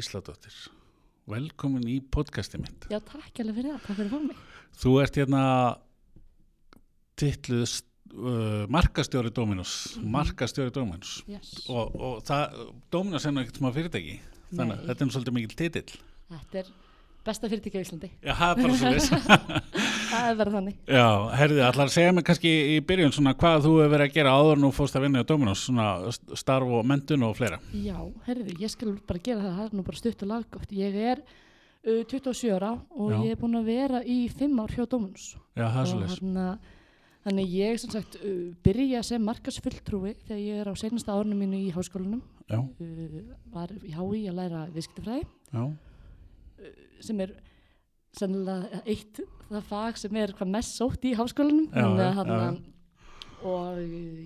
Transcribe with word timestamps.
Gísladóttir. 0.00 0.54
Velkomin 1.28 1.84
í 1.92 1.98
podcasti 2.00 2.58
mitt. 2.60 2.86
Já, 2.88 2.96
takk 3.04 3.42
alveg 3.42 3.58
fyrir 3.60 3.74
það, 3.74 3.80
takk 3.84 3.98
fyrir 3.98 4.10
fá 4.14 4.20
mig. 4.24 4.38
Þú 4.80 4.92
ert 5.02 5.18
hérna 5.20 5.42
titluð 7.20 7.74
uh, 8.16 8.62
markastjóri 8.72 9.32
Dominos, 9.36 9.74
markastjóri 10.00 10.72
Dominos 10.72 11.18
Yes. 11.28 11.52
og, 11.68 11.92
og 12.00 12.22
það, 12.26 12.62
Dominos 12.94 13.26
er 13.28 13.34
nú 13.36 13.42
ekkert 13.44 13.60
smá 13.60 13.68
fyrirtæki, 13.76 14.16
þannig 14.54 14.78
að 14.78 14.88
þetta 14.88 15.04
er 15.06 15.12
svolítið 15.16 15.36
mikil 15.36 15.58
titill. 15.60 16.00
Þetta 16.30 16.62
er 16.62 16.72
besta 17.26 17.48
fyrirtæki 17.50 17.80
á 17.80 17.84
Íslandi. 17.84 18.08
Já, 18.24 18.32
það 18.38 18.50
er 18.50 18.62
bara 18.62 18.78
svolítið. 18.80 19.68
Það 20.10 20.24
er 20.26 20.38
verið 20.40 20.54
þannig. 20.56 20.78
Já, 20.90 21.04
herðið, 21.38 21.60
að 21.68 21.90
segja 21.94 22.14
mig 22.16 22.24
kannski 22.26 22.50
í 22.74 22.78
byrjun 22.82 23.12
svona 23.14 23.32
hvað 23.38 23.60
þú 23.66 23.74
hefur 23.78 23.92
verið 23.92 24.08
að 24.08 24.14
gera 24.16 24.32
áður 24.34 24.58
nú 24.58 24.70
fórst 24.74 24.96
að 24.98 25.04
vinna 25.04 25.22
á 25.22 25.28
Dominos, 25.28 25.60
svona 25.68 25.84
st- 26.10 26.38
starf 26.40 26.72
og 26.80 26.88
mentun 26.90 27.22
og 27.28 27.36
fleira. 27.38 27.60
Já, 27.78 27.94
herriði, 28.26 28.56
ég 28.64 28.72
skal 28.72 28.96
bara 29.06 29.22
gera 29.22 29.44
það, 29.44 29.54
það 29.60 29.68
er 29.68 29.76
nú 29.78 29.84
bara 29.86 30.00
stutt 30.00 30.24
og 30.26 30.30
laggótt. 30.32 30.72
Ég 30.74 30.98
er 31.12 31.22
uh, 31.22 32.02
27 32.10 32.50
ára 32.56 32.72
og 32.90 33.12
Já. 33.14 33.20
ég 33.22 33.36
er 33.36 33.38
búin 33.44 33.54
að 33.60 33.70
vera 33.70 34.00
í 34.02 34.18
5 34.34 34.58
ár 34.64 34.74
hjá 34.74 34.88
Dominus. 34.96 35.28
Já, 35.54 35.66
það 35.68 35.80
er 35.84 35.92
svolítið. 35.92 36.72
þannig 37.28 37.54
ég 37.54 37.78
sem 37.84 37.92
sagt 37.94 38.18
uh, 38.18 38.32
byrja 38.66 39.04
sem 39.06 39.22
markasfulltrúi 39.30 40.16
þegar 40.24 40.42
ég 40.42 40.64
er 40.64 40.72
á 40.72 40.74
seinasta 40.80 41.14
árinu 41.14 41.38
mínu 41.38 41.62
í 41.68 41.70
háskólanum. 41.76 42.24
Uh, 42.50 43.30
var 43.54 43.70
í 43.86 43.94
HÍ 43.94 44.24
að 44.32 44.40
læra 44.42 44.66
viðskiptafræði 44.74 45.22
sem 47.04 47.20
er 47.24 47.34
sennilega 48.16 48.80
eitt 48.90 49.20
það 49.50 49.68
fag 49.70 49.98
sem 50.00 50.18
er 50.18 50.32
hvað 50.34 50.52
mest 50.56 50.76
sótt 50.78 51.04
í 51.06 51.14
háskólanum 51.18 51.68
Já, 51.70 51.86
Þannig 52.18 52.40
já, 52.40 52.50
og 53.50 53.78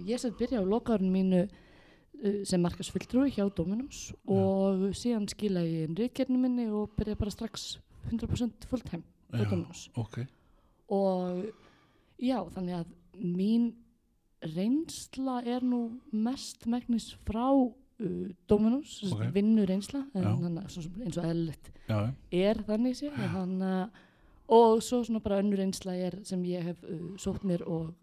ég 0.09 0.21
sem 0.21 0.35
byrja 0.39 0.63
á 0.63 0.65
lokaðurinn 0.67 1.13
mínu 1.15 1.43
uh, 1.45 2.41
sem 2.49 2.63
markasfulltrúi 2.65 3.31
hjá 3.35 3.45
Dominums 3.57 4.09
og 4.25 4.89
síðan 4.97 5.29
skila 5.31 5.63
ég 5.67 5.89
inn 5.89 5.99
ríkjarni 5.99 6.41
minni 6.41 6.67
og 6.73 6.95
byrja 6.99 7.19
bara 7.21 7.35
strax 7.35 7.77
100% 8.11 8.69
fulltime 8.71 9.05
hjá 9.35 9.45
Já. 9.45 9.51
Dominus 9.53 9.87
ok. 10.01 10.25
og 10.93 11.45
já, 12.21 12.39
þannig 12.57 12.81
að 12.81 12.93
mín 13.21 13.71
reynsla 14.45 15.39
er 15.49 15.65
nú 15.65 15.87
mest 16.13 16.67
megnis 16.69 17.13
frá 17.25 17.47
uh, 18.01 18.29
Dominus, 18.49 19.03
Ok. 19.05 19.13
okay. 19.19 19.31
vinnu 19.35 19.65
reynsla 19.67 20.05
en 20.15 20.23
Já. 20.23 20.33
þannig 20.41 20.65
að 20.65 20.69
svo 20.75 20.83
sem- 20.83 21.03
eins 21.05 21.19
og 21.19 21.25
eðlilegt 21.25 21.71
Já, 21.89 21.99
er 22.33 22.55
þannig 22.67 22.97
sé 22.97 23.11
uh, 23.11 23.89
og 24.49 24.83
svo 24.83 25.03
svona 25.05 25.21
bara 25.25 25.39
önnur 25.43 25.61
einsla 25.61 25.95
er 25.97 26.19
sem 26.25 26.43
ég 26.45 26.63
hef 26.63 26.83
uh, 26.85 27.17
sótt 27.17 27.45
mér 27.45 27.63
og 27.67 27.89
uh, 27.89 27.95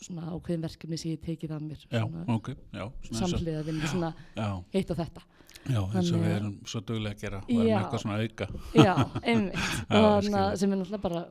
svona 0.00 0.30
ákveðin 0.32 0.62
verkefni 0.62 0.98
sem 0.98 1.12
ég 1.12 1.20
tekið 1.22 1.50
af 1.56 1.62
mér 1.62 1.84
já, 1.90 2.00
svona 2.06 2.24
ok, 2.36 2.48
já. 2.72 2.84
og- 2.84 2.92
samhliða 3.12 3.64
vinnu, 3.66 3.86
svona 3.86 4.12
Já, 4.36 4.62
heitt 4.74 4.90
og 4.90 4.96
þetta 4.96 5.22
já, 5.68 5.80
eins 5.94 6.12
og 6.12 6.18
við 6.20 6.30
að- 6.30 6.36
erum 6.40 6.58
svo 6.64 6.80
duglega 6.80 7.14
að 7.14 7.20
gera 7.20 7.38
og 7.38 7.50
erum 7.50 7.82
eitthvað 7.82 8.02
svona 8.02 8.18
auka. 8.22 8.46
já, 8.74 8.94
einmitt 9.28 9.54
ég. 9.90 10.56
sem 10.58 10.72
er 10.72 10.76
náttúrulega 10.76 11.02
bara 11.02 11.26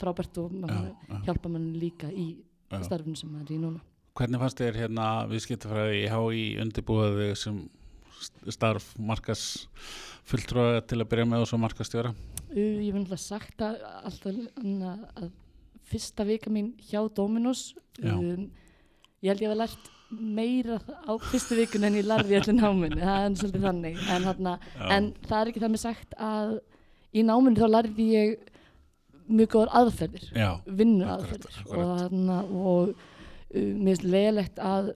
frábært 0.00 0.38
og 0.38 0.52
hjálpa 1.26 1.48
mann 1.48 1.72
líka 1.80 2.10
í 2.12 2.36
starfinu 2.82 3.16
sem 3.16 3.30
maður 3.32 3.50
er 3.50 3.56
í 3.56 3.60
núna 3.60 3.80
Hvernig 4.20 4.40
fannst 4.42 4.58
þér 4.60 4.76
hérna 4.82 5.04
viðskiptafræði 5.30 6.00
í 6.02 6.08
HÍ 6.12 6.40
undirbúið 6.60 7.14
þig 7.22 7.36
sem 7.40 7.60
st- 8.20 8.52
starf 8.52 8.90
markas 9.00 9.44
fulltrúa 10.28 10.82
til 10.84 10.98
að 11.00 11.08
byrja 11.14 11.28
með 11.30 11.44
og 11.46 11.48
svo 11.48 11.58
markastjóra? 11.62 12.10
ég 12.50 12.90
vil 12.92 12.98
náttúrulega 13.00 13.22
sagt 13.22 13.62
að 13.64 13.78
alltaf 14.04 14.40
að 14.60 15.30
fyrsta 15.90 16.26
vika 16.28 16.50
mín 16.52 16.72
hjá 16.90 17.00
Dominos 17.16 17.70
Já. 17.96 18.12
um, 18.12 18.50
ég 19.22 19.30
held 19.32 19.44
ég 19.44 19.52
hef 19.52 19.58
lært 19.62 19.88
meira 20.10 20.76
á 21.06 21.12
fyrstu 21.30 21.56
vikun 21.56 21.86
en 21.86 21.96
ég 22.00 22.06
lærði 22.10 22.34
í 22.34 22.38
öllum 22.40 22.58
náminu, 22.58 22.98
það 22.98 23.24
er 23.24 23.36
svolítið 23.38 23.66
þannig. 23.68 23.98
En, 24.10 24.24
hana, 24.26 24.54
en 24.90 25.08
það 25.28 25.36
er 25.40 25.50
ekki 25.52 25.62
það 25.62 25.72
með 25.76 25.82
sagt 25.86 26.16
að 26.18 26.56
í 27.14 27.24
náminu 27.26 27.62
þá 27.62 27.68
lærði 27.70 28.06
ég 28.10 28.48
mjög 29.30 29.52
góðar 29.54 29.72
aðferðir. 29.80 30.24
Vinnu 30.66 31.06
aðferðir 31.14 31.60
og, 31.70 32.58
og 32.74 33.06
mér 33.54 33.96
finnst 33.96 34.04
leðilegt 34.06 34.58
að 34.62 34.92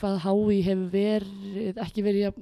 hvað 0.00 0.16
HÍ 0.24 0.60
hefur 0.66 0.88
verið 0.90 1.76
ekki 1.84 2.02
verið 2.02 2.38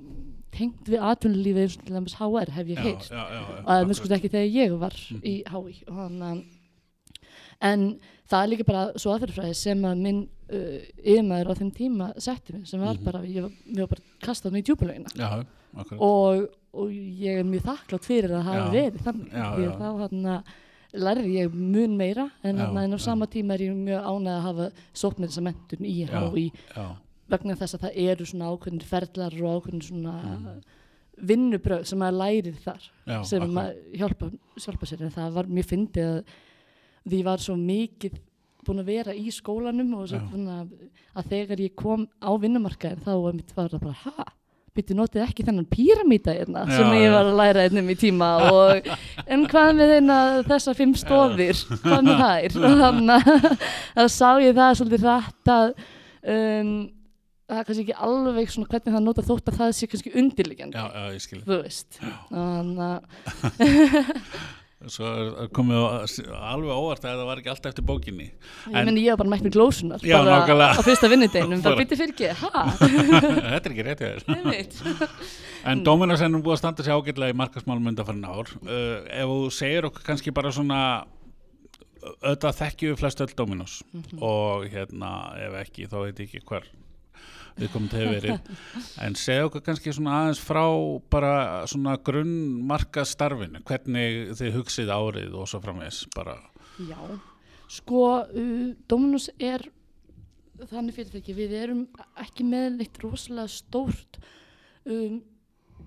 tengt 0.53 0.89
við 0.89 1.01
atvinnulífið 1.01 1.63
eins 1.65 1.77
og 1.79 1.85
til 1.87 1.95
dæmis 1.97 2.15
HR 2.21 2.51
hef 2.53 2.67
ég 2.73 2.77
já, 2.79 2.83
heyrt 2.85 3.07
já, 3.09 3.17
já, 3.17 3.41
já, 3.41 3.43
og 3.43 3.67
það 3.67 3.77
er 3.77 3.85
akkúrat. 3.85 3.97
sko 3.97 4.09
ekki 4.17 4.31
þegar 4.33 4.57
ég 4.57 4.79
var 4.81 4.97
Mhm. 5.11 5.21
í 5.25 5.35
hann 5.89 6.23
um, 6.23 6.43
en 7.63 7.85
það 8.31 8.43
er 8.45 8.51
líka 8.53 8.67
bara 8.69 8.83
svo 9.01 9.13
aðferðfræði 9.15 9.55
sem 9.57 9.85
að 9.89 10.01
minn 10.07 10.23
uh, 10.53 10.81
yfirmaður 11.05 11.53
á 11.53 11.55
þeim 11.61 11.71
tíma 11.77 12.09
setti 12.21 12.53
mig 12.57 12.67
sem 12.69 12.81
var 12.81 12.95
Mhm. 12.97 13.05
bara, 13.05 13.23
ég 13.25 13.43
var, 13.43 13.53
mér 13.69 13.81
var 13.87 13.93
bara 13.95 14.03
kastað 14.23 14.53
mig 14.53 14.65
í 14.65 14.71
akkurat. 15.77 16.01
og, 16.01 16.49
og 16.75 16.89
ég 16.91 17.39
er 17.41 17.45
mjög 17.45 17.63
þakklátt 17.69 18.05
fyrir 18.05 18.31
að 18.31 18.37
það 18.37 18.49
hafa 18.49 18.59
Já. 18.61 18.73
verið 18.77 19.01
þannig 19.07 19.31
því 19.33 19.65
að 19.69 19.79
þá 19.81 19.89
hann 20.03 20.45
lærði 20.95 21.33
ég 21.39 21.55
mun 21.55 21.97
meira 21.97 22.31
en, 22.45 22.57
Já, 22.59 22.67
en 22.85 22.93
á 22.95 22.99
sama 23.01 23.27
tíma 23.27 23.55
er 23.55 23.61
ég 23.69 23.75
mjög 23.77 24.05
ánægð 24.05 24.37
að 24.37 24.43
hafa 24.47 24.67
með 25.19 25.29
þessa 25.33 25.43
mentun 25.47 25.87
í. 25.89 25.95
HÍ 26.07 26.47
vegna 27.33 27.55
þess 27.57 27.75
að 27.79 27.85
það 27.87 27.99
eru 28.11 28.25
svona 28.29 28.51
ákveðnir 28.53 28.85
ferlar 28.85 29.33
og 29.43 29.63
ákveðnir 29.63 29.87
svona 29.89 30.15
Mhm. 30.23 30.63
vinnubröð 31.23 31.85
sem 31.87 31.99
maður 31.99 32.19
lærir 32.19 32.57
þar 32.65 32.83
já, 33.07 33.23
sem 33.25 33.43
akkúrat. 33.43 33.55
maður 33.55 33.99
hjálpa, 34.01 34.31
hjálpa 34.59 34.87
sér 34.89 35.03
en 35.03 35.11
það 35.11 35.33
var 35.33 35.45
mjög 35.47 35.67
fyndið 35.71 36.07
að 36.09 36.25
því 37.09 37.23
var 37.25 37.39
svo 37.39 37.57
mikið 37.57 38.19
búin 38.67 38.81
að 38.81 38.85
vera 38.87 39.13
í 39.15 39.27
skólanum 39.35 39.95
og 39.99 40.09
svo 40.09 40.19
að, 40.19 40.69
að 41.17 41.29
þegar 41.33 41.59
ég 41.65 41.75
kom 41.77 42.07
á 42.23 42.31
vinnumarkaðin 42.39 43.03
þá 43.05 43.13
var 43.23 43.33
það 43.73 43.81
bara 43.81 43.93
ha, 43.93 44.25
byrju 44.77 44.97
notið 44.97 45.25
ekki 45.27 45.45
þennan 45.47 45.67
píramíta 45.73 46.33
hérna 46.37 46.63
Já, 46.67 46.79
sem 46.79 46.95
ég 46.97 47.13
var 47.13 47.29
að 47.29 47.39
læra 47.41 47.67
einnum 47.67 47.91
í 47.93 47.97
tíma 48.01 48.31
og 48.53 48.89
en 49.33 49.45
hvað 49.51 49.75
með 49.79 49.93
þeirna 49.97 50.17
þessar 50.49 50.79
fimm 50.79 50.95
stóðir 50.99 51.61
hvað 51.83 52.09
með 52.09 52.25
þær? 52.25 52.57
Og 52.71 52.81
þannig 52.81 53.29
að 54.03 54.11
sá 54.17 54.29
ég 54.43 54.57
það 54.57 54.79
svolítið 54.81 55.07
rætt 55.11 55.53
að 55.57 55.75
um, 56.33 56.73
það 57.53 57.61
er 57.61 57.69
kannski 57.69 57.85
ekki 57.85 57.99
alveg 58.09 58.55
svona 58.55 58.73
hvernig 58.73 58.97
það 58.97 59.07
nota 59.11 59.27
þótt 59.29 59.53
að 59.53 59.61
það 59.61 59.77
sé 59.77 59.91
kannski 59.93 60.15
undirliggjandi. 60.23 60.81
Já, 60.81 60.87
já, 60.97 61.05
ég 61.13 61.25
skilji. 61.27 61.45
þú 61.51 61.61
veist. 61.67 62.01
Þannig 62.33 62.83
að 62.89 63.01
Svo 64.91 65.07
er 65.45 65.49
komið 65.55 65.79
alveg 66.35 66.73
óvart 66.75 67.05
að 67.07 67.19
það 67.21 67.27
var 67.29 67.41
ekki 67.43 67.51
alltaf 67.53 67.71
eftir 67.71 67.85
bókinni. 67.87 68.27
Ég 68.67 68.77
En- 68.81 68.87
meni 68.89 69.05
ég 69.05 69.13
var 69.15 69.21
bara 69.23 69.31
mætt 69.31 69.45
með 69.47 69.55
glósunar 69.57 70.01
Já, 70.03 70.19
bara 70.19 70.41
nákvæmlega. 70.41 70.75
á 70.75 70.83
fyrsta 70.83 71.09
vinnudeginum, 71.13 71.63
Bara- 71.63 71.77
bytti 71.79 71.99
fyrir 72.01 72.13
ekki? 72.13 72.31
Þetta 73.53 73.67
er 73.69 73.73
ekki 73.73 73.85
rétt. 73.87 75.17
En 75.65 75.85
Dominos 75.87 76.21
nú 76.27 76.43
búið 76.43 76.57
að 76.57 76.63
standa 76.65 76.83
sér 76.83 76.97
ágætlega 76.99 77.31
í 77.35 77.39
markasmálum 77.39 77.87
undanfarinn 77.93 78.25
ár. 78.27 78.51
Uh, 78.67 79.03
ef 79.07 79.27
þú 79.31 79.51
segir 79.55 79.87
okkur 79.87 80.03
kannski 80.11 80.35
bara 80.35 80.51
svona 80.51 80.81
auðvitað 82.03 82.57
þekkjum 82.59 82.91
við 82.95 82.99
flest 82.99 83.21
öll 83.23 83.35
Dominos 83.39 83.83
Mhm. 83.95 84.19
og 84.23 84.65
hérna 84.73 85.11
ef 85.39 85.53
ekki 85.63 85.87
þá 85.87 85.97
veit 86.03 86.19
ég 86.19 86.27
ekki 86.33 86.43
hvar 86.49 86.65
við 87.59 87.73
komum 87.73 87.91
til 87.93 88.01
að 88.05 88.15
verið. 88.17 88.49
En 89.05 89.17
segja 89.19 89.49
okkur 89.49 89.65
kannski 89.67 89.95
svona 89.95 90.21
aðeins 90.23 90.41
frá 90.43 90.65
bara 91.13 91.35
svona 91.71 91.97
grunnmarkastarfinu 92.07 93.63
hvernig 93.69 94.33
þið 94.39 94.57
hugsið 94.59 94.93
árið 94.95 95.37
og 95.39 95.51
svo 95.51 95.61
framvegis 95.65 96.05
bara. 96.15 96.39
Já, 96.89 96.99
sko, 97.73 98.03
uh, 98.29 98.73
Dominus 98.91 99.29
er 99.39 99.67
þannig 100.71 100.97
fyrirtæki, 100.97 101.35
við 101.37 101.57
erum 101.59 101.83
ekki 102.23 102.47
með 102.47 102.79
neitt 102.79 102.99
rosalega 103.03 103.51
stórt, 103.51 104.19
um, 104.87 105.21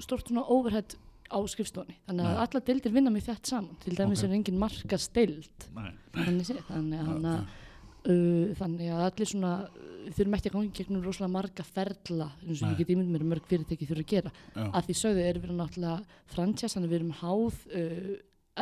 stórt 0.04 0.30
svona 0.30 0.46
overhead 0.52 0.98
á 1.32 1.40
skrifstofunni. 1.50 1.98
Þannig 2.06 2.28
að 2.30 2.42
alla 2.44 2.62
deildir 2.68 2.94
vinna 2.94 3.14
mjög 3.14 3.30
þett 3.32 3.50
saman. 3.50 3.78
Til 3.82 3.96
dæmis 3.98 4.22
Ok. 4.22 4.28
er 4.28 4.36
engin 4.36 4.60
markasteild, 4.62 5.70
nei, 5.74 5.94
þannig, 6.14 6.52
að 6.52 7.48
Uh, 8.06 8.52
þannig 8.60 8.92
að 8.94 9.04
allir 9.08 9.30
svona 9.32 9.54
uh, 9.66 10.12
þurfum 10.14 10.38
ekki 10.38 10.52
að 10.52 10.56
gangi 10.56 10.76
gegnum 10.78 11.06
rosalega 11.06 11.34
marga 11.34 11.64
ferla 11.66 12.28
eins 12.46 12.62
og 12.62 12.70
ég 12.70 12.84
get 12.84 12.94
ímynd 12.94 13.10
mér 13.10 13.26
að 13.26 13.32
mörg 13.32 13.50
fyrirtæki 13.50 13.88
þurfa 13.90 14.04
að 14.06 14.12
gera. 14.12 14.34
Já, 14.54 14.62
að 14.68 14.86
því 14.86 14.98
sögðu 15.00 15.26
erum 15.26 15.46
við 15.46 15.56
náttúrulega 15.58 16.22
franchise, 16.36 16.74
þannig 16.76 16.92
að 16.92 16.94
við 16.94 17.00
erum 17.00 17.16
háð 17.24 17.58
uh, 17.82 18.14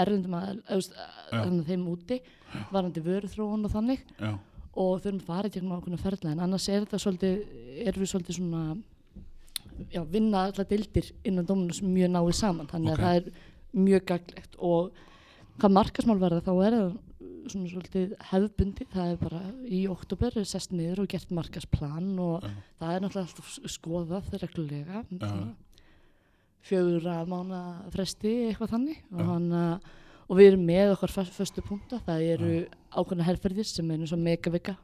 erlendum 0.04 0.38
að, 0.40 0.64
að, 0.72 1.60
þeim 1.68 1.86
úti, 1.92 2.22
varandi 2.72 3.04
vöruþróun 3.04 3.68
og 3.68 3.76
þannig. 3.76 4.08
Já, 4.16 4.32
og 4.74 5.04
þurfum 5.04 5.20
að 5.22 5.28
fara 5.28 5.52
gegnum 5.54 5.76
ákveðna 5.78 6.02
ferla 6.02 6.32
en 6.34 6.42
annars 6.48 6.66
er 6.72 6.86
þetta 6.86 7.02
svolítið, 7.04 7.42
erum 7.84 8.04
við 8.04 8.10
svolítið 8.10 8.38
svona 8.40 8.64
já, 9.94 10.02
vinna 10.10 10.48
allar 10.48 10.68
deildir 10.70 11.12
innan 11.26 11.48
Dominus 11.48 11.82
mjög 11.86 12.14
náið 12.14 12.36
saman 12.40 12.70
þannig 12.72 12.94
Ok. 12.94 13.00
að 13.00 13.04
það 13.04 13.20
er 13.20 13.84
mjög 13.84 14.06
gaglegt 14.12 14.58
og 14.60 15.04
hvað 15.60 15.76
markasmál 15.78 16.20
verða 16.22 16.46
þá 16.46 16.54
er 16.54 16.78
það 16.78 16.94
svona 17.52 17.72
svolítið 17.72 18.16
hefðbundi 18.32 18.88
það 18.94 19.12
er 19.12 19.20
bara 19.22 19.42
í 19.68 19.84
oktober 19.92 20.40
er 20.40 20.48
sest 20.48 20.74
niður 20.76 21.04
og 21.04 21.12
gert 21.14 21.34
markasplan 21.36 22.14
og 22.24 22.46
já, 22.46 22.54
það 22.80 22.96
er 22.96 23.04
náttúrulega 23.04 23.28
alltaf 23.28 23.74
skoðað 23.76 24.34
reglulega. 24.44 25.04
Já. 25.12 25.28
svona 25.28 25.54
fjögura 26.64 27.18
mána 27.28 27.60
fresti 27.94 28.32
eitthvað 28.48 28.74
þannig. 28.78 29.04
Og, 29.12 29.20
Já. 29.20 29.28
hana, 29.28 29.64
og 30.30 30.40
við 30.40 30.50
erum 30.54 30.66
með 30.70 30.96
okkar 30.96 31.14
föstu 31.36 31.64
punkta. 31.66 32.00
Það 32.06 32.26
eru 32.36 32.52
ákveðna 32.94 33.28
herferðir 33.28 33.68
sem 33.68 33.92
er 33.92 34.04
eins 34.04 34.16
og 34.16 34.24
megavika 34.24 34.78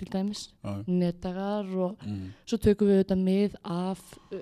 til 0.00 0.08
dæmis 0.08 0.46
já, 0.64 0.70
netdagar 0.88 1.66
og 1.76 1.98
mm, 2.00 2.30
svo 2.48 2.56
tökum 2.64 2.88
við 2.88 3.02
þetta 3.02 3.16
mið 3.20 3.56
af 3.68 4.00
uh, 4.32 4.38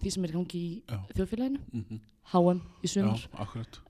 því 0.00 0.12
sem 0.14 0.24
er 0.24 0.32
í 0.32 0.36
gangi 0.36 0.60
í 0.60 0.72
Já. 0.88 0.98
þjóðfélaginu, 1.16 1.60
mhm, 1.72 2.00
HM 2.30 2.60
í 2.60 2.86
já, 2.86 2.92
sumar 2.92 3.22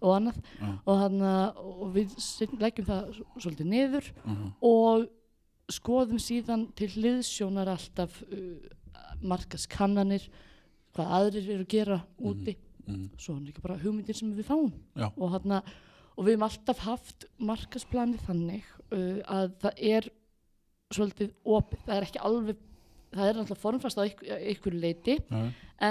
og 0.01 0.12
annað. 0.17 0.39
Og, 0.87 0.93
hana, 0.97 1.33
og 1.61 1.91
við 1.97 2.15
leggjum 2.61 2.89
það 2.89 3.19
svolítið 3.37 3.69
niður 3.69 4.12
mhm, 4.25 4.53
og 4.65 5.09
skoðum 5.71 6.21
síðan 6.23 6.65
til 6.79 6.89
hliðsjónar 6.95 7.71
alltaf 7.71 8.23
uh, 8.27 8.57
markaskannanir 9.21 10.25
hvað 10.97 11.12
aðrir 11.19 11.53
eru 11.55 11.67
að 11.67 11.71
gera 11.71 12.01
úti. 12.19 12.57
Mhm, 12.87 13.11
svo 13.21 13.37
er 13.37 13.45
líka 13.47 13.62
bara 13.62 13.79
hugmyndir 13.79 14.17
sem 14.19 14.33
við 14.35 14.49
fáum. 14.49 14.73
Og, 15.12 15.29
hana, 15.37 15.61
og 16.17 16.27
við 16.27 16.35
hefum 16.35 16.49
alltaf 16.49 16.83
haft 16.87 17.29
markasplanið 17.39 18.25
þannig 18.27 18.73
uh, 18.91 19.21
að 19.31 19.55
það 19.62 19.85
er 19.93 20.11
svolítið 20.91 21.31
opið, 21.47 21.85
það 21.87 21.97
er 21.97 22.09
ekki 22.09 22.25
alveg 22.27 22.67
það 23.15 23.31
er 23.31 23.41
alltaf 23.43 23.62
formfast 23.62 23.99
á 23.99 24.03
einhverju 24.05 24.81
leiti 24.81 25.17
já, 25.19 25.41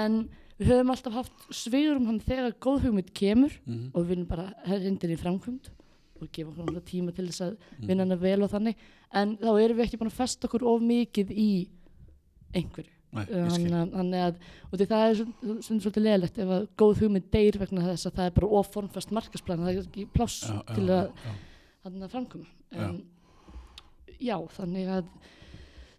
en 0.00 0.22
við 0.60 0.72
höfum 0.74 0.92
alltaf 0.94 1.18
haft 1.18 1.44
svigurum 1.56 2.08
hann 2.08 2.20
þegar 2.24 2.56
góð 2.60 2.86
hugmynd 2.86 3.12
kemur 3.16 3.52
mhm, 3.64 3.90
og 3.94 4.02
við 4.04 4.14
viljum 4.14 4.30
bara 4.30 4.50
hendir 4.68 5.14
í 5.14 5.18
framkvæmd 5.20 5.70
og 6.20 6.28
gefa 6.36 6.52
náttúrulega 6.52 6.84
tíma 6.84 7.14
til 7.16 7.26
þess 7.30 7.44
að 7.46 7.52
mhm, 7.56 7.84
vinna 7.88 8.04
hana 8.04 8.16
vel 8.20 8.40
og 8.44 8.50
þannig. 8.52 8.80
En 9.16 9.36
þá 9.40 9.50
erum 9.54 9.78
við 9.78 9.86
ekki 9.86 10.00
búin 10.02 10.10
að 10.10 10.18
festa 10.18 10.48
okkur 10.50 10.66
of 10.68 10.82
mikið 10.84 11.30
í 11.32 11.50
einhverju. 12.52 12.92
Þannig 13.10 13.72
að, 14.20 14.36
að 14.70 14.82
það 14.84 15.04
er 15.06 15.16
stundum 15.18 15.80
svolítið 15.82 16.04
leðilegt 16.04 16.36
ef 16.44 16.52
að 16.54 16.66
góð 16.78 17.00
hugmynd 17.00 17.30
deyr 17.32 17.56
vegna 17.58 17.86
þess 17.88 18.06
að 18.06 18.18
það 18.20 18.28
er 18.28 18.36
bara 18.36 18.50
of 18.60 18.68
formfast 18.70 19.14
markasplan 19.16 19.64
það 19.64 19.72
er 19.72 19.80
ekki 19.80 20.04
pláss 20.14 20.44
Já, 20.46 20.60
til 20.68 20.84
að 20.84 21.08
já, 21.08 21.32
þannig 21.82 22.04
að 22.06 22.12
framkoma 22.14 22.46
Já. 22.70 22.86
já, 24.28 24.36
þannig 24.54 24.92
að 24.94 25.10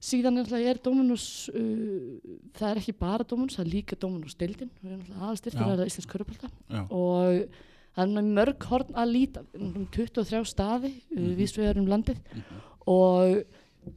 síðan 0.01 0.38
er, 0.39 0.45
náttúrulega 0.45 0.71
er 0.74 0.80
Dominus 0.86 1.25
uh, 1.53 2.15
það 2.57 2.69
er 2.71 2.80
ekki 2.81 2.94
bara 2.98 3.24
Dominus, 3.30 3.57
það 3.59 3.65
er 3.68 3.74
líka 3.75 3.98
Dominus 4.01 4.38
deildin, 4.39 4.71
við 4.81 4.92
erum 4.95 5.03
alltaf 5.06 5.27
aðstyrtir 5.30 5.62
Já. 5.62 5.68
að 5.68 5.81
það 5.83 5.92
Íslands 5.92 6.09
Körupálta 6.13 6.50
já, 6.50 6.81
og 6.89 7.59
það 7.92 8.03
er 8.03 8.12
náttúrulega 8.12 8.36
mörg 8.39 8.68
horn 8.71 8.98
að 9.03 9.12
líta 9.13 9.44
um 9.59 9.88
23 9.94 10.44
staði 10.50 10.92
mm 10.92 11.01
Mhm. 11.12 11.25
-hmm. 11.25 11.36
vísvegar 11.38 11.77
um 11.77 11.88
landið 11.92 12.19
mhm, 12.33 12.62
og 12.88 13.44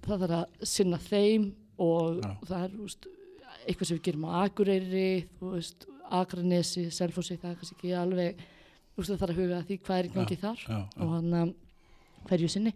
það 0.05 0.21
þarf 0.25 0.39
að 0.41 0.67
sinna 0.75 0.99
þeim 0.99 1.53
og 1.79 2.21
Já. 2.23 2.31
það 2.47 2.65
er 2.65 2.71
úst, 2.85 3.07
eitthvað 3.67 3.87
sem 3.89 3.97
við 3.99 4.03
gerum 4.05 4.25
á 4.29 4.31
Akureyri 4.45 5.27
veist, 5.41 5.87
Akranesi, 6.11 6.91
Selfossi 6.91 7.37
það 7.41 7.51
er 7.51 7.57
kannski 7.57 7.75
ekki 7.79 7.95
alveg 7.97 8.37
úst, 8.99 9.09
það 9.11 9.19
þarf 9.21 9.31
að 9.31 9.41
huga 9.41 9.63
því 9.65 9.79
hvað 9.81 9.99
er 9.99 10.05
í 10.05 10.13
gangi 10.15 10.37
þar 10.37 10.59
já, 10.69 10.69
já, 10.69 11.03
og 11.03 11.09
hann 11.15 11.55
hverju 12.29 12.49
sinni 12.49 12.73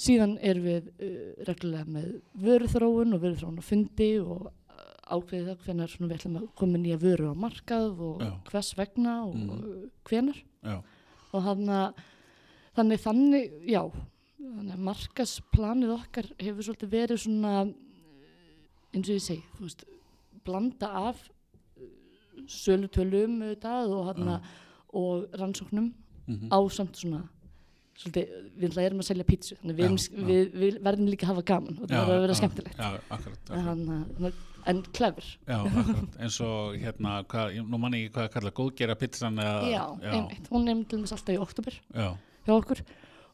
síðan 0.00 0.36
erum 0.40 0.68
við 0.68 0.88
uh, 0.90 1.18
reglulega 1.48 1.96
með 1.96 2.14
vöruþróun 2.46 3.16
og 3.16 3.24
vöruþróun 3.24 3.60
á 3.60 3.64
fundi 3.64 4.10
og 4.22 4.46
uh, 4.48 4.86
ákveðið 5.16 5.50
það 5.66 5.82
svona 5.94 6.10
við 6.12 6.16
ætlum 6.18 6.38
að 6.40 6.46
koma 6.60 6.80
nýja 6.80 7.00
vöru 7.02 7.32
á 7.32 7.34
markað 7.46 8.00
og 8.06 8.24
Já. 8.24 8.32
hvers 8.52 8.72
vegna 8.78 9.18
og 9.26 9.36
mm. 9.36 9.90
hvenar 10.08 10.40
já, 10.40 10.78
og 11.30 11.44
hann 11.44 11.68
að 11.74 12.00
þannig 12.78 13.02
þannig, 13.04 13.52
já 13.68 13.82
þannig 14.40 14.82
markasplanið 14.88 15.94
okkar 15.94 16.28
hefur 16.40 16.66
svolítið 16.66 16.92
verið 16.94 17.22
svona 17.24 17.54
eh, 17.66 18.94
eins 18.94 19.08
og 19.08 19.16
ég 19.16 19.24
segi, 19.24 19.44
þú 19.56 19.66
veist 19.66 19.84
blanda 20.46 20.90
af 21.10 21.22
eh, 21.26 21.90
sölutölum 22.50 23.40
auðvitað 23.44 23.94
og 23.96 24.10
hann 24.10 24.32
Já. 24.32 24.38
og 25.00 25.36
rannsóknum 25.40 25.90
mhm, 26.26 26.48
á 26.50 26.58
samt 26.72 27.00
svona 27.00 27.24
svolítið, 28.00 28.30
við 28.60 28.78
erum 28.84 29.02
að 29.02 29.08
selja 29.10 29.26
pítsu 29.28 29.56
þannig 29.60 29.76
við, 29.76 29.84
Já, 29.84 29.88
erum, 29.90 29.98
já. 30.00 30.28
við, 30.30 30.54
við 30.62 30.78
verðum 30.86 31.10
líka 31.12 31.26
að 31.26 31.32
hafa 31.34 31.44
gaman 31.50 31.76
og 31.80 31.90
það 31.90 32.00
verður 32.00 32.16
að 32.16 32.24
vera 32.26 32.38
skemmtilegt. 32.40 32.78
já, 32.80 32.88
akkurat, 33.16 33.52
akkurat. 33.60 34.46
en 34.70 34.82
klefur 34.92 35.28
eins 36.20 36.40
og 36.44 36.74
hérna, 36.80 37.12
hvað, 37.28 37.54
ég- 37.56 37.68
nú 37.70 37.78
mann 37.80 37.94
ég 37.96 38.10
hvað 38.12 38.26
að 38.28 38.32
kalla 38.34 38.50
góðgera 38.60 38.96
eða, 39.40 39.70
já, 39.70 39.84
einmitt, 40.16 40.48
hún 40.50 40.64
nefnir 40.68 40.88
til 40.88 40.98
þess 41.04 41.16
alltaf 41.16 41.34
í 41.36 41.40
oktober 41.40 41.78
já, 41.94 42.10
hjá 42.46 42.52
okkur. 42.56 42.82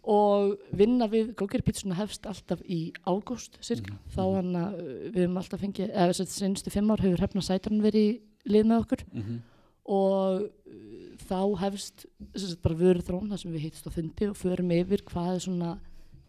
Og 0.07 0.53
vinna 0.79 1.09
við 1.11 1.33
góðgerð 1.35 1.65
pítsuna 1.67 1.97
hefst 1.99 2.23
alltaf 2.31 2.61
í 2.71 2.93
ágúst 3.11 3.57
cirka, 3.61 3.91
Mhm, 3.91 4.13
þá 4.15 4.23
hann 4.37 4.53
að 4.55 4.77
við 5.11 5.17
höfum 5.25 5.39
alltaf 5.41 5.61
fengið, 5.61 5.91
eða 5.91 6.13
þess 6.13 6.21
að 6.23 6.35
senstu 6.37 6.71
fimm 6.71 6.91
ár 6.95 7.03
hefur 7.03 7.19
hefna 7.25 7.43
sætarinn 7.43 7.83
verið 7.83 8.05
í 8.13 8.21
lið 8.47 8.69
með 8.71 8.85
okkur. 8.85 9.03
Mhm, 9.13 9.41
og 9.87 10.43
uh, 10.43 11.17
þá 11.29 11.39
hefst 11.63 12.07
sagt, 12.35 12.63
bara 12.65 12.79
vöru 12.79 13.05
þrón 13.07 13.31
þar 13.31 13.43
sem 13.43 13.53
við 13.55 13.67
hittst 13.69 13.87
á 13.87 13.91
fundi 13.95 14.29
og 14.31 14.37
förum 14.39 14.73
yfir 14.75 15.05
hvað 15.07 15.33
er 15.37 15.45
svona 15.47 15.73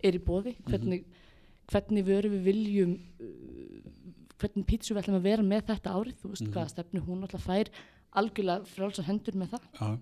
er 0.05 0.17
í 0.17 0.21
bóði, 0.21 0.53
hvernig, 0.67 1.05
hvernig 1.71 2.05
vöru 2.05 2.31
við 2.35 2.43
viljum 2.51 2.95
uh, 3.17 3.77
hvernig 4.37 4.67
pítsu 4.69 4.93
við 4.93 5.01
ætlum 5.03 5.17
að 5.19 5.29
vera 5.31 5.45
með 5.45 5.69
þetta 5.71 5.93
árið. 5.97 6.17
Þú 6.21 6.33
veist 6.33 6.45
Mhm. 6.45 6.51
hvaða 6.53 6.73
stefnu 6.75 7.01
hún 7.07 7.23
alltaf 7.25 7.45
fær 7.49 7.71
algjörlega 8.17 8.65
frálsar 8.65 9.05
hendur 9.05 9.35
með 9.37 9.49
það. 9.53 9.63
Að 9.81 9.97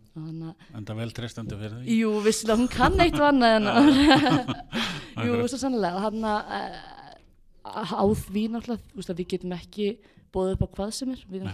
en 0.76 0.86
það 0.86 1.00
vel 1.00 1.12
treystandi 1.16 1.56
fyrir 1.60 1.78
því. 1.80 1.96
Jú, 2.00 2.12
vissilega, 2.24 2.60
hún 2.60 2.70
kann 2.72 3.00
eitt 3.00 3.20
en 3.20 3.66
Jú, 5.26 5.48
svo 5.48 5.58
sannlega 5.60 6.04
hann 6.04 6.28
að 6.28 6.44
á 7.66 8.04
því 8.28 8.44
náttúrulega, 8.54 9.16
við 9.18 9.28
getum 9.34 9.56
ekki 9.56 9.88
bóðið 10.36 10.56
upp 10.58 10.66
á 10.66 10.70
hvað 10.76 10.92
sem 10.98 11.14
er. 11.16 11.22
Við 11.32 11.48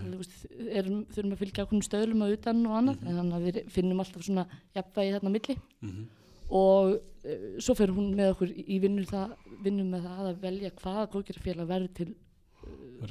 erum, 0.82 0.98
þurfum 1.14 1.36
að 1.36 1.42
fylgja 1.44 1.66
ákveðnum 1.66 1.86
stöðlum 1.88 2.26
að 2.26 2.34
utan 2.38 2.66
og 2.68 2.76
annað, 2.80 2.98
Mhm. 3.02 3.08
en 3.08 3.20
þannig 3.22 3.38
að 3.38 3.46
við 3.48 3.60
finnum 3.78 4.00
alltaf 4.04 4.26
svona 4.26 4.46
jafnvægi 4.76 5.14
þarna 5.16 5.34
milli. 5.36 5.56
Mhm, 5.82 6.06
og 6.52 6.92
uh, 6.92 7.60
svo 7.62 7.76
fer 7.78 7.88
hún 7.96 8.14
með 8.18 8.32
okkur 8.36 8.52
í 8.58 8.80
vinnu 8.84 9.06
það, 9.08 9.36
vinnum 9.64 9.92
með 9.94 10.08
það 10.10 10.30
að 10.32 10.40
velja 10.42 10.72
hvaða 10.82 11.08
góðgerðarfélag 11.14 11.68
verður 11.68 11.94
til 12.02 12.10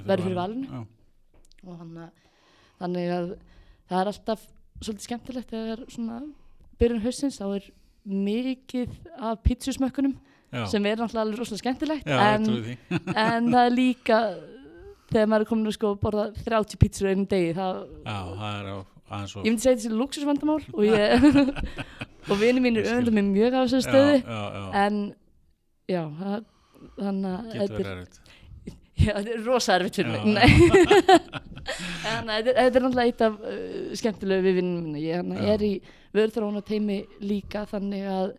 verður 0.07 0.25
fyrir 0.27 0.39
valinu. 0.39 0.67
Já, 0.71 0.87
og 1.67 1.79
hann 1.79 1.95
að 1.97 2.11
þannig 2.81 3.11
að 3.15 3.29
það 3.91 4.01
er 4.01 4.11
alltaf 4.13 4.45
svolítið 4.81 5.07
skemmtilegt 5.07 5.51
þegar 5.51 5.81
svona 5.93 6.19
byrjun 6.81 7.03
hausins 7.05 7.39
þá 7.41 7.47
er 7.57 7.71
mikið 8.07 8.95
af 9.21 9.43
pítsusmökkunum 9.45 10.15
sem 10.71 10.87
er 10.89 10.97
náttúrulega 10.97 11.21
alveg 11.27 11.39
rosalega 11.39 11.61
skemmtilegt 11.63 12.07
já, 12.09 12.21
en, 12.35 12.47
en 13.27 13.51
það 13.53 13.67
er 13.67 13.75
líka 13.77 14.21
þegar 15.11 15.29
maður 15.33 15.45
er 15.47 15.51
komin 15.51 15.71
að 15.71 15.77
sko 15.79 15.93
borða 16.03 16.25
30 16.47 16.81
pítsur 16.83 17.09
á 17.09 17.13
einum 17.13 17.27
degi 17.31 17.53
það, 17.59 17.81
Já, 18.07 18.19
það 18.41 18.57
er 18.61 18.71
á, 18.71 18.77
aðeins 19.11 19.35
og... 19.37 19.45
ég 19.45 19.51
myndi 19.51 19.65
segja 19.67 19.79
þessi 19.81 19.93
luxusvandamál 20.01 20.63
og 20.73 20.83
ég 20.87 21.27
og 22.31 22.37
vinið 22.41 22.67
Ég 22.71 22.85
skil. 22.85 22.95
öfundum 22.95 23.19
mig 23.21 23.29
mjög 23.35 23.57
á 23.57 23.61
þessari 23.65 23.87
stöðu 23.89 24.17
Já, 24.21 24.43
já, 24.57 24.65
en 24.85 25.01
já 25.91 26.03
þannig 27.01 27.31
að 27.31 27.49
getur 27.51 27.61
þetta 27.61 27.79
verið 27.79 27.91
er- 27.91 27.97
erfitt. 27.97 28.21
Já, 29.01 29.15
þetta 29.17 29.33
er 29.33 29.45
rosa 29.47 29.75
erfitt 29.79 29.97
fyrir 29.97 30.11
mig 30.13 30.23
Nei. 30.37 30.49
en 32.11 32.29
þetta, 32.29 32.53
þetta 32.53 32.65
er 32.67 32.85
náttúrulega 32.85 33.07
eitt 33.09 33.23
af 33.25 33.39
uh, 33.41 33.95
skemmtilegu 33.97 34.45
við 34.45 34.59
vinnum 34.61 34.83
minna 34.85 35.01
ég 35.01 35.21
hana, 35.23 35.39
Já. 35.41 35.55
er 35.55 35.65
í 35.65 35.73
vörðþróna 36.17 36.61
teimi 36.69 36.99
líka 37.25 37.63
þannig 37.71 38.05
að 38.13 38.33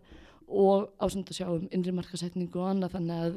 og 0.52 0.90
ásend 1.00 1.30
að 1.32 1.38
sjá 1.40 1.46
um 1.48 1.62
innri 1.72 1.94
markasetningu 1.96 2.60
og 2.60 2.66
annað 2.74 2.94
þannig 2.98 3.22
að 3.24 3.36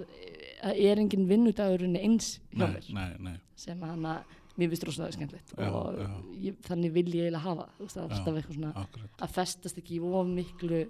er 0.74 1.04
engin 1.04 1.28
vinnudagurinn 1.30 2.00
eins 2.00 2.40
hjá 2.54 2.66
mér 2.66 2.90
nei, 2.96 3.12
nei, 3.30 3.36
sem 3.60 3.86
hana, 3.86 4.18
mér 4.56 4.72
finnst 4.72 4.88
rosalega 4.88 5.18
skemmtilegt 5.18 5.54
og 5.60 6.00
já. 6.00 6.10
Ég, 6.48 6.58
þannig 6.66 6.96
vil 6.96 7.08
ég 7.14 7.28
eiginlega 7.28 7.44
hafa 7.46 7.70
veist, 7.80 8.02
alltaf 8.02 8.34
eitthvað 8.34 8.60
svona 8.60 8.74
akkurat. 8.86 9.16
að 9.22 9.38
festast 9.38 9.82
ekki 9.82 10.02
of 10.02 10.28
miklu 10.32 10.86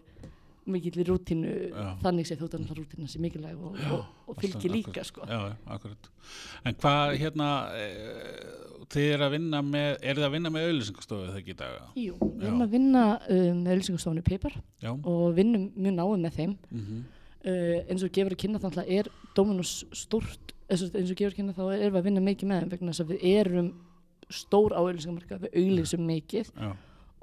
mikill 0.66 1.04
rútínu 1.06 1.52
Já. 1.70 1.90
þannig 2.02 2.26
sé 2.26 2.38
þótt 2.40 2.56
að 2.58 2.64
náttúrulega 2.64 2.80
rútína 2.82 3.10
sé 3.10 3.20
mikilvæg 3.22 3.60
og, 3.62 3.76
og, 3.94 4.06
og 4.26 4.40
fylgi 4.40 4.56
alltaf, 4.56 4.72
líka 4.74 5.04
sko. 5.06 5.26
Já, 5.30 5.54
akkurat. 5.76 6.10
En 6.66 6.78
hvað, 6.82 7.14
hérna, 7.22 7.50
e, 7.78 7.90
þið 8.96 9.10
er 9.14 9.26
að 9.28 9.36
vinna 9.36 9.62
með, 9.66 9.90
er 10.02 10.18
þið 10.18 10.28
að 10.28 10.34
vinna 10.38 10.52
með 10.56 10.68
auðlýsingastofu 10.70 11.28
þegar 11.28 11.42
ekki 11.42 11.54
í 11.54 11.60
dag? 11.60 11.76
Jú, 12.02 12.16
við 12.24 12.48
erum 12.50 12.66
að 12.66 12.74
vinna 12.74 13.04
um, 13.36 13.62
með 13.62 13.76
Ölsingastofnu 13.76 14.26
Pipar 14.26 14.58
Já, 14.82 14.92
og 14.96 15.26
vinnum 15.38 15.68
mjög 15.76 15.98
náið 16.00 16.16
með 16.26 16.40
þeim 16.40 16.58
mhm, 16.72 17.04
uh, 17.46 17.78
eins 17.86 18.04
og 18.06 18.14
gefur 18.16 18.36
að 18.36 18.42
kynna 18.44 18.62
að 18.62 18.92
er 19.00 19.10
Dominus 19.38 19.78
stórt 19.96 20.54
eins 20.70 20.86
og, 20.86 20.96
gefur 20.96 21.34
að 21.34 21.40
kynna 21.40 21.56
þá 21.56 21.64
erum 21.68 21.96
við 21.96 22.02
að 22.02 22.08
vinna 22.10 22.26
mikið 22.26 22.50
með 22.50 22.64
þeim 22.64 22.74
vegna 22.74 22.94
þess 22.94 23.06
að 23.06 23.14
við 23.14 23.26
erum 23.36 23.72
stór 24.34 24.74
á 24.74 24.82
auðlýsingamarka, 24.82 25.42
við 25.44 25.58
auðlýsum 25.62 26.06
mikið 26.08 26.48
já, 26.50 26.70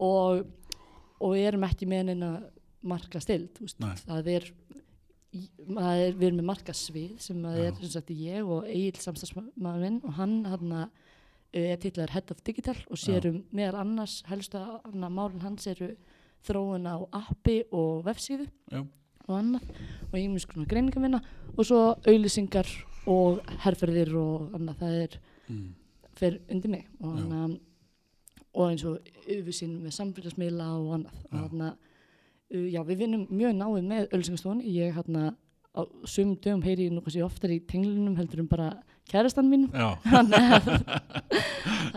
og, 0.06 0.44
og 1.18 1.34
við 1.34 1.46
erum 1.50 1.66
ekki 1.66 1.88
með 1.90 2.04
neina 2.12 2.32
marka 2.82 3.22
stild 3.22 3.58
það 3.80 4.30
er, 4.30 4.46
það 5.32 6.04
er 6.04 6.16
við 6.18 6.26
erum 6.28 6.38
með 6.40 6.48
markasvið 6.52 7.16
sem 7.22 7.42
að 7.48 7.58
Já. 7.58 7.64
er 7.66 7.80
sem 7.80 7.92
sagt, 7.96 8.14
ég 8.14 8.52
og 8.54 8.68
Egil 8.70 9.02
samstagsmaður 9.02 9.82
minn 9.82 10.00
og 10.02 10.16
hann 10.18 10.38
hann 10.46 10.76
er 11.52 11.76
titlaður 11.82 12.14
Head 12.16 12.32
of 12.32 12.42
Digital 12.46 12.78
og 12.88 13.00
sér 13.00 13.28
um 13.28 13.42
meðal 13.54 13.82
annars 13.82 14.20
helstu 14.30 14.60
að 14.62 14.96
málun 15.02 15.42
hans 15.44 15.66
eru 15.70 15.92
þróun 16.46 16.88
á 16.88 16.96
appi 17.14 17.62
og 17.70 18.02
vefsíðu. 18.06 18.48
Já, 18.72 18.82
og 19.28 19.36
annað 19.38 19.68
og 20.08 20.16
ég 20.18 20.30
minn 20.30 20.42
svona 20.42 20.68
greiningavinna 20.70 21.20
og 21.52 21.66
svo 21.68 21.82
auðlýsingar 22.06 22.70
og 23.10 23.40
herferðir 23.64 24.14
og 24.18 24.56
annað. 24.56 24.80
Það 24.80 24.98
er 25.02 25.16
mm, 25.48 25.68
fer 26.18 26.38
undir 26.52 26.74
mig. 26.74 26.84
Og, 27.00 27.16
Já. 27.16 27.22
hana, 27.22 27.42
og 28.52 28.68
eins 28.68 28.84
og 28.88 29.12
yfirsýn 29.26 29.78
með 29.82 29.96
samfélagsmiðla 29.98 30.68
og 30.78 30.94
annað. 30.98 31.20
Já. 31.22 31.32
og 31.32 31.48
hana, 31.54 31.70
uh, 32.54 32.66
já 32.68 32.80
við 32.88 33.04
vinnum 33.04 33.26
mjög 33.30 33.56
náið 33.58 33.88
með 33.90 34.08
auðlýsingastofan 34.10 34.64
ég 34.68 34.96
hérna 34.96 35.32
á 35.72 35.80
sumum 36.04 36.36
dögum 36.36 36.64
heyri 36.66 36.88
ég 36.88 36.92
nú 36.92 37.00
kannski 37.00 37.22
oftar 37.24 37.52
í 37.54 37.62
tenglunum 37.64 38.16
heldur 38.18 38.42
um 38.42 38.48
bara 38.50 38.74
kærastan 39.08 39.48
þannig 40.12 40.42
að 40.52 40.66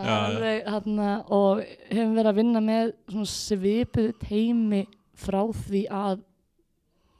alveg 0.15 0.70
hann 0.72 1.01
og 1.03 1.60
hefum 1.89 2.15
verið 2.15 2.29
að 2.32 2.39
vinna 2.39 2.62
með 2.63 2.94
svona 3.10 3.27
svipuð 3.34 4.13
teimi 4.24 4.86
frá 5.15 5.41
því 5.67 5.84
að 5.91 6.24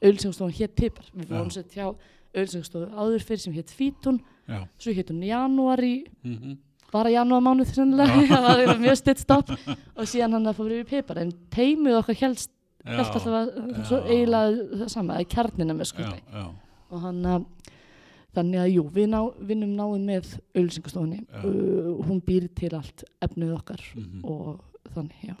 auðlýsingstofun 0.06 0.54
hétt 0.56 0.76
Pipar 0.78 1.10
við 1.12 1.32
fórum 1.32 1.50
sér 1.54 1.66
hjá 1.74 1.86
auðlýsingstofu 1.90 2.90
áður 2.94 3.26
fyrir 3.26 3.42
sem 3.42 3.56
hétt 3.56 3.74
Fítun 3.74 4.20
já, 4.46 4.62
svo 4.78 4.94
hétt 4.96 5.12
hún 5.12 5.24
Janúari 5.26 5.96
mhm, 6.22 6.56
bara 6.92 7.12
janúarmánuð 7.12 7.72
sennilega. 7.74 8.20
Það 8.30 8.62
var 8.70 8.82
mjög 8.82 9.00
stutt 9.00 9.22
stopp 9.22 9.50
og 9.52 10.04
síðan 10.08 10.38
hann 10.38 10.50
að 10.50 10.60
fór 10.60 10.76
yfir 10.76 10.88
Pipar. 10.92 11.22
En 11.24 11.32
teimið 11.54 12.00
okkar 12.00 12.20
helst, 12.22 12.52
helst 12.86 13.18
alltaf 13.18 13.36
að 13.40 14.08
eiginlega 14.12 14.78
það 14.82 14.92
sama, 14.92 15.18
að 15.18 15.28
kjarnina 15.34 15.76
með 15.76 15.92
já, 15.96 16.46
og 16.90 17.02
hann 17.02 17.20
að 17.26 17.50
þannig 18.36 18.60
að 18.60 18.72
jú, 18.74 18.82
við 18.92 19.06
ná, 19.08 19.20
vinnum 19.48 19.70
náðum 19.78 20.02
með 20.10 20.26
auðlýsingastofunni 20.52 21.22
Já. 21.22 21.38
uh, 21.40 21.92
hún 22.04 22.18
býr 22.24 22.50
til 22.52 22.68
allt 22.76 23.06
efnið 23.24 23.54
okkar 23.56 23.80
mhm. 23.96 24.18
og 24.28 24.75
þannig, 24.94 25.20
já 25.26 25.34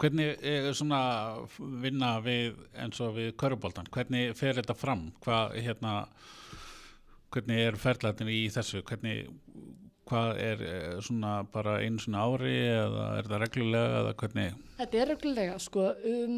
Hvernig 0.00 0.44
er 0.46 0.68
svona 0.76 1.00
vinna 1.82 2.16
við 2.24 2.58
eins 2.76 3.00
og 3.04 3.16
við 3.16 3.32
köruboltan? 3.40 3.88
Hvernig 3.92 4.36
fer 4.38 4.58
þetta 4.58 4.76
fram? 4.76 5.08
Hvað 5.24 5.56
hérna, 5.64 5.94
hvernig 7.34 7.62
er 7.64 7.78
ferðlætin 7.80 8.30
í 8.32 8.42
þessu? 8.52 8.82
Hvernig, 8.86 9.30
hvað 10.08 10.42
er 10.42 10.64
eh, 10.66 10.98
svona 11.04 11.38
bara 11.52 11.78
einu 11.82 12.02
svona 12.02 12.26
ári 12.28 12.56
eða 12.68 13.06
er 13.18 13.30
það 13.30 13.42
reglulega 13.44 14.02
eða 14.02 14.16
hvernig? 14.22 14.58
Þetta 14.80 15.00
er 15.02 15.10
reglulega, 15.14 15.58
sko, 15.64 15.86
um, 16.12 16.36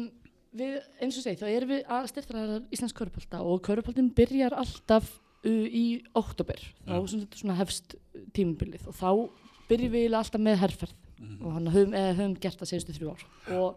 við, 0.61 0.77
eins 0.99 1.19
og 1.19 1.25
segi, 1.25 1.41
þá 1.41 1.49
erum 1.51 1.73
við 1.75 1.91
að 1.97 2.07
styrtaræðar 2.13 2.69
Íslands 2.75 2.97
körupálta 2.97 3.43
og 3.43 3.61
körupáltin 3.67 4.13
byrjar 4.17 4.55
alltaf 4.57 5.11
uh, 5.43 5.67
í 5.67 5.85
oktober, 6.17 6.63
þá 6.87 6.95
Já. 6.95 7.19
svona, 7.43 7.59
hefst 7.59 7.99
tímabilið 8.35 8.89
og 8.89 8.97
þá 8.97 9.11
byrjum 9.69 9.95
við 9.99 10.17
alltaf 10.17 10.41
með 10.41 10.61
herrferð 10.63 10.97
Mhm. 11.19 11.45
og 11.45 11.53
hann 11.53 11.67
höfum, 11.67 11.93
eða, 11.93 12.15
höfum 12.15 12.35
gert 12.39 12.59
það 12.59 12.71
senstu 12.73 12.93
þrjú 12.95 13.11
ár. 13.11 13.23
Og 13.51 13.75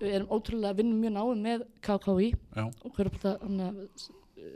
við 0.00 0.14
erum 0.18 0.28
ótrúlega 0.34 0.72
að 0.72 0.76
vinna 0.82 0.94
mjög 0.98 1.12
náum 1.14 1.42
með 1.42 1.66
KKI 1.80 2.30
Já, 2.56 2.64
og 2.66 2.96
körupálta 2.96 3.38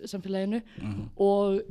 samfélaginu. 0.05 0.63
Mhm, 0.83 1.09
og 1.17 1.63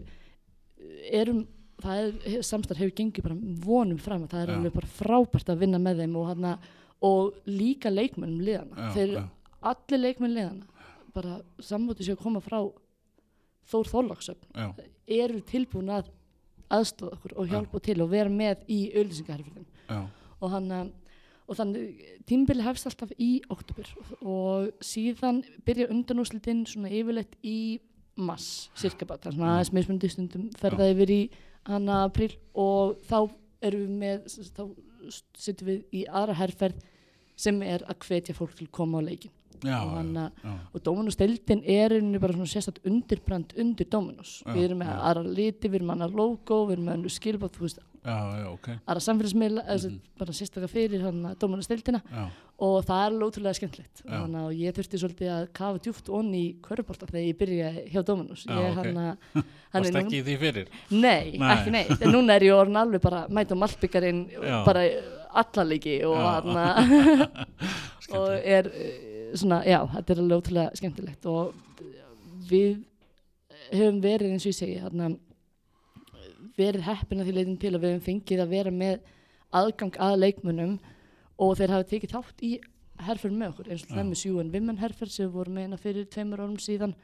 erum 1.12 1.46
það 1.84 2.00
er, 2.02 2.42
samstarf 2.46 2.80
hefur 2.82 2.96
gengið 2.98 3.26
bara 3.28 3.38
vonum 3.68 4.00
fram 4.02 4.24
að 4.26 4.34
það 4.34 4.42
er 4.44 4.52
Já. 4.52 4.58
alveg 4.58 4.74
bara 4.74 4.92
frábært 4.98 5.52
að 5.54 5.62
vinna 5.62 5.80
með 5.82 6.02
þeim 6.02 6.16
og, 6.18 6.28
hana, 6.32 6.54
og 7.06 7.34
líka 7.46 7.92
leikmennum 7.94 8.42
liðana 8.42 8.88
já, 8.88 8.90
þeir 8.96 9.14
já, 9.14 9.24
allir 9.72 10.02
leikmenn 10.02 10.34
liðana 10.34 10.92
bara 11.14 11.40
samvóti 11.62 12.06
sér 12.06 12.18
að 12.18 12.24
koma 12.26 12.42
frá 12.42 12.60
Þór 13.68 13.90
Þorlagsöfn 13.92 14.48
já, 14.56 14.68
eru 15.20 15.42
tilbúin 15.46 15.92
að 15.92 16.10
aðstofa 16.72 17.18
okkur 17.18 17.36
og 17.38 17.50
hjálpa 17.52 17.82
til 17.84 18.00
og 18.02 18.10
vera 18.10 18.32
með 18.32 18.64
í 18.72 18.80
auðlýsingaherfyrðin 18.96 19.68
já, 19.68 20.00
og 20.42 20.52
hann 20.52 20.70
að- 20.72 20.92
og 21.48 21.56
þannig 21.56 22.02
tímbili 22.28 22.64
hefst 22.66 22.86
alltaf 22.90 23.12
í 23.24 23.42
oktober 23.50 23.88
og 24.22 24.72
síðan 24.84 25.44
byrja 25.66 25.88
undanúslitin 25.94 26.66
svona 26.68 26.90
yfirleitt 26.92 27.38
í 27.44 27.80
mass, 28.18 28.70
cirka 28.76 29.06
bara, 29.06 29.18
það 29.22 29.32
er 29.32 29.36
svona 29.38 29.48
Já. 29.48 29.56
aðeins 29.56 29.74
mismundi 29.78 30.10
stundum 30.10 30.50
ferða 30.60 30.90
yfir 30.92 31.10
í 31.14 31.22
hana 31.70 32.04
april 32.08 32.32
og 32.56 32.98
þá 33.08 33.30
erum 33.62 33.88
við 33.88 33.98
með 34.02 34.28
þá 34.58 34.64
sittum 35.38 35.68
við 35.72 35.84
í 35.94 36.06
aðra 36.10 36.36
herferð 36.42 36.84
sem 37.38 37.62
er 37.64 37.84
að 37.88 38.00
hvetja 38.08 38.36
fólk 38.36 38.56
til 38.58 38.66
að 38.68 38.72
koma 38.74 39.00
á 39.00 39.08
leikin 39.08 39.32
já, 39.64 39.78
og 39.86 39.92
hann 39.96 40.12
að 40.18 40.32
já, 40.44 40.54
og 40.74 40.84
Dominos 40.84 41.16
deildin 41.16 41.64
er 41.64 41.96
einnig 41.96 42.20
bara 42.22 42.34
svona 42.34 42.50
sérstætt 42.52 42.82
undirbrand 42.86 43.54
undir 43.58 43.88
Dominos 43.90 44.42
Já, 44.46 44.52
við 44.54 44.64
erum 44.68 44.82
með 44.84 44.92
já. 44.92 45.00
aðra 45.12 45.24
liti, 45.40 45.70
við 45.70 45.76
erum 45.80 45.88
með 45.94 46.04
aðra 46.08 46.20
logo 46.20 46.60
við 46.68 46.76
erum 46.76 46.90
með 46.92 47.08
skilbátt, 47.16 47.56
þú 47.56 47.66
veist 47.68 47.80
já, 48.08 48.16
já, 48.40 48.46
ok, 48.54 48.68
aðra 48.88 49.02
samfélagsmiðla, 49.04 49.64
mm 49.68 49.90
Mhm. 49.92 50.00
bara 50.22 50.34
sérstaklega 50.38 50.72
fyrir 50.72 51.02
já, 52.08 52.24
og 52.64 52.78
það 52.88 53.02
er 53.04 53.12
alveg 53.12 53.28
ótrúlega 53.28 53.58
skemmtilegt. 53.60 54.02
Að 54.08 54.56
ég 54.58 54.74
þurfti 54.78 55.00
svolítið 55.02 55.30
að 55.36 55.48
kafa 55.60 55.82
djúft 55.84 56.10
onni 56.10 56.40
í 56.48 56.56
körubólta 56.66 57.06
þegar 57.12 57.28
ég 57.28 57.38
byrjaði 57.42 57.84
hjá 57.92 58.02
hann 58.78 58.96
varst 59.84 59.94
nú, 59.94 60.00
ekki 60.08 60.24
því 60.24 60.38
fyrir? 60.46 60.68
nei, 60.90 61.38
Nei. 61.38 61.52
ekki 61.58 61.72
neitt. 61.76 62.02
En 62.02 62.12
núna 62.16 62.34
er 62.40 62.48
ég 62.48 62.56
orðin 62.58 62.80
alveg 62.82 63.02
bara 63.04 63.28
mæt 63.30 63.52
og 63.52 63.58
maltbyggarinn 63.62 64.24
Já. 64.32 64.64
bara 64.66 64.88
allalegi 65.38 66.00
og 66.08 66.18
að 66.18 66.50
og 68.18 68.30
er 68.40 68.72
eh, 68.74 69.36
svona, 69.36 69.60
já, 69.68 69.82
þetta 69.94 70.14
er 70.16 70.22
alveg 70.24 70.42
ótrúlega 70.42 70.76
skemmtilegt. 70.80 71.26
Og 71.30 71.54
við 72.50 72.80
höfum 73.74 74.02
verið 74.02 74.32
eins 74.34 74.46
og 74.48 74.54
ég 74.54 74.58
segi 74.62 74.78
þarna, 74.82 75.10
verið 76.58 76.88
heppina 76.88 77.26
því 77.26 77.36
leitin 77.36 77.60
til 77.62 77.74
að 77.76 77.84
við 77.84 77.94
höfum 77.94 78.06
fengið 78.08 78.44
að 78.44 78.54
vera 78.56 78.74
með 78.74 78.98
aðgang 79.58 80.00
að 80.04 80.18
leikmunum 80.24 80.74
og 81.38 81.54
þeir 81.60 81.74
hafa 81.76 81.88
tekið 81.92 82.16
þátt 82.16 82.44
í 82.44 82.52
herferð 83.08 83.38
með 83.38 83.54
okkur 83.54 83.70
eins 83.72 83.86
og 83.86 83.94
það 83.94 84.08
með 84.10 84.22
sjúan 84.24 84.52
vimmen 84.54 84.82
herferð 84.82 85.14
sem 85.14 85.28
við 85.28 85.36
vorum 85.38 85.58
með 85.58 85.68
hérna 85.68 85.82
fyrir 85.82 86.08
tveimur 86.14 86.44
árum 86.44 86.60
síðan 86.62 86.96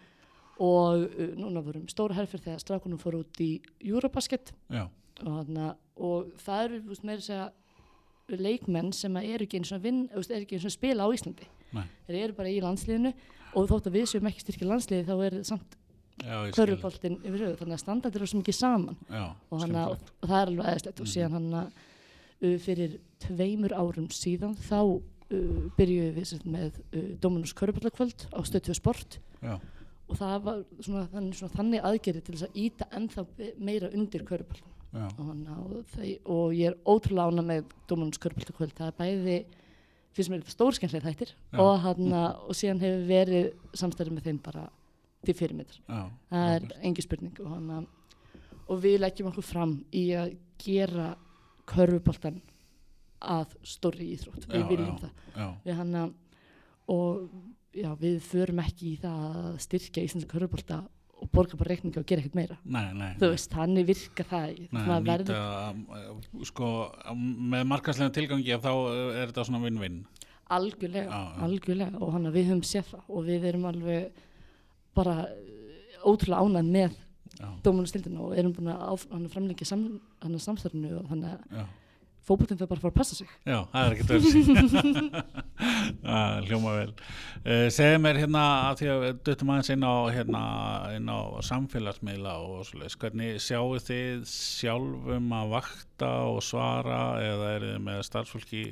og 0.64 1.06
uh, 1.06 1.34
núna 1.38 1.64
vorum 1.66 1.86
stóra 1.92 2.18
herferð 2.18 2.48
þegar 2.48 2.64
strákunum 2.64 3.02
fór 3.02 3.20
út 3.22 3.42
í 3.44 3.52
Eurobasket. 3.86 4.54
Og, 5.24 5.52
og 5.98 6.32
það 6.42 6.64
eru 6.66 6.80
veist, 6.90 7.06
meira 7.06 7.26
segja 7.26 7.52
leikmenn 8.34 8.94
sem 8.96 9.18
eru 9.22 9.46
ekki 9.46 9.60
eins 9.62 9.74
og 9.76 9.84
veist, 9.84 10.32
eru 10.32 10.42
ekki 10.42 10.58
eins 10.58 10.68
og 10.70 10.74
spila 10.74 11.06
á 11.06 11.14
Íslandi. 11.14 11.50
Nei. 11.74 11.88
þeir 12.08 12.20
eru 12.20 12.36
bara 12.38 12.52
í 12.54 12.60
landsliðinu 12.62 13.12
og 13.58 13.70
þótt 13.70 13.88
að 13.90 13.96
við 13.98 14.10
séum 14.12 14.28
ekki 14.30 14.44
styrkja 14.44 14.68
landsliði 14.70 15.06
þá 15.08 15.14
er 15.26 15.38
samt 15.48 15.78
körfuboltinn 16.56 17.18
yfir 17.24 17.46
höfuð 17.48 17.62
þannig 17.62 17.78
að 17.78 17.84
standardir 17.84 18.22
eru 18.22 18.30
svo 18.32 18.42
mikið 18.42 18.58
saman. 18.60 18.98
Já, 19.10 19.24
og, 19.50 19.62
hana, 19.64 19.86
og, 19.94 20.12
og 20.22 20.30
það 20.30 20.42
er 20.42 20.52
alveg 20.52 20.66
aðeinslegt 20.70 21.00
og 21.02 21.08
Mhm. 21.08 21.14
síðan 21.14 21.38
hann 21.38 21.54
uh, 21.56 22.58
fyrir 22.60 22.98
tveimur 23.24 23.74
árum 23.74 24.10
síðan 24.14 24.56
þá 24.56 24.80
uh, 24.84 25.72
byrjuðum 25.78 26.18
við 26.20 26.28
sagt 26.30 26.46
með 26.46 26.82
uh, 26.94 27.08
Dominus 27.20 27.54
Köruboltakvöld 27.54 28.28
á 28.30 28.40
stöðtjóð 28.46 28.80
sport. 28.80 29.20
Já, 29.42 29.58
og 30.10 30.20
það 30.20 30.38
var 30.44 30.62
svona, 30.80 31.08
þannig, 31.14 31.36
svona 31.40 31.58
þannig 31.58 31.88
aðgerið 31.90 32.24
til 32.28 32.36
þess 32.36 32.48
að 32.50 32.62
íta 32.64 32.88
ennþá 32.92 33.26
meira 33.58 33.90
undir 33.94 34.24
já, 34.94 35.08
og, 35.18 35.30
og, 35.50 35.96
og 36.30 36.54
ég 36.54 36.70
er 36.70 36.78
ótrúlega 36.86 37.32
ána 37.32 37.46
með 37.46 37.72
Dominus 37.90 38.22
Köruboltakvöld 38.22 38.76
það 38.78 38.92
er 38.92 38.98
bæði 39.00 39.38
fyrir 40.14 40.28
sem 40.28 40.36
er 40.38 40.44
stórskemmlega 40.54 41.10
þættir 41.10 41.34
og, 41.58 41.74
hana, 41.82 42.24
og 42.46 42.58
síðan 42.58 42.82
hefur 42.84 43.08
verið 43.10 43.48
samstæður 43.74 44.14
með 44.14 44.28
þeim 44.30 44.42
bara 44.46 44.68
til 45.26 45.36
fyrirmyndar. 45.38 45.82
Það 46.32 46.56
er 46.56 46.68
engi 46.90 47.06
spurning 47.06 47.44
og, 47.44 47.52
hana, 47.54 47.84
og 48.68 48.82
við 48.84 49.00
leggjum 49.04 49.30
okkur 49.32 49.48
fram 49.48 49.78
í 49.96 50.08
að 50.18 50.36
gera 50.64 51.14
körfuboltan 51.70 52.42
að 53.24 53.56
stórri 53.68 54.12
íþrótt. 54.18 54.48
Við 54.52 54.66
viljum 54.74 54.98
já. 54.98 55.04
það. 55.06 55.28
já, 55.40 55.48
við 55.64 55.80
hana, 55.80 56.08
og 56.92 57.94
við 58.04 58.20
förum 58.28 58.60
ekki 58.64 58.92
í 58.94 58.98
það 59.02 59.24
að 59.40 59.62
styrkja 59.64 60.04
íslenska 60.08 60.36
körfubolta 60.36 60.84
og 61.24 61.30
borga 61.32 61.58
bara 61.58 61.72
reikninga 61.72 62.02
og 62.02 62.08
gera 62.08 62.24
ekkert 62.24 62.36
meira. 62.36 62.58
Nei, 62.66 62.90
nei 62.98 63.14
þú 63.22 63.30
veist, 63.32 63.54
þannig 63.54 63.88
virka 63.88 64.26
það 64.28 64.50
ekki. 64.50 64.68
Nei, 64.76 64.82
nýta, 64.84 64.98
verður... 65.08 66.50
sko, 66.50 66.72
með 67.54 67.66
markaslega 67.72 68.16
tilgangi 68.18 68.60
þá 68.60 68.72
er 68.74 69.32
þetta 69.32 69.48
svona 69.48 69.64
vinn-vinn. 69.64 70.04
algjörlega, 70.54 71.22
algjörlega. 71.48 72.02
Og 72.04 72.14
hana, 72.18 72.34
við 72.36 72.52
höfum 72.52 72.66
séð 72.68 72.92
það 72.92 73.16
og 73.16 73.28
við 73.30 73.48
erum 73.52 73.70
alveg 73.72 74.24
bara 74.96 75.16
eh, 75.28 76.04
ótrúlega 76.06 76.44
ánægð 76.44 76.74
með 76.78 77.00
Já, 77.34 77.48
dómunastildinu 77.66 78.28
og 78.28 78.36
erum 78.38 78.54
búin 78.54 78.70
að 78.72 79.30
framlengja 79.34 79.66
samstarfinu 79.68 81.00
og 81.00 81.08
þannig 81.10 81.32
að 81.34 81.64
já, 82.24 82.28
fótboltinn 82.28 82.60
þarf 82.60 82.72
bara 82.72 82.82
fara 82.84 82.94
að 82.94 82.98
passa 82.98 83.18
sig 83.18 83.30
já, 83.44 83.58
það 83.72 83.86
er 83.86 83.96
ekkert 83.96 84.10
sín. 84.32 85.10
Hljóma 86.48 86.76
vel. 86.78 86.94
Uh, 87.44 87.68
segðu 87.74 88.00
mér 88.04 88.20
hérna 88.22 88.44
að 88.70 88.82
því 88.82 88.90
að 88.94 89.04
við 89.04 89.20
duttum 89.28 89.52
aðeins 89.54 89.72
inn 89.74 89.86
á, 89.88 89.96
hérna, 90.16 90.44
inn 90.98 91.12
á 91.12 91.20
samfélagsmiðla 91.50 92.34
og 92.44 92.66
svoleiðis. 92.68 92.98
Hvernig 93.02 93.40
sjáu 93.44 93.80
þið 93.84 94.26
sjálfum 94.32 95.32
að 95.40 95.54
vakta 95.58 96.12
og 96.32 96.42
svara 96.46 97.02
eða 97.24 97.54
er 97.58 97.68
þið 97.70 97.80
með 97.88 98.04
starfsfólki 98.10 98.66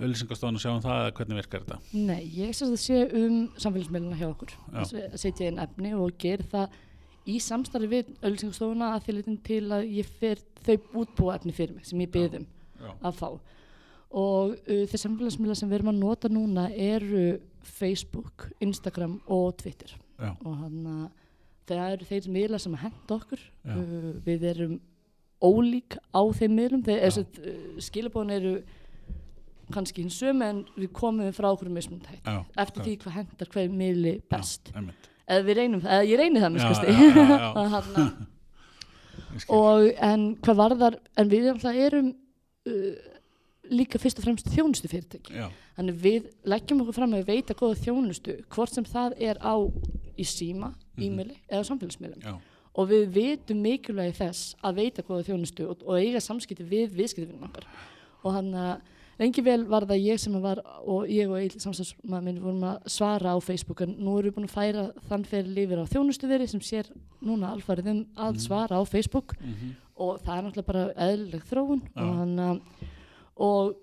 auðlýsingastofan 0.00 0.56
að 0.56 0.64
sjá 0.64 0.70
um 0.72 0.84
það 0.84 1.02
eða 1.02 1.16
hvernig 1.18 1.40
virkar 1.40 1.66
þetta? 1.66 1.80
Nei, 1.92 2.22
ég 2.36 2.54
sérst 2.56 2.76
að 2.76 2.84
sé 2.84 3.02
um 3.20 3.40
samfélagsmiðluna 3.60 4.20
hjá 4.20 4.28
okkur 4.30 4.54
að 4.72 4.94
setja 5.20 5.50
inn 5.50 5.60
efni 5.60 5.92
og 5.96 6.14
ger 6.20 6.44
það 6.52 6.78
í 7.28 7.36
samstarfi 7.44 7.90
við 7.90 8.14
ölsingastofuna 8.24 8.94
að 8.94 9.04
því 9.04 9.16
litin 9.18 9.36
til 9.44 9.64
að 9.76 9.90
ég 9.98 10.08
fer 10.20 10.40
þau 10.64 11.02
útbúa 11.02 11.36
efni 11.36 11.52
fyrir 11.56 11.76
mig 11.76 11.88
sem 11.88 12.00
ég 12.00 12.12
byðum 12.14 12.46
Já, 12.46 12.59
að 12.80 13.16
fá. 13.18 13.28
Og 14.10 14.56
uh, 14.56 14.84
þeir 14.90 15.02
samfélagsmiðla 15.04 15.56
sem 15.58 15.70
við 15.70 15.80
erum 15.80 15.92
að 15.92 16.02
nota 16.02 16.30
núna 16.32 16.66
eru 16.74 17.24
Facebook, 17.62 18.48
Instagram 18.64 19.20
og 19.30 19.54
Twitter. 19.60 19.94
Já, 20.20 20.32
og 20.34 20.54
hann 20.60 20.80
að 20.90 21.08
það 21.70 21.92
eru 21.94 22.08
þeir 22.08 22.30
miðla 22.34 22.58
sem 22.60 22.74
að 22.74 22.86
henda 22.88 23.16
okkur. 23.16 23.44
Já. 23.62 23.76
uh, 23.76 24.10
við 24.26 24.46
erum 24.54 24.76
ólík 25.40 25.96
á 26.12 26.22
þeim 26.36 26.56
miðlum. 26.58 26.84
Já. 26.84 26.98
þess, 27.06 27.40
uh, 27.40 27.80
skilabóðin 27.86 28.36
eru 28.40 28.54
kannski 29.70 30.02
hins 30.02 30.18
sömu 30.18 30.46
en 30.46 30.64
við 30.74 30.90
komum 30.96 31.28
við 31.28 31.36
frá 31.36 31.46
okkur 31.52 31.70
mismund 31.70 32.08
hætt 32.10 32.26
já. 32.26 32.40
eftir 32.58 32.82
því 32.86 32.96
hvað 33.04 33.16
hendar 33.20 33.50
hver 33.54 33.68
miðli 33.70 34.16
best. 34.32 34.72
Já, 34.74 34.80
eða 35.30 35.46
við 35.46 35.60
reynum 35.60 35.84
það, 35.84 35.92
eða 35.96 36.08
ég 36.10 36.20
reyni 36.20 36.42
það 36.42 36.58
Já, 36.58 36.64
já, 36.64 37.22
já, 37.30 37.84
já. 37.94 38.08
og, 39.60 39.86
en 40.10 40.26
hvað 40.42 40.60
varðar 40.64 40.98
en 41.20 41.30
við 41.30 41.50
erum 41.52 41.62
uh, 42.70 43.16
líka 43.70 43.98
fyrst 44.02 44.18
og 44.18 44.24
fremst 44.24 44.48
þjónustu 44.50 44.88
fyrirtæki 44.90 45.34
já, 45.36 45.48
þannig 45.76 45.98
við 46.02 46.30
leggjum 46.50 46.80
okkur 46.84 46.96
fram 46.96 47.12
að 47.14 47.20
við 47.24 47.34
veita 47.34 47.54
góða 47.54 47.76
þjónustu 47.84 48.38
hvort 48.50 48.72
sem 48.74 48.84
það 48.88 49.14
er 49.20 49.38
á 49.44 49.54
í 50.18 50.24
síma, 50.26 50.72
Mhm. 50.96 51.04
e-maili 51.06 51.36
eða 51.48 51.64
samfélagsmiðlum. 51.68 52.40
Og 52.76 52.88
við 52.88 53.06
vitum 53.14 53.60
mikilvægi 53.62 54.12
þess 54.18 54.54
að 54.62 54.74
veita 54.76 55.02
góða 55.02 55.24
þjónustu 55.28 55.68
og, 55.70 55.82
og 55.86 55.96
eiga 55.98 56.20
samskipti 56.20 56.62
við 56.68 56.92
viðskiptivinnum 56.98 57.48
okkar. 57.48 57.64
Og 58.24 58.32
hann 58.34 58.50
að 58.52 58.80
lengi 59.20 59.42
vel 59.44 59.64
var 59.68 59.84
það 59.88 60.04
ég 60.04 60.18
sem 60.20 60.36
var 60.42 60.60
og 60.86 61.08
ég 61.08 61.28
og 61.28 61.36
Egil 61.40 61.60
samstæðsmaður 61.60 62.22
minn 62.24 62.40
vorum 62.42 62.62
að 62.68 62.86
svara 62.88 63.32
á 63.32 63.38
Facebook 63.42 63.80
en 63.82 63.96
nú 63.98 64.18
erum 64.18 64.30
við 64.30 64.36
búin 64.36 64.48
að 64.48 64.54
færa 64.54 64.84
þann 65.08 65.24
fyrir 65.26 65.50
lífið 65.56 65.82
á 65.82 65.92
þjónustuveri 65.92 66.48
sem 66.48 66.60
sér 66.60 66.90
núna 67.22 67.50
alfarið 67.54 67.90
um 67.90 68.04
að 68.16 68.32
Mhm. 68.34 68.40
svara 68.46 68.76
á 68.76 68.82
Facebook. 68.86 69.36
Mhm, 69.40 69.74
og 70.00 70.20
það 70.24 70.36
er 70.36 70.46
náttúrulega 70.46 70.70
bara 70.72 70.84
eðlileg 71.06 71.46
þróun 71.50 71.82
Já. 71.86 72.02
og, 72.04 72.14
hann, 72.20 72.36
að- 72.44 72.86
og 73.36 73.74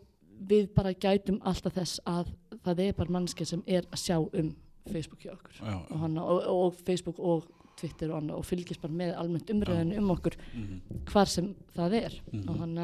við 0.51 0.67
bara 0.77 0.93
gætum 0.93 1.39
alltaf 1.49 1.73
þess 1.77 1.99
að 2.05 2.31
það 2.65 2.81
er 2.87 2.97
bara 2.97 3.15
mannskja 3.17 3.47
sem 3.49 3.63
er 3.67 3.85
að 3.91 4.01
sjá 4.03 4.17
um 4.21 4.55
Facebook 4.87 5.19
hjá 5.25 5.33
okkur. 5.33 5.57
Já, 5.59 5.73
og, 5.91 5.97
hana, 5.99 6.23
og, 6.23 6.43
og 6.47 6.75
Facebook 6.87 7.17
og 7.19 7.47
Twitter 7.77 8.11
og, 8.11 8.21
hana, 8.21 8.37
og 8.37 8.45
fylgist 8.47 8.81
bara 8.81 8.93
með 8.93 9.15
almennt 9.19 9.49
umræðinu 9.53 9.97
um 10.01 10.13
okkur 10.15 10.37
mhm, 10.53 11.03
hvar 11.11 11.29
sem 11.29 11.51
það 11.75 11.97
er. 12.03 12.21
Mhm. 12.31 12.49
og 12.49 12.61
hann 12.63 12.77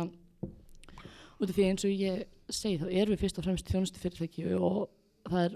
út 1.44 1.50
af 1.50 1.56
því 1.56 1.68
eins 1.70 1.86
og 1.86 1.92
ég 1.92 2.26
segi 2.54 2.80
þá 2.82 2.88
erum 2.92 3.16
við 3.16 3.24
fyrst 3.24 3.40
og 3.40 3.48
fremst 3.48 3.70
þjónustu 3.72 4.02
fyrirtæki 4.02 4.46
og 4.58 4.90
það 5.30 5.46
er 5.48 5.56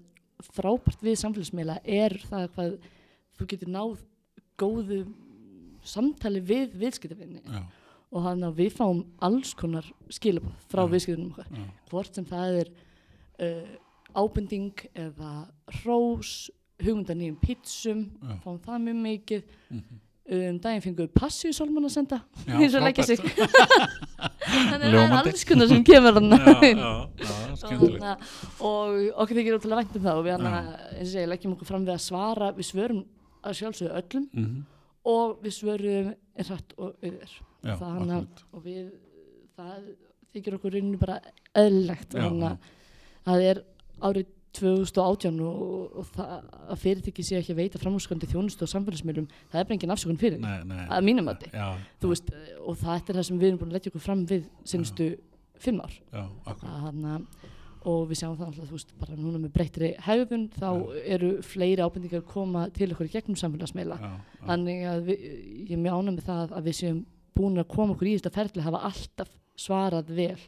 frábært 0.53 1.03
við 1.05 1.19
samfélagsmiðla 1.21 1.79
er 1.83 2.15
það 2.29 2.47
hvað 2.55 2.75
þú 3.37 3.47
getur 3.51 3.71
náð 3.73 4.01
góðu 4.57 4.99
samtali 5.89 6.41
við 6.43 6.75
viðskiptavinni 6.81 7.41
já, 7.43 7.61
og 8.11 8.23
hann 8.27 8.45
að 8.47 8.61
við 8.61 8.75
fáum 8.77 9.01
alls 9.23 9.53
konar 9.57 9.87
skilabóð 10.13 10.55
frá 10.71 10.83
viðskiptunum 10.87 11.33
okkar. 11.33 11.49
Já, 11.51 11.65
hvort 11.91 12.15
sem 12.19 12.27
það 12.27 12.59
er 12.61 12.73
uh, 13.43 13.75
ábending 14.17 14.85
eða 14.95 15.31
hrós 15.81 16.35
hugmynda 16.81 17.15
nýjum 17.17 17.39
pítsum 17.41 18.03
fáum 18.43 18.59
það 18.63 18.83
mjög 18.89 19.01
mikið. 19.07 19.47
Mhm. 19.71 20.03
um 20.27 20.57
daginn 20.59 20.81
fengum 20.83 21.05
við 21.05 21.13
passíusólman 21.15 21.85
að 21.87 21.91
senda 21.93 22.17
eins 22.59 22.73
og 22.75 22.81
leggja 22.83 23.05
sig. 23.07 23.21
þannig 24.71 24.87
að 24.87 24.95
það 24.95 25.03
er 25.05 25.13
alls 25.21 25.43
konar 25.47 25.69
sem 25.71 25.83
kemur 25.87 26.17
hann 26.17 26.33
og, 28.59 28.97
okkur 29.23 29.37
þykir 29.39 29.55
ótrúlega 29.55 29.79
vænt 29.81 29.95
um 29.95 30.03
það 30.03 30.19
og 30.19 30.25
við 30.25 30.35
hana, 30.35 30.51
eins 30.97 31.07
og 31.07 31.13
segja, 31.13 31.29
leggjum 31.31 31.53
okkur 31.55 31.69
fram 31.69 31.85
við 31.87 31.93
að 31.95 32.03
svara 32.03 32.49
við 32.57 32.69
svörum 32.71 32.99
að 33.47 33.57
sjálfsögðu 33.61 34.01
öllum. 34.01 34.27
Mhm, 34.33 34.65
og 35.07 35.37
við 35.43 35.55
svörum 35.57 36.13
hrætt 36.37 36.73
og 36.77 36.95
akkurat. 37.07 38.43
og 38.53 38.63
við 38.65 38.89
það 39.57 39.91
þykir 40.33 40.57
okkur 40.59 40.75
rinnu 40.77 40.99
bara 41.01 41.19
Já, 42.17 42.27
hana, 42.27 42.51
já. 42.53 42.57
það 43.27 43.45
er 43.51 43.61
árið 44.07 44.33
2018 44.57 45.39
og, 45.45 45.97
og 46.01 46.07
það 46.15 46.31
að 46.73 46.79
fyrirtæki 46.81 47.25
sé 47.25 47.37
ekki 47.39 47.53
að 47.53 47.59
veita 47.61 47.81
framhúskandi 47.81 48.29
þjónustu 48.31 48.65
og 48.65 48.71
samfélagsmiðlum 48.71 49.27
það 49.51 49.59
er 49.61 49.67
bara 49.67 49.75
engin 49.77 49.93
afsökun 49.93 50.17
fyrir. 50.21 50.39
Nei, 50.41 50.63
nei, 50.65 50.79
að 50.89 51.05
mínum 51.05 51.27
mati. 51.29 51.51
Já, 51.53 51.67
þú 52.01 52.11
veist, 52.13 52.31
og 52.63 52.79
það 52.81 52.95
er 52.97 53.19
það 53.19 53.27
sem 53.29 53.41
við 53.41 53.51
erum 53.51 53.59
búin 53.61 53.71
að 53.71 53.77
leggja 53.77 53.91
okkur 53.93 54.05
fram 54.07 54.23
við 54.29 54.47
sinnstu 54.71 55.09
fimm 55.61 55.83
ár. 55.83 55.93
Já, 56.13 56.23
akkurat. 56.49 56.73
Að 56.73 56.87
og 57.87 58.07
við 58.09 58.19
sjáum 58.21 58.37
það 58.37 58.47
alltaf, 58.49 58.69
þú 58.69 58.77
veist, 58.77 58.93
bara 59.01 59.17
núna 59.17 59.41
með 59.41 59.53
breyttri 59.55 59.91
hegðun 60.05 60.47
þá 60.55 60.69
eru 61.03 61.29
fleiri 61.45 61.85
ábendingar 61.85 62.25
koma 62.27 62.65
til 62.75 62.89
okkur 62.91 63.09
í 63.09 63.13
gegnum 63.13 63.39
samfélagsmeila 63.39 63.99
já, 64.01 64.07
já, 64.09 64.41
þannig 64.49 64.83
að 64.91 65.03
við, 65.07 65.25
ég 65.63 65.73
er 65.77 65.83
mjög 65.85 65.99
ánægð 66.01 66.17
með 66.17 66.27
það 66.27 66.55
að 66.59 66.69
við 66.69 66.77
séum 66.81 67.01
búin 67.37 67.61
að 67.61 67.69
koma 67.73 67.95
okkur 67.95 68.09
í 68.09 68.15
þetta 68.17 68.33
ferli 68.35 68.65
hafa 68.65 68.83
alltaf 68.89 69.33
svarað 69.57 70.13
vel. 70.17 70.39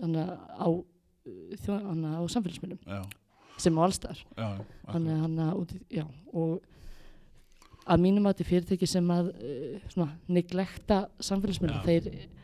Þannig 0.00 0.34
á, 0.56 0.68
á 0.70 2.22
samfélagsmeilum 2.32 2.80
já, 2.86 3.00
sem 3.60 3.78
á 3.78 3.80
allstar 3.84 4.20
já, 4.24 4.48
þannig 4.88 5.46
að 5.46 5.60
út 5.60 5.74
og 6.32 6.60
að 7.90 8.02
mínum 8.04 8.28
að 8.28 8.44
fyrirtæki 8.46 8.88
sem 8.88 9.06
að 9.12 9.32
uh, 9.34 9.80
svona, 9.92 10.14
neglekta 10.30 11.02
samfélagsmeilum 11.22 11.80
Já. 11.80 11.86
þeir 11.86 12.39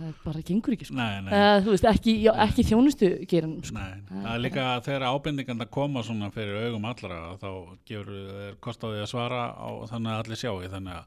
það 0.00 0.14
bara 0.24 0.42
gengur 0.50 0.74
ekki 0.76 0.86
sko. 0.88 0.96
Nei, 0.98 1.20
nei, 1.26 1.32
uh, 1.32 1.60
þú 1.64 1.74
veist, 1.74 1.86
ekki, 1.90 2.14
já, 2.24 2.32
ekki 2.46 2.64
þjónustu 2.70 3.10
geranum 3.30 3.64
sko. 3.64 3.76
Nei, 3.78 4.00
Það 4.10 4.20
það 4.20 4.30
er 4.30 4.34
er 4.38 4.44
líka 4.44 4.64
þegar 4.86 5.06
ábendingarna 5.10 5.66
koma 5.78 6.02
svona 6.06 6.30
fyrir 6.34 6.60
augum 6.66 6.88
allra 6.90 7.20
þá 7.40 7.48
gefur 7.90 8.10
þeir 8.10 8.56
kost 8.66 8.84
á 8.84 8.88
því 8.90 9.02
að 9.04 9.10
svara 9.12 9.42
á, 9.54 9.68
þannig 9.92 10.12
að 10.14 10.22
allir 10.24 10.40
sjáu 10.42 10.56
þannig 10.74 10.94
að, 10.96 11.04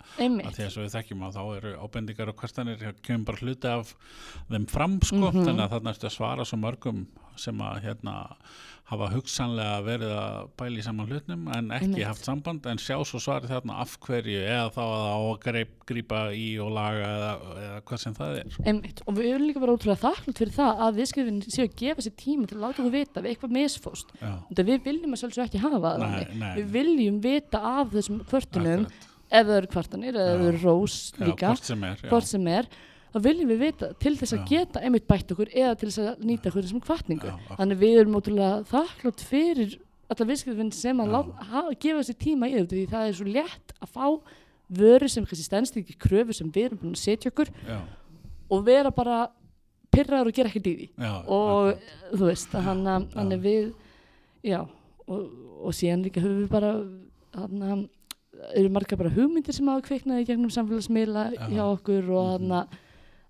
að 0.47 0.57
því 0.59 0.67
að 0.69 0.77
við 0.83 0.93
þekkjum 0.97 1.25
að 1.27 1.37
þá 1.39 1.43
eru 1.57 1.73
ábendingar 1.87 2.29
og 2.33 2.39
kvartanir 2.43 2.85
kemur 3.01 3.25
bara 3.31 3.43
hluti 3.43 3.73
af 3.73 3.95
þeim 4.51 4.69
fram 4.69 4.99
sko, 5.01 5.31
Mhm. 5.33 5.45
þannig 5.47 5.63
að 5.67 5.73
þarna 5.77 5.93
ertu 5.93 6.07
að 6.09 6.17
svara 6.17 6.45
svo 6.45 6.57
mörgum 6.61 7.05
sem 7.35 7.57
að 7.65 7.81
hérna 7.87 8.15
hafa 8.91 9.07
hugsanlega 9.13 9.77
verið 9.85 10.09
að 10.11 10.47
bæla 10.59 10.79
í 10.81 10.83
saman 10.83 11.07
hlutnum 11.07 11.45
en 11.55 11.69
ekki 11.71 11.85
Einmitt. 11.87 12.03
haft 12.09 12.25
samband 12.27 12.65
en 12.67 12.81
sjá 12.83 12.97
svo 13.07 13.21
svarið 13.23 13.53
þarna 13.53 13.77
af 13.79 13.93
hverju 14.03 14.41
eða 14.43 14.65
þá 14.75 14.81
að 14.83 15.05
á 15.07 15.17
að 15.23 15.61
grípa 15.87 16.19
í 16.35 16.47
og 16.59 16.73
laga 16.75 17.05
eða, 17.13 17.29
eða 17.63 17.77
hvað 17.87 18.01
sem 18.03 18.17
það 18.19 18.35
er 18.41 18.57
einmitt 18.73 19.01
og 19.07 19.15
við 19.17 19.29
erum 19.31 19.47
líka 19.47 19.63
bara 19.63 19.77
ótrúlega 19.77 20.01
þakklátt 20.03 20.41
fyrir 20.43 20.53
það 20.59 20.83
að 20.87 20.99
viðskipin 20.99 21.39
séu 21.47 21.65
að 21.69 21.77
gefa 21.83 22.05
sér 22.07 22.15
tíma 22.25 22.49
til 22.51 22.59
að 22.59 22.63
láta 22.67 22.83
okkur 22.83 22.95
vita 22.97 23.23
ef 23.23 23.31
eitthvað 23.31 23.55
misfóst 23.57 24.13
við 24.59 24.85
viljum 24.89 25.15
að 25.15 25.23
sjálfsög 25.23 25.47
ekki 25.47 25.63
hafa 25.63 25.81
það 25.87 26.03
Nei, 26.03 26.23
nei. 26.43 26.53
Við 26.59 26.71
viljum 26.77 27.19
vita 27.23 27.63
af 27.79 27.91
þessum 27.95 28.21
kvörtunum 28.27 28.85
akkurat. 28.87 29.11
ef 29.33 29.47
það 29.47 29.57
eru 29.61 29.71
kvartanir 29.77 30.13
eða 30.19 30.27
Já. 30.27 30.37
það 30.43 30.47
eru 30.51 30.63
rós 30.67 30.97
líka, 31.23 31.55
hvort 32.11 32.27
sem 32.29 32.47
er 32.51 32.67
þá 33.13 33.17
viljum 33.27 33.49
við 33.53 33.59
vita 33.63 33.89
til 34.01 34.15
þess 34.17 34.33
að 34.37 34.45
geta 34.49 34.81
einmitt 34.83 35.07
bætt 35.07 35.31
okkur 35.35 35.51
eða 35.53 35.73
til 35.77 35.89
þess 35.89 35.99
að 36.03 36.23
nýta 36.25 36.49
okkur 36.49 36.67
sem 36.71 36.81
kvartningu. 36.83 37.33
Þannig 37.57 37.81
við 37.83 37.99
erum 38.01 38.15
ótrúlega 38.19 38.63
þakklátt 38.71 39.21
fyrir 39.29 39.75
alla 40.13 40.27
viðskipin 40.29 40.71
sem 40.75 40.99
að 41.03 41.69
gefa 41.81 42.03
sér 42.07 42.17
tíma 42.21 42.49
í 42.49 42.57
þetta 42.57 42.75
því 42.75 42.85
það 42.91 43.07
er 43.07 43.13
svo 43.19 43.27
létt 43.29 43.75
að 43.81 43.93
fá 43.93 44.05
vöru 44.73 45.07
sem 45.09 45.25
kannski 45.25 45.45
stendst 45.45 45.77
ekki 45.77 45.95
kröfu 46.01 46.33
sem 46.33 46.49
við 46.53 46.65
erum 46.71 46.79
búin 46.81 46.93
að 46.97 47.01
setja 47.03 47.29
okkur 47.31 47.49
já, 47.67 47.79
og 48.49 48.63
vera 48.65 48.91
bara 48.93 49.17
pyrraður 49.93 50.31
og 50.31 50.37
gera 50.37 50.49
ekkert 50.49 50.69
í 50.69 50.73
því 50.79 50.87
já, 51.05 51.11
og 51.29 51.73
akkurat. 51.73 52.13
þú 52.13 52.29
veist 52.29 52.55
hann 52.67 52.87
að 52.89 53.35
við 53.43 53.73
já 54.49 54.59
og, 54.63 55.19
og 55.67 55.75
síðan 55.77 56.05
líka 56.07 56.23
höfum 56.23 56.41
við 56.45 56.49
bara 56.53 56.71
hann 57.37 57.83
eru 58.57 58.71
margar 58.73 58.97
bara 58.99 59.13
hugmyndir 59.13 59.53
sem 59.55 59.67
hafa 59.69 59.85
kviknaði 59.87 60.25
gegnum 60.27 60.51
samfélagsmiðla 60.53 61.27
Já. 61.35 61.45
hjá 61.53 61.63
okkur 61.69 62.09
og 62.09 62.41
Mhm. 62.41 62.49
hann 62.51 62.67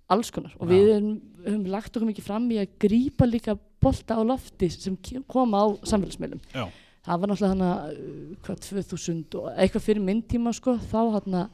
alls 0.09 0.31
konar 0.31 0.53
og 0.59 0.67
við 0.67 0.89
erum, 0.97 1.21
höfum 1.45 1.65
lagt 1.71 1.95
okkur 1.95 2.07
mikið 2.09 2.23
fram 2.27 2.49
í 2.51 2.57
að 2.61 2.73
grípa 2.79 3.25
líka 3.29 3.57
bolta 3.81 4.15
á 4.19 4.21
lofti 4.23 4.69
sem 4.69 4.97
koma 5.27 5.63
á 5.63 5.65
samfélagsmiðlum 5.87 6.41
Já. 6.53 6.67
það 7.05 7.19
var 7.19 7.27
náttúrulega 7.31 7.53
hann 7.53 7.65
að 7.67 8.37
hvað 8.43 8.59
2000 8.67 9.35
og 9.39 9.49
eitthvað 9.57 9.81
fyrir 9.87 10.01
minn 10.03 10.21
tíma 10.21 10.53
sko 10.53 10.75
þá 10.77 10.99
hann 11.17 11.49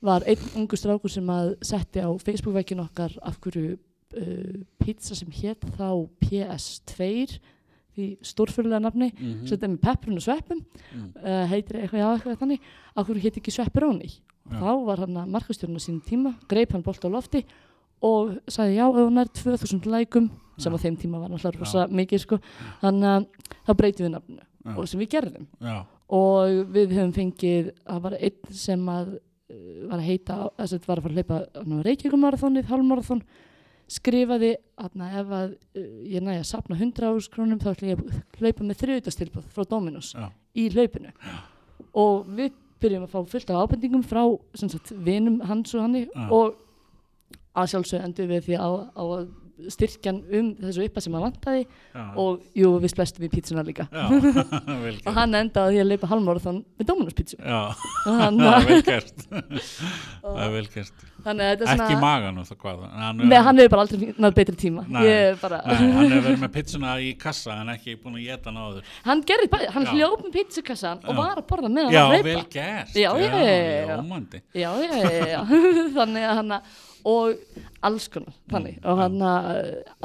var 0.00 0.24
einn 0.26 0.50
ungu 0.56 0.76
strákur 0.80 1.10
sem 1.12 1.26
að 1.28 1.54
setti 1.62 2.00
á 2.00 2.08
Facebook-vekkin 2.24 2.80
okkar 2.80 3.12
af 3.22 3.36
hverju 3.40 3.76
uh, 3.76 4.60
pizza 4.80 5.14
sem 5.14 5.28
hétt 5.30 5.60
þá 5.76 6.08
PS2 6.24 7.38
því 7.90 8.06
stórfyrirlega 8.24 8.80
nafni 8.84 9.08
Mhm. 9.12 9.46
setja 9.50 9.68
með 9.68 9.80
pepprun 9.82 10.16
og 10.16 10.22
sveppum 10.24 10.60
Mm. 10.94 11.12
uh, 11.16 11.46
heitir 11.50 11.76
eitthvað 11.82 12.00
já 12.00 12.08
eitthvað 12.16 12.38
þannig 12.38 12.60
af 12.96 13.06
hverju 13.06 13.22
hétt 13.24 13.36
ekki 13.40 13.50
svepperóni 13.52 14.08
Já. 14.08 14.60
þá 14.60 14.84
var 14.86 14.96
hann 15.04 15.16
að 15.16 15.28
markastjórna 15.28 15.78
sín 15.82 16.00
tíma 16.02 16.34
greip 16.48 16.72
hann 16.72 16.82
bolt 16.82 17.02
á 17.04 17.08
lofti 17.10 17.44
og 18.00 18.36
sagði 18.48 18.78
já 18.78 18.86
ef 18.88 19.00
hún 19.00 19.20
er 19.20 19.32
2000 19.36 19.90
lækum 19.92 20.30
sem 20.60 20.76
á 20.76 20.78
þeim 20.80 20.96
tíma 21.00 21.20
var 21.20 21.32
náttúrulega 21.32 21.60
rosa 21.60 21.86
mikið 21.88 22.22
sko. 22.24 22.38
Þannig 22.82 23.10
að 23.10 23.26
þá 23.66 23.72
breytum 23.80 24.06
við 24.06 24.14
nafninu 24.14 24.44
Já. 24.44 24.72
og 24.76 24.88
sem 24.88 25.00
við 25.00 25.12
gerðum. 25.14 25.46
Já, 25.64 25.76
og 26.20 26.56
við 26.74 26.96
höfum 26.96 27.12
fengið 27.16 27.70
það 27.78 28.02
var 28.06 28.16
einn 28.18 28.56
sem 28.62 28.88
að 28.92 29.12
uh, 29.16 29.84
var 29.90 29.98
að 29.98 30.08
heita, 30.08 30.40
þess 30.58 30.76
að 30.76 30.88
var 30.90 31.00
að 31.00 31.06
fara 31.06 31.12
að 31.12 31.20
hleypa 31.20 31.84
Reykjavíkumarathonið, 31.88 32.68
halvmarathon 32.70 33.22
skrifaði 33.90 34.50
að 34.78 35.04
ef 35.08 35.36
að 35.38 35.54
uh, 35.54 35.86
ég 36.06 36.24
næja 36.26 36.44
að 36.44 36.50
sapna 36.50 36.78
100 36.78 37.12
áskrónum 37.14 37.62
þá 37.62 37.70
ætla 37.72 37.92
ég 37.94 38.02
að 38.02 38.18
hlaupa 38.40 38.66
með 38.66 38.82
þriðutastilbúð 38.84 39.48
frá 39.54 39.70
Dominos 39.70 40.12
já, 40.14 40.28
í 40.54 40.68
hlaupinu. 40.74 41.14
Og 41.98 42.28
við 42.28 42.52
byrjum 42.80 43.06
að 43.06 43.14
fá 43.14 43.20
fullt 43.32 43.50
af 43.52 43.64
ábendingum 43.64 44.04
frá 44.06 44.22
sagt, 44.56 44.92
vinum 45.04 45.40
hans 45.44 45.74
og 45.76 45.84
hanni 45.84 46.06
og 46.32 46.58
að 47.58 47.70
sjálfsög 47.74 48.04
endur 48.06 48.30
við 48.30 48.48
því 48.48 48.58
á, 48.60 48.68
á 48.94 49.02
að 49.02 49.28
styrkjan 49.68 50.20
um 50.36 50.48
þessu 50.60 50.86
uppa 50.86 51.02
sem 51.04 51.14
hann 51.16 51.24
vantaði 51.26 51.62
já, 51.66 52.02
og 52.20 52.40
jú, 52.56 52.72
við 52.80 52.92
splestum 52.94 53.26
í 53.26 53.30
pítsuna 53.32 53.64
líka. 53.66 53.86
Og 55.06 55.12
hann 55.16 55.36
endaði 55.36 55.76
því 55.76 55.82
að 55.82 55.90
leipa 55.90 56.10
halvmarathon 56.10 56.62
með 56.78 56.88
Dominus 56.90 57.16
pítsu. 57.18 57.38
Já, 57.40 57.60
þannig 58.06 58.46
það 58.46 58.50
er 58.50 58.58
að, 58.58 58.68
vel 58.70 58.82
gert. 58.88 59.24
Það 60.20 60.42
er 60.44 60.52
vel 60.54 60.66
gert. 60.74 61.06
Að 61.20 61.40
er 61.44 61.62
ekki 61.74 61.96
magan 62.00 62.38
og 62.40 62.46
það 62.48 62.58
hvað 62.62 62.84
hann, 62.96 63.18
Nei, 63.28 63.36
hann 63.44 63.60
hefur 63.60 63.72
bara 63.74 63.82
aldrei 63.84 64.12
náð 64.24 64.36
betri 64.38 64.56
tíma. 64.60 64.84
Er 65.02 65.34
bara, 65.40 65.58
Nei, 65.66 65.74
hann 65.76 65.96
hefur 65.98 66.26
verið 66.28 66.44
með 66.44 66.52
pizzuna 66.54 66.94
í 67.04 67.10
kassa 67.20 67.58
en 67.60 67.72
ekki 67.74 67.96
búin 68.00 68.16
að 68.16 68.28
geta 68.30 68.48
hann 68.48 68.60
áður. 68.60 68.94
Hann 69.04 69.24
hann 69.74 69.88
Já. 69.88 69.92
hljóp 69.92 70.22
með 70.24 70.38
pizzukassan 70.38 71.02
og 71.04 71.12
Já. 71.12 71.18
var 71.20 71.42
að 71.42 71.48
borða 71.50 71.72
með 71.72 71.90
hann 71.90 71.96
Já, 71.96 72.02
að 72.06 72.28
vel 72.30 72.44
gert. 72.54 72.94
Já, 72.96 73.10
já, 73.20 74.96
já, 74.96 75.26
já. 75.34 75.40
Þannig 75.98 76.28
að 76.30 76.40
hann 76.40 76.56
og 77.08 77.40
alls 77.86 78.08
konar 78.12 78.36
þannig. 78.50 78.76
Mm, 78.80 78.90
og 78.90 79.00
hann 79.00 79.24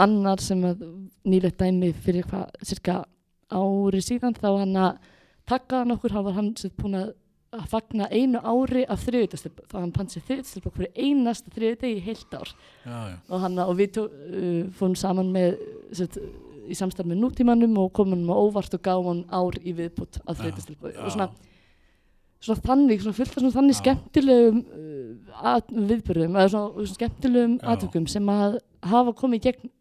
annar 0.05 0.43
sem 0.43 0.63
að 0.67 0.85
nýlegt 1.27 1.59
dæmi 1.59 1.91
fyrir 2.05 2.27
hvað, 2.29 2.49
cirka 2.63 3.03
ári 3.51 4.01
síðan 4.03 4.37
þá 4.37 4.49
hann 4.61 4.79
að 4.79 5.11
takka 5.45 5.83
hann 5.83 5.93
okkur, 5.95 6.15
hann 6.15 6.27
var 6.27 6.37
hann 6.39 6.51
sem 6.59 6.73
búin 6.79 6.99
að 7.01 7.13
að 7.55 7.67
fagna 7.71 8.07
einu 8.11 8.41
ári 8.43 8.83
af 8.91 9.03
þriðutastilbu 9.05 9.65
þá 9.69 9.75
hann 9.77 9.93
pann 9.95 10.09
sér 10.11 10.23
þriðutastilbu 10.27 10.71
okkur 10.71 10.87
einasta 10.91 11.53
þriðudegi 11.55 11.99
í 11.99 12.03
heilt 12.05 12.35
ár. 12.35 12.51
Já, 12.83 12.97
já, 13.11 13.15
og, 13.29 13.37
hann, 13.43 13.59
og 13.63 13.73
við 13.79 13.91
tó, 13.97 14.05
uh, 14.09 14.61
fórum 14.75 14.97
saman 14.99 15.31
með 15.35 15.59
sett, 15.95 16.17
í 16.65 16.77
samstarf 16.77 17.09
með 17.09 17.21
nútímanum 17.21 17.77
og 17.83 17.91
komum 17.95 18.17
hann 18.17 18.33
á 18.33 18.37
óvart 18.37 18.77
og 18.77 18.83
gáum 18.85 19.11
hann 19.11 19.23
ár 19.29 19.59
í 19.61 19.75
viðbútt 19.77 20.19
að 20.25 20.41
þriðutastilbu 20.41 20.93
já. 20.93 20.99
og 21.03 21.13
svona 21.15 21.29
svona 22.45 22.65
þannig, 22.65 23.03
svona 23.03 23.17
fullt 23.19 23.33
af 23.33 23.43
svona 23.43 23.55
þannig 23.55 23.79
skemmtilegum 23.79 24.59
uh, 24.63 25.45
at, 25.55 25.71
viðbyrðum, 25.71 26.35
eða 26.35 26.51
svona, 26.53 26.73
svona 26.75 26.99
skemmtilegum 26.99 27.55
aðtökum 27.73 28.09
sem 28.11 28.29
að 28.35 28.59
hafa 28.85 29.15
komið 29.17 29.41
í 29.41 29.45
gegn 29.49 29.73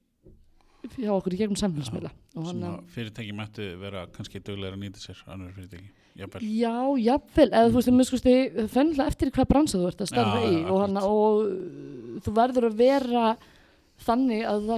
hjá 0.94 1.12
okkur 1.14 1.35
í 1.35 1.40
gegnum 1.40 1.59
samfélagsmiðla. 1.59 2.11
Og 2.37 2.48
svona 2.48 2.72
fyrirtæki 2.92 3.37
mættu 3.37 3.68
vera 3.81 4.07
kannski 4.12 4.42
duglega 4.44 4.74
að 4.77 4.83
nýta 4.83 5.00
sér 5.03 5.22
annar 5.31 5.55
fyrirtæki 5.57 5.92
Jafnvel. 6.14 6.46
já, 6.46 6.74
jafnvel. 7.03 7.48
Eða 7.50 7.70
þú 7.70 7.79
veist, 7.81 7.90
mér 7.90 8.07
skusti, 8.07 8.35
fennilega 8.70 9.11
eftir 9.11 9.33
hvað 9.35 9.48
bransa 9.50 9.81
þú 9.81 9.88
ert 9.88 10.05
að 10.05 10.11
starfa 10.12 10.42
í 10.46 10.61
og, 10.62 10.77
hann, 10.85 11.00
og 11.00 11.40
uh, 11.42 12.20
þú 12.22 12.35
verður 12.37 12.68
að 12.68 12.77
vera 12.79 13.24
þannig 14.05 14.44
að 14.46 14.61
þú 14.61 14.77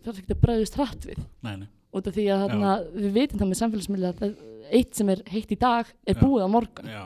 það 0.00 0.14
er 0.14 0.22
ekki 0.22 0.36
að 0.36 0.40
bræðist 0.46 0.78
hratt 0.78 1.10
við. 1.10 1.20
Nei, 1.44 1.52
nei, 1.60 1.68
út 1.92 2.08
af 2.08 2.16
því 2.16 2.24
að 2.32 2.44
þarna, 2.46 2.72
við 2.94 3.12
vitum 3.18 3.42
það 3.42 3.50
með 3.50 3.60
samfélagsmiðla 3.60 4.14
að 4.14 4.32
eitt 4.78 4.94
sem 4.94 5.08
er 5.12 5.22
heitt 5.30 5.50
í 5.52 5.58
dag 5.58 5.86
er 6.06 6.14
búið 6.20 6.46
á 6.46 6.48
morgun 6.50 6.86
já, 6.90 7.04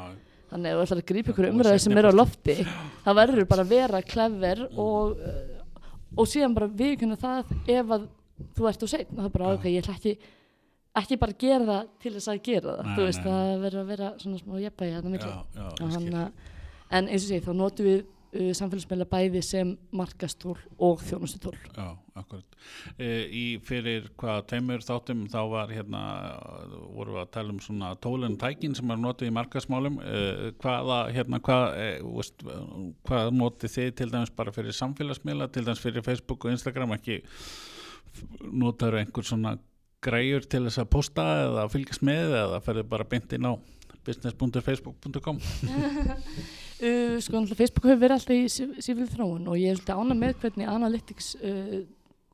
Þannig 0.55 0.71
að 0.71 0.77
þú 0.79 0.83
ætlar 0.85 1.01
að 1.03 1.07
grípa 1.09 1.33
ykkur 1.33 1.47
og 1.49 1.55
umræði 1.55 1.81
sem 1.83 1.97
er 1.99 2.07
á 2.07 2.13
lofti 2.15 2.55
það 3.05 3.17
verður 3.19 3.49
bara 3.51 3.65
að 3.65 3.73
vera 3.75 4.03
klefver 4.03 4.61
Mm. 4.69 4.79
og, 4.79 5.19
uh, 5.19 5.61
og 6.17 6.27
síðan 6.31 6.55
bara 6.55 6.69
viðkynna 6.69 7.17
það 7.19 7.45
ef 7.75 7.87
að 7.97 8.05
þú 8.55 8.69
ert 8.71 8.85
á 8.85 8.89
seinn 8.93 9.11
það 9.17 9.25
er 9.25 9.33
bara 9.39 9.53
ok, 9.57 9.65
ég 9.73 9.83
ætla 9.83 9.95
ekki 9.99 10.15
ekki 10.95 11.17
bara 11.19 11.33
að 11.35 11.39
gera 11.43 11.65
það 11.67 11.89
til 12.05 12.13
þess 12.15 12.29
að 12.31 12.43
gera 12.47 12.75
það 12.77 12.85
Nei, 12.87 12.95
þú 12.97 13.05
veist, 13.09 13.25
nei. 13.25 13.31
það 13.33 13.63
verður 13.65 13.81
að 13.83 13.89
vera 13.95 14.11
svona 14.23 14.39
smá 14.39 14.59
jafnvægi 14.63 14.95
þarna 14.95 15.09
á 15.11 15.15
milli. 15.15 15.31
já, 15.31 15.39
já, 15.55 15.65
Og 15.65 15.81
ég 15.81 15.91
skil. 15.91 16.15
hann 16.15 16.21
að- 16.23 16.33
en 16.95 17.09
eins 17.09 17.25
og 17.25 17.29
sé, 17.33 17.41
þá 17.43 17.53
notum 17.59 17.87
við 17.89 18.05
uh, 18.35 18.51
samfélagsmeila 18.57 19.07
bæði 19.09 19.43
sem 19.45 19.75
markastól 19.95 20.57
og 20.83 21.03
þjónustutól 21.07 21.55
Já, 21.75 21.95
akkurat. 22.19 22.57
E, 22.99 23.09
í 23.31 23.45
fyrir 23.65 24.09
hvað 24.21 24.45
tveimur 24.51 24.85
þáttum 24.85 25.25
þá 25.33 25.39
var 25.51 25.73
hérna, 25.75 26.03
voru 26.95 27.17
við 27.17 27.23
að 27.25 27.33
tala 27.37 27.55
um 27.55 27.61
svona 27.65 27.93
tólun 28.05 28.39
tækin 28.41 28.77
sem 28.79 28.91
er 28.95 29.01
notið 29.03 29.31
í 29.31 29.35
markasmálum. 29.35 30.01
E, 30.01 30.53
hvaða, 30.63 30.99
hérna, 31.15 31.41
hvað, 31.45 31.67
e, 31.81 31.91
veist, 32.07 32.47
hvað 33.09 33.31
notið 33.39 33.77
þið 33.77 33.93
til 34.01 34.11
dæmis 34.15 34.35
bara 34.39 34.55
fyrir 34.55 34.79
samfélagsmiðla, 34.79 35.51
til 35.55 35.67
dæmis 35.67 35.83
fyrir 35.83 36.07
Facebook 36.07 36.47
og 36.47 36.55
Instagram, 36.55 36.97
ekki 36.99 37.21
notaður 38.53 39.01
einhver 39.03 39.27
svona 39.27 39.57
græjur 40.05 40.45
til 40.47 40.67
þess 40.67 40.83
að 40.83 40.93
posta 40.93 41.25
eða 41.47 41.69
fylgjast 41.73 42.05
með 42.07 42.37
eða 42.43 42.61
ferðu 42.65 42.87
bara 42.91 43.09
beint 43.09 43.33
inn 43.35 43.49
á 43.49 43.53
business.facebook.com 44.05 45.41
uh, 46.83 47.19
sko, 47.23 47.43
Facebook 47.55 47.87
hefur 47.89 48.01
verið 48.03 48.17
alltaf 48.19 48.35
í 48.37 48.47
sí- 48.53 48.71
sífæli 48.83 49.07
þróun 49.13 49.49
og 49.51 49.59
ég 49.61 49.71
er 49.75 49.79
svolítið 49.81 50.01
ána 50.01 50.17
með 50.19 50.35
hvernig 50.43 50.69
Analytics 50.75 51.29
uh, 51.41 51.77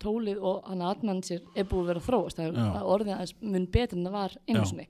tólið 0.00 0.38
og 0.40 0.62
hann 0.70 0.83
adnan 0.88 1.18
sér 1.26 1.42
er 1.55 1.66
búið 1.68 1.83
að 1.83 1.88
vera 1.92 2.00
þróast. 2.07 2.38
Það 2.40 2.46
er 2.81 2.87
orðið 2.94 3.14
aðeins 3.16 3.35
mun 3.42 3.66
betur 3.74 3.98
en 3.98 4.07
það 4.09 4.14
var 4.16 4.37
einu 4.48 4.61
sinni. 4.70 4.87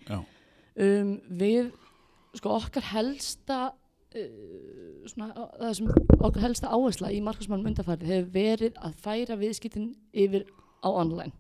um, 0.77 1.15
við 1.41 1.73
sko 2.39 2.53
okkar 2.61 2.87
helsta 2.93 3.57
uh, 3.75 5.07
svona, 5.11 5.33
það 5.59 5.75
sem 5.81 5.91
okkar 6.21 6.45
helsta 6.47 6.71
áhersla 6.77 7.11
í 7.11 7.21
markasmálum 7.27 7.67
undarfærið 7.73 8.13
hefur 8.15 8.31
verið 8.37 8.79
að 8.87 8.95
færa 9.03 9.37
viðskiptin 9.41 9.89
yfir 10.15 10.47
á 10.85 10.89
online. 10.89 11.33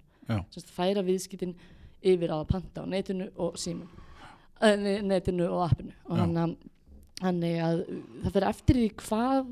Sest, 0.54 0.68
færa 0.74 1.02
viðskiptin 1.06 1.54
yfir 2.02 2.30
á 2.34 2.38
panta 2.48 2.82
á 2.82 2.86
netinu 2.90 3.30
og 3.38 3.54
símun 3.58 3.86
uh, 3.86 4.76
netinu 5.06 5.46
og 5.46 5.62
appinu. 5.70 5.94
Og 6.10 6.18
hann 6.18 6.36
að 6.42 6.56
Þannig 7.20 7.56
að 7.60 7.80
uh, 7.84 7.98
það 8.24 8.32
fyrir 8.36 8.48
eftir 8.48 8.78
því 8.80 8.86
hvað 9.04 9.50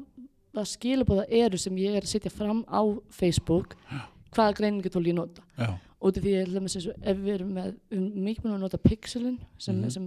það 0.58 0.68
skilabóða 0.72 1.24
eru 1.42 1.58
sem 1.60 1.76
ég 1.76 1.96
er 1.98 2.06
að 2.06 2.12
setja 2.14 2.30
fram 2.32 2.64
á 2.66 2.80
Facebook, 3.12 3.76
hvaða 4.34 4.54
greiningatól 4.58 5.04
ég 5.06 5.14
nota. 5.14 5.42
já, 5.58 5.68
af 5.98 6.14
því 6.14 6.32
að 6.38 6.56
eins 6.62 6.86
og 6.88 6.94
ef 7.10 7.16
við 7.18 7.34
erum 7.34 7.52
með, 7.54 7.74
við 7.90 7.98
erum 7.98 8.24
mikið 8.24 8.42
búin 8.44 8.54
að 8.56 8.60
nota 8.64 8.78
pixelin 8.78 9.38
sem, 9.58 9.74
Mhm, 9.82 9.90
sem, 9.90 10.06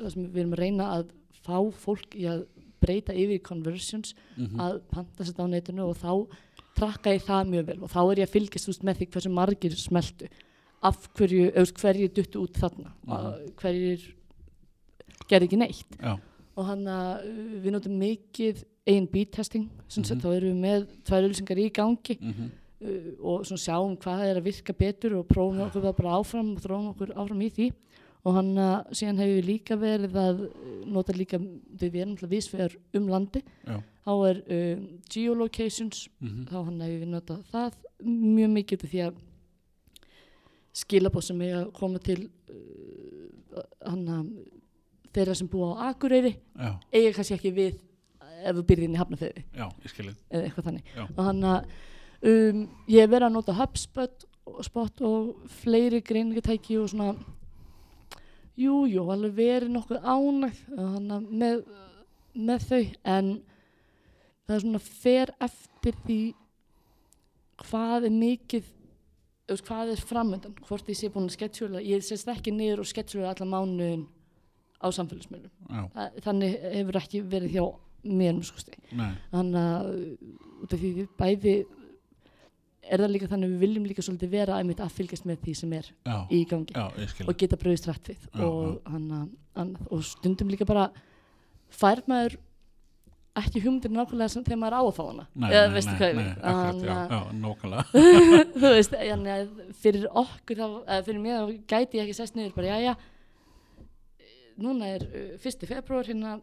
það 0.00 0.10
sem 0.12 0.26
við 0.26 0.40
erum 0.42 0.52
að 0.56 0.58
reyna 0.64 0.84
að 0.98 1.10
fá 1.44 1.56
fólk 1.72 2.14
í 2.18 2.24
að 2.28 2.44
breyta 2.80 3.12
yfir 3.14 3.38
í 3.38 3.42
conversions, 3.42 4.14
mhm, 4.36 4.58
að 4.60 4.80
panta 4.90 5.24
sér 5.24 5.32
þetta 5.32 5.44
á 5.46 5.52
netinu 5.52 5.88
og 5.88 5.96
þá 5.96 6.12
trakka 6.76 7.12
ég 7.14 7.22
það 7.26 7.48
mjög 7.50 7.66
vel. 7.66 7.78
Og 7.82 7.90
þá 7.90 8.00
er 8.12 8.16
ég 8.22 8.28
að 8.28 8.34
fylgjast 8.36 8.66
veist, 8.70 8.82
með 8.84 8.96
því 9.00 9.06
hversu 9.10 9.30
margir 9.30 9.76
smeltu. 9.76 10.28
Af 10.82 11.08
hverju, 11.14 11.52
veist, 11.54 11.74
hverju 11.76 12.08
duttu 12.14 12.40
út 12.44 12.54
þarna, 12.56 12.92
Mhm. 13.06 13.52
hverjir 13.56 14.14
gerði 15.28 15.46
ekki 15.48 15.58
neitt. 15.58 15.96
Já, 16.00 16.18
og 16.56 16.66
hann 16.66 16.86
að 16.90 17.26
uh, 17.26 17.60
við 17.64 17.74
notum 17.76 17.98
mikið 18.00 18.64
A&B 18.90 19.24
testing 19.30 19.68
sagt 19.88 20.10
Mhm. 20.14 20.20
þá 20.22 20.28
erum 20.36 20.56
við 20.56 20.60
með 20.64 20.86
tvær 21.04 21.28
ölsingar 21.28 21.58
í 21.62 21.68
gangi. 21.72 22.16
Mhm, 22.20 22.50
uh, 22.80 23.10
og 23.22 23.44
svona 23.46 23.64
sjáum 23.66 23.96
hvað 24.00 24.24
er 24.30 24.40
að 24.40 24.48
virka 24.48 24.72
betur 24.74 25.18
og 25.20 25.28
prófum 25.28 25.60
okkur 25.66 25.82
það 25.84 25.96
bara 26.00 26.16
áfram 26.20 26.52
og 26.56 26.62
þróum 26.64 26.90
okkur 26.94 27.14
áfram 27.14 27.42
í 27.46 27.50
því. 27.50 27.72
Og 28.24 28.34
hann 28.36 28.50
að 28.60 28.90
síðan 28.92 29.16
hefur 29.22 29.36
við 29.40 29.46
líka 29.48 29.76
verið 29.80 30.16
að 30.20 30.40
uh, 30.44 30.84
nota 30.86 31.12
líka, 31.16 31.38
við 31.40 31.94
erum 32.02 32.10
alltaf 32.16 32.30
vísfegar 32.30 32.74
um 32.94 33.06
landi 33.08 33.40
já, 33.64 33.78
þá 34.04 34.12
er 34.28 34.42
um, 34.76 34.82
geolocations 35.08 36.08
mhm, 36.20 36.44
þá 36.50 36.56
hann 36.66 36.80
hefur 36.84 37.00
við 37.04 37.12
notað 37.14 37.44
það 37.52 37.78
mjög 38.04 38.50
mikið 38.58 38.84
því 38.90 39.00
að 39.06 39.14
skilabóð 40.80 41.24
sem 41.26 41.40
eiga 41.44 41.62
að 41.64 41.72
koma 41.78 41.98
til 42.02 42.20
uh, 42.50 43.62
hann 43.88 44.04
að 44.08 44.28
þeirra 45.14 45.36
sem 45.38 45.48
búa 45.50 45.74
á 45.76 45.90
Akureyri 45.90 46.34
já, 46.36 46.72
eiga 46.92 47.14
kannski 47.16 47.36
ekki 47.36 47.54
við 47.56 47.78
ef 48.40 48.56
þú 48.56 48.64
byrðir 48.68 48.88
inn 48.88 48.96
í 48.96 49.00
skilið. 49.90 50.16
eða 50.30 50.46
eitthvað 50.46 50.68
þannig. 50.70 50.92
Og 51.10 51.20
hann 51.26 51.42
að 51.50 51.74
um, 52.30 52.64
ég 52.88 53.10
verið 53.10 53.28
að 53.28 53.36
nota 53.36 53.56
HubSpot 53.58 54.26
og, 54.48 54.62
spot 54.66 55.04
og 55.06 55.52
fleiri 55.60 56.00
greiningatæki 56.04 56.78
og 56.80 56.90
svona 56.92 57.12
jú, 58.60 58.84
jú, 58.90 59.06
alveg 59.12 59.36
verið 59.36 59.72
nokkuð 59.74 60.02
að 60.02 61.24
með, 61.30 61.62
með 62.34 62.66
þau 62.68 62.82
en 63.14 63.32
það 64.46 64.56
er 64.56 64.64
svona 64.64 64.82
fer 64.84 65.34
eftir 65.46 65.98
því 66.04 66.20
hvað 67.60 68.08
er 68.08 68.14
mikið 68.16 68.76
hvað 69.66 69.92
er 69.94 70.02
framöndan 70.06 70.54
hvort 70.62 70.88
ég 70.90 70.98
sé 70.98 71.10
búin 71.10 71.26
að 71.26 71.34
sketsjúla 71.34 71.82
ég 71.82 72.04
sést 72.06 72.28
ekki 72.30 72.52
niður 72.54 72.84
og 72.84 72.90
sketsjúla 72.90 73.32
allan 73.32 73.50
mánuðin 73.50 74.04
á 74.80 74.86
samfélagsmiðlum. 74.96 75.52
Já, 75.68 76.10
þannig 76.24 76.56
hefur 76.78 77.00
ekki 77.02 77.22
verið 77.28 77.56
hjá 77.56 77.64
mér 78.06 78.38
um 78.38 78.44
skusti 78.46 78.76
nei, 78.96 79.12
þannig 79.32 79.60
að 79.60 79.90
út 80.64 80.74
af 80.74 80.80
því 80.80 80.90
við 80.96 81.08
bæði 81.20 81.54
er 82.90 83.02
það 83.04 83.12
líka 83.14 83.28
þannig 83.30 83.48
að 83.48 83.54
við 83.54 83.64
viljum 83.66 83.88
líka 83.90 84.04
svolítið 84.04 84.32
vera 84.32 84.58
einmitt 84.58 84.80
að 84.82 84.94
fylgjast 84.96 85.26
með 85.28 85.42
því 85.44 85.56
sem 85.60 85.74
er 85.76 85.90
já, 85.90 86.16
í 86.32 86.40
gangi 86.48 86.74
já, 86.74 86.86
og 87.26 87.34
geta 87.38 87.58
bröðist 87.60 87.88
rætt 87.90 88.12
við 88.12 88.22
Já, 88.24 88.44
og, 88.46 88.78
hana, 88.88 89.24
annað, 89.54 89.90
og 89.92 90.06
stundum 90.08 90.52
líka 90.52 90.68
bara 90.68 90.88
fær 91.70 92.02
maður 92.10 92.38
ekki 93.40 93.62
hugmyndir 93.62 93.92
nákvæmlega 93.94 94.32
sem 94.32 94.44
þegar 94.46 94.58
maður 94.58 94.74
á 94.74 94.82
að 94.82 94.96
fá 94.96 95.02
hana. 95.04 95.24
Nei, 95.38 95.46
eða 95.54 95.68
veistu 95.76 95.92
hvað 96.00 96.16
nei, 96.16 96.18
við 96.18 96.48
akkurat, 96.50 96.80
já, 96.82 96.96
já, 97.12 97.20
nókvæmlega. 97.44 97.84
þú 98.60 98.72
veist, 98.74 98.96
fyrir 99.84 100.08
okkur 100.24 100.58
þá, 100.60 100.66
fyrir 101.06 101.22
mér 101.22 101.38
þá 101.38 101.52
gæti 101.70 102.00
ég 102.00 102.08
ekki 102.08 102.16
sest 102.18 102.36
niður 102.36 102.56
bara, 102.58 102.74
jæja 102.74 102.96
núna 104.62 104.94
er 104.96 105.06
uh, 105.08 105.34
1. 105.40 105.66
februar 105.68 106.08
hérna 106.08 106.38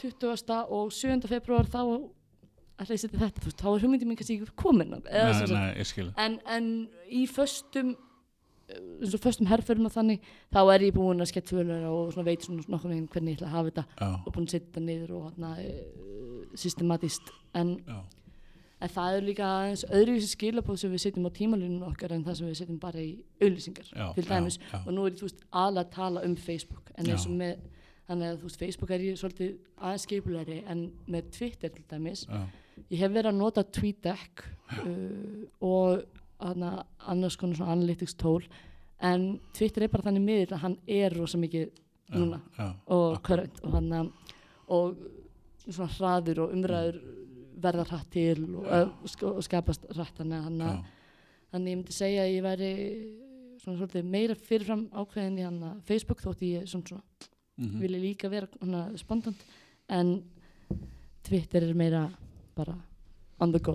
20. 0.00 0.52
og 0.72 0.92
7. 0.96 1.20
februar 1.28 1.68
þá 1.68 1.82
ætla 2.80 2.94
ég 2.94 2.98
að 2.98 3.02
setja 3.02 3.20
þetta, 3.20 3.42
þú 3.42 3.50
veist, 3.50 3.60
þá 3.60 3.66
er 3.70 3.82
hugmyndin 3.84 4.08
mín 4.08 4.18
kannski 4.20 4.38
ekki 4.38 4.54
komin 4.56 4.94
en, 6.16 6.38
en 6.48 6.70
í 7.12 7.26
föstum 7.28 7.96
eins 8.70 9.14
og 9.16 9.22
föstum 9.22 9.48
herförum 9.50 9.88
og 9.88 9.94
þannig 9.94 10.24
þá 10.52 10.60
er 10.74 10.84
ég 10.86 10.94
búin 10.94 11.22
að 11.22 11.30
sketsfjölar 11.32 11.86
og 11.90 12.12
svona 12.14 12.28
veit 12.28 12.46
svona 12.46 12.64
nokkuð 12.70 12.92
veginn 12.92 13.08
hvernig 13.10 13.34
ég 13.34 13.40
ætla 13.40 13.48
að 13.48 13.56
hafa 13.56 13.70
þetta 13.70 13.84
Já, 13.90 14.08
og 14.14 14.34
búin 14.36 14.46
að 14.46 14.54
setja 14.54 14.66
þetta 14.68 14.82
niður 14.86 15.12
og 15.16 15.24
hérna 15.26 15.52
uh, 15.64 16.56
systematist 16.62 17.32
en, 17.58 17.72
já, 17.86 17.98
en 18.80 18.92
það 18.94 19.16
er 19.16 19.26
líka 19.26 19.48
aðeins 19.48 19.82
öðruvísi 19.88 20.30
skilabóð 20.34 20.78
sem 20.82 20.94
við 20.94 21.02
setjum 21.04 21.28
á 21.28 21.32
tímalínun 21.36 21.88
okkar 21.90 22.14
en 22.16 22.24
það 22.24 22.38
sem 22.38 22.48
við 22.48 22.60
setjum 22.60 22.78
bara 22.80 23.02
í 23.02 23.10
auðlýsingar 23.42 23.90
til 24.16 24.24
dæmis. 24.28 24.56
já, 24.58 24.70
já. 24.72 24.80
og 24.86 24.94
nú 24.96 25.04
er 25.06 25.18
þú 25.18 25.28
veist 25.28 25.44
aðlega 25.50 25.84
að 25.86 25.92
tala 25.98 26.24
um 26.28 26.36
Facebook 26.36 26.92
en 26.96 27.10
eins 27.10 27.26
og 27.28 27.36
með 27.42 27.66
þannig 28.08 28.30
að 28.30 28.38
þú 28.40 28.48
veist 28.48 28.62
Facebook 28.64 28.94
er 28.94 29.04
ég 29.04 29.20
svolítið 29.20 29.52
aðeins 29.76 30.06
skipulegri 30.08 30.62
en 30.66 30.86
með 31.06 31.28
Twitter 31.36 31.74
til 31.74 31.84
dæmis. 31.90 32.24
Já, 32.26 32.40
ég 32.88 33.04
hef 33.04 33.12
verið 33.12 33.30
að 33.30 33.38
nota 33.38 33.66
TweetDeck 33.76 34.44
uh, 34.80 35.44
og 35.60 36.02
hana, 36.40 36.72
annars 37.12 37.36
konar 37.36 37.60
svona 37.60 37.76
analytics 37.76 38.16
tól 38.18 38.42
en 39.00 39.38
Twitter 39.56 39.84
er 39.84 39.92
bara 39.92 40.08
þannig 40.08 40.24
miður 40.24 40.56
að 40.56 40.64
hann 40.64 40.76
er 40.88 41.16
rosa 41.16 41.40
mikið 41.40 41.70
núna 42.16 42.40
og 42.90 43.20
current 43.24 43.60
og 43.64 43.74
hann 43.76 44.10
og 44.70 44.96
svona 45.66 45.92
hraður 45.94 46.44
og 46.44 46.54
umræður 46.56 47.00
verða 47.62 47.84
hratt 47.90 48.10
til 48.14 48.44
og, 48.56 48.66
og, 48.66 49.06
sk- 49.10 49.28
og 49.30 49.42
skapast 49.46 49.86
hratt. 49.94 50.16
Þannig 50.20 50.40
að 51.52 51.70
ég 51.72 51.76
myndi 51.80 51.92
segja 51.96 52.24
að 52.26 52.34
ég 52.36 52.44
væri 52.46 52.70
svona 53.60 53.76
svolítið 53.80 54.06
meira 54.08 54.34
fyrirfram 54.38 54.86
ákveðin 54.96 55.38
í 55.40 55.44
hann 55.44 55.62
að 55.68 55.80
Facebook 55.88 56.22
þótt 56.24 56.44
ég 56.46 56.68
svona, 56.70 56.86
svona 56.88 57.02
mhm, 57.60 57.80
vilja 57.82 57.98
líka 58.00 58.30
vera 58.32 58.48
hana, 58.62 58.84
spontant 58.96 59.42
en 59.92 60.14
Twitter 61.26 61.66
er 61.68 61.74
meira 61.76 62.06
bara 62.56 62.74
on 63.40 63.52
the 63.52 63.60
go. 63.60 63.74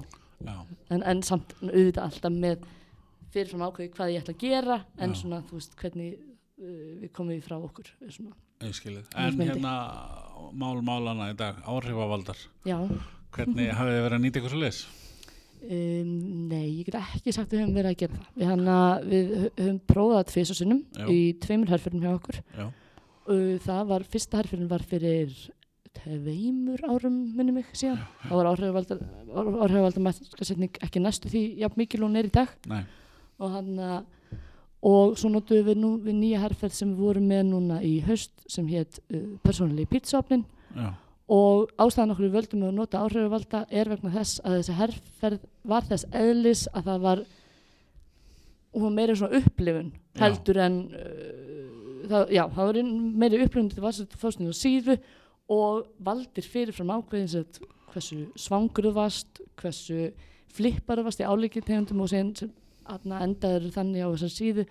En, 0.89 1.01
en 1.03 1.21
samt 1.25 1.53
auðvitað 1.63 2.03
alltaf 2.07 2.33
með 2.33 2.63
fyrirfram 3.33 3.63
ákveði 3.67 3.91
hvað 3.95 4.11
ég 4.13 4.23
ætla 4.23 4.33
að 4.35 4.41
gera 4.43 4.79
en 5.01 5.13
Já. 5.13 5.19
svona 5.21 5.39
þú 5.47 5.59
veist 5.59 5.75
hvernig 5.79 6.15
uh, 6.15 6.89
við 7.03 7.11
komum 7.15 7.33
við 7.35 7.45
frá 7.47 7.55
okkur 7.59 7.89
svona, 8.13 8.33
En 8.63 9.35
myndi. 9.35 9.47
hérna, 9.51 9.71
mál 10.55 10.79
málana 10.85 11.29
í 11.33 11.35
dag, 11.39 11.57
áhrifavaldar, 11.67 12.37
já 12.67 12.77
hvernig 13.35 13.67
hafið 13.75 13.95
þið 13.97 14.05
verið 14.05 14.17
að 14.17 14.23
nýta 14.25 14.41
ykkur 14.41 14.53
svo 14.55 14.61
leis? 14.61 14.79
um, 15.65 16.09
nei, 16.51 16.65
ég 16.79 16.85
get 16.89 16.97
ekki 16.99 17.33
sagt 17.33 17.49
að 17.49 17.57
við 17.57 17.63
höfum 17.63 17.77
verið 17.79 17.91
að 17.91 17.99
gera 18.03 18.17
það. 18.19 18.25
Við, 18.37 18.47
hana, 18.51 18.77
við 19.01 19.29
hö- 19.35 19.51
höfum 19.59 19.79
prófað 19.89 20.17
það 20.19 20.31
tvis 20.31 20.51
og 20.53 20.59
sinnum 20.59 20.81
Já. 20.99 21.05
í 21.09 21.19
tveimur 21.45 21.71
herfyrum 21.73 22.03
hjá 22.05 22.11
okkur. 22.13 22.41
Já, 22.59 22.65
það 23.65 23.85
var, 23.91 24.05
fyrsta 24.13 24.41
herfyrin 24.41 24.69
var 24.69 24.85
fyrir 24.85 25.37
tveimur 25.95 26.83
árum 26.85 27.15
minni 27.37 27.55
mig 27.55 27.71
síðan. 27.73 28.01
Þá 28.27 28.33
var 28.35 28.49
áhrifavaldar 28.51 30.03
markasetning 30.05 30.77
ekki 30.85 31.01
næstu 31.01 31.31
því 31.31 31.43
jafn 31.63 31.81
mikil 31.81 32.03
hún 32.05 32.19
er 32.19 32.27
í 32.29 32.33
dag. 32.35 32.51
Nei, 32.69 32.83
og 33.39 33.55
hann 33.55 33.79
og 34.85 35.15
svo 35.17 35.31
notuðum 35.33 35.65
við 35.71 35.79
nú 35.81 35.89
við 36.03 36.17
nýja 36.19 36.43
herferð 36.43 36.75
sem 36.77 36.91
við 36.93 37.01
vorum 37.07 37.25
með 37.31 37.47
núna 37.49 37.79
í 37.81 37.95
haust 38.05 38.43
sem 38.51 38.67
hétt 38.69 38.99
uh, 39.09 39.23
persónulegi 39.41 39.89
pítsaopnin 39.95 40.43
já, 40.75 40.91
og 41.31 41.71
ástæðan 41.81 42.13
okkur 42.13 42.27
við 42.27 42.35
völdum 42.37 42.65
að 42.67 42.75
nota 42.77 43.01
áhrifavalda 43.01 43.63
er 43.73 43.89
vegna 43.89 44.13
þess 44.13 44.41
að 44.45 44.59
þessi 44.59 44.77
herferð 44.77 45.45
var 45.65 45.87
þess 45.89 46.07
eðlis 46.13 46.65
að 46.69 46.89
það 46.91 47.05
var 47.07 47.23
hún 48.75 48.83
var 48.85 48.93
meira 48.93 49.15
svona 49.17 49.39
upplifun 49.39 49.91
Já. 49.95 50.19
heldur 50.21 50.59
en 50.61 50.75
uh, 50.91 51.71
það, 52.11 52.33
já, 52.35 52.43
það 52.57 52.69
var 52.69 52.79
meiri 53.23 53.39
upplifun 53.45 53.71
til 53.73 53.81
að 53.81 54.19
fórstinu 54.21 54.51
og 54.53 54.59
síðu 54.59 54.97
og 55.55 55.87
valdir 56.05 56.49
fyrirfram 56.49 56.93
ákveðin 56.93 57.31
sem 57.31 57.47
sagt 57.47 57.73
hversu 57.95 58.19
svangur 58.37 58.89
þú 58.89 58.93
varst 58.99 59.41
hversu 59.57 60.11
flippar 60.53 61.01
þú 61.01 61.07
varst 61.07 61.23
í 61.23 61.29
álíkið 61.29 61.67
tegundum 61.71 62.05
og 62.05 62.11
sen 62.11 62.33
endaður 62.85 63.71
þannig 63.73 64.05
á 64.05 64.09
þessar 64.13 64.35
síðu 64.35 64.67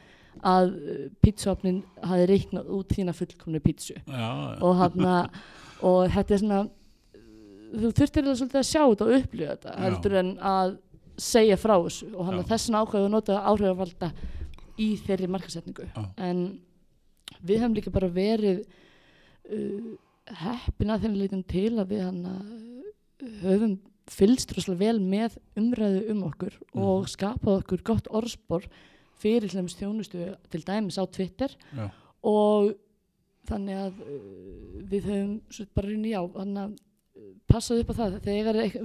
að 0.47 0.71
uh, 0.71 1.03
pítsuopnin 1.19 1.83
hafi 1.99 2.31
reiknað 2.31 2.71
út 2.79 2.95
þína 2.95 3.15
fullkomnu 3.17 3.63
pítsu 3.65 3.99
já, 3.99 4.31
og 4.63 4.79
hann 4.79 5.11
og 5.83 6.09
þetta 6.15 6.35
er 6.35 6.39
svona 6.45 6.61
þú 7.75 7.91
þurftir 7.99 8.23
alveg 8.23 8.39
svolítið 8.39 8.61
að 8.61 8.69
sjá 8.71 8.83
þetta 8.85 9.05
og 9.09 9.17
upplifa 9.19 9.55
þetta 9.57 9.77
heldur 9.83 10.15
en 10.21 10.33
að 10.39 10.77
segja 11.19 11.57
frá 11.59 11.75
þessu. 11.85 12.07
Og 12.15 12.25
hann 12.27 12.39
Já. 12.39 12.43
að 12.45 12.51
þessin 12.53 12.79
ákveðu 12.79 13.05
að 13.09 13.11
nota 13.15 13.41
áhrifavalda 13.51 14.13
í 14.79 14.89
þeirri 15.07 15.29
markasetningu 15.31 15.89
en 16.19 16.45
við 17.45 17.61
hefum 17.61 17.75
líka 17.77 17.91
bara 17.95 18.09
verið 18.11 18.65
uh, 19.51 19.91
heppin 20.41 20.91
að 20.95 21.05
þeim 21.07 21.19
leitum 21.21 21.43
til 21.51 21.73
að 21.79 21.91
við 21.95 22.03
hann 22.07 22.23
höfum 23.43 23.77
fylgst 24.11 24.53
rosalega 24.53 24.85
vel 24.85 24.99
með 25.01 25.39
umræðu 25.57 26.01
um 26.13 26.25
okkur 26.29 26.57
og 26.75 27.05
Mhm. 27.05 27.09
skapað 27.15 27.61
okkur 27.63 27.83
gott 27.83 28.09
orðspor 28.11 28.67
fyrir 29.19 29.49
þjónustu 29.49 30.37
til 30.51 30.61
dæmis 30.63 30.99
á 31.01 31.05
Twitter. 31.09 31.49
Já, 31.73 31.91
og 32.23 32.75
þannig 33.49 33.79
að 33.85 34.03
uh, 34.05 34.19
við 34.93 35.09
höfum 35.11 35.35
svo 35.53 35.67
bara 35.77 35.91
rinni 35.93 36.13
á 36.17 36.23
þannig 36.35 36.63
að 36.65 36.75
uh, 36.75 37.33
passað 37.51 37.83
upp 37.85 37.93
á 37.93 37.99
það. 38.01 38.19
Þegar 38.29 38.61
er, 38.65 38.77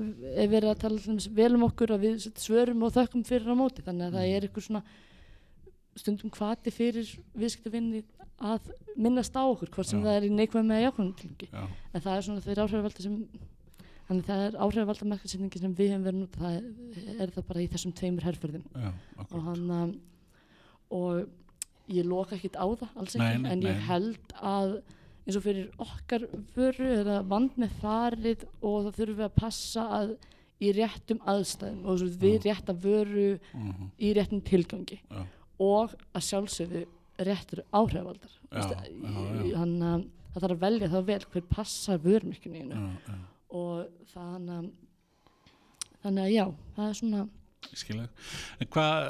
er 0.46 0.52
verið 0.52 0.72
að 0.74 0.82
tala 0.86 1.18
vel 1.42 1.52
um 1.58 1.68
okkur 1.70 1.94
að 1.96 2.06
við 2.08 2.28
svörum 2.40 2.84
og 2.88 2.96
þökkum 2.98 3.26
fyrir 3.28 3.52
á 3.52 3.56
móti 3.60 3.86
þannig 3.86 4.10
að 4.10 4.18
það 4.20 4.26
Mhm. 4.28 4.36
er 4.40 4.48
eitthvað 4.50 4.68
svona 4.70 4.84
stundum 6.00 6.32
hvati 6.32 6.72
fyrir 6.72 7.08
viðskiptavinni 7.36 8.04
að 8.40 8.70
minnast 8.96 9.36
á 9.36 9.44
okkur 9.44 9.68
hvort 9.74 9.90
sem 9.90 10.00
Já. 10.00 10.06
það 10.06 10.18
er 10.20 10.28
í 10.30 10.36
neikvæð 10.38 10.68
með 10.70 10.84
jákvæðum 10.86 11.16
tilgangi. 11.20 11.48
Já, 11.52 11.64
en 11.94 12.02
það 12.06 12.14
er 12.16 12.22
svona 12.28 12.44
þeir 12.46 12.62
áhrifavalda 12.64 13.04
sem 13.04 13.16
þannig 14.10 14.26
það 14.30 14.44
er 14.46 14.56
áhrifavalda 14.64 15.08
markasetningi 15.12 15.60
sem 15.60 15.74
við 15.76 15.92
höfum 15.92 16.06
verið 16.08 16.22
nút 16.22 16.38
það 16.40 16.56
er, 16.56 17.18
er 17.26 17.34
það 17.36 17.48
bara 17.50 17.64
í 17.66 17.68
þessum 17.74 17.96
tveimur 18.00 18.28
já, 18.30 18.94
og 19.28 19.44
hann 19.50 19.74
um, 19.76 19.92
og 20.90 21.28
ég 21.90 22.06
loka 22.06 22.36
ekkit 22.38 22.56
á 22.60 22.66
það 22.70 22.90
alls 22.96 23.16
ekki, 23.16 23.24
Nei, 23.24 23.38
nei, 23.44 23.52
en 23.52 23.62
ég 23.68 23.80
held 23.90 24.34
að 24.42 24.74
eins 25.26 25.38
og 25.38 25.44
fyrir 25.46 25.70
okkar 25.86 26.28
vöru 26.56 26.88
er 26.96 27.04
það 27.08 27.28
vand 27.30 27.58
með 27.62 27.74
farið 27.82 28.46
og 28.62 28.78
það 28.88 28.96
þurfum 29.00 29.18
við 29.20 29.26
að 29.28 29.36
passa 29.40 29.84
að 30.00 30.14
í 30.60 30.72
réttum 30.76 31.20
aðstæðum 31.32 31.84
og 31.88 32.00
svo 32.02 32.08
við 32.20 32.38
Já. 32.40 32.46
rétta 32.50 32.74
vöru 32.84 33.28
Mhm, 33.54 33.90
í 34.00 34.14
réttum 34.18 34.42
tilgangi 34.44 35.00
Já. 35.10 35.22
og 35.60 35.94
að 36.14 36.26
sjálfsögðu 36.30 36.86
réttur 37.20 37.62
áhrifaldar 37.74 38.34
þannig 38.50 39.88
að 39.90 40.06
það 40.34 40.44
þarf 40.44 40.54
að 40.56 40.64
velja 40.64 40.90
þá 40.94 41.00
vel 41.10 41.20
hver 41.34 41.46
passar 41.50 41.98
vörmyrkjunni 42.04 42.62
já, 42.70 42.80
já, 43.08 43.16
og 43.50 43.88
þannig 44.14 44.56
að 44.58 44.70
þannig 46.04 46.24
að 46.26 46.34
já, 46.34 46.46
það 46.76 46.90
er 46.90 46.98
svona 47.00 47.24
skilja. 47.76 48.08
En 48.60 48.68
hvað, 48.74 49.08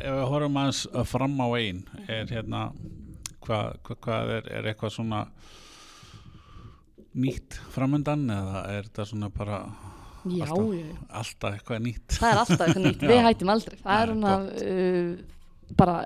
ef 0.00 0.14
við 0.18 0.24
horfum 0.32 0.56
aðeins 0.62 0.82
að 0.92 1.08
fram 1.12 1.36
á 1.40 1.48
einn, 1.58 1.82
er 2.08 2.26
hérna, 2.32 2.62
hvað, 3.44 3.78
hvað, 4.00 4.32
er, 4.38 4.48
er 4.58 4.70
eitthvað 4.72 4.94
svona 4.96 5.24
nýtt 7.14 7.58
framöndan 7.74 8.24
eða 8.34 8.62
er 8.74 8.88
þetta 8.88 9.04
svona 9.06 9.28
bara 9.34 9.58
já, 10.24 10.46
Alltaf. 10.48 11.04
alltaf 11.20 11.54
eitthvað 11.58 11.82
nýtt? 11.84 12.16
það 12.18 12.32
er 12.32 12.40
alltaf 12.42 12.64
eitthvað 12.66 12.86
nýtt, 12.88 13.04
við 13.12 13.22
hættum 13.28 13.52
aldrei 13.54 13.76
það 13.84 14.00
er 14.02 14.12
svona 14.14 14.32
uh, 14.50 15.10
bara 15.78 15.96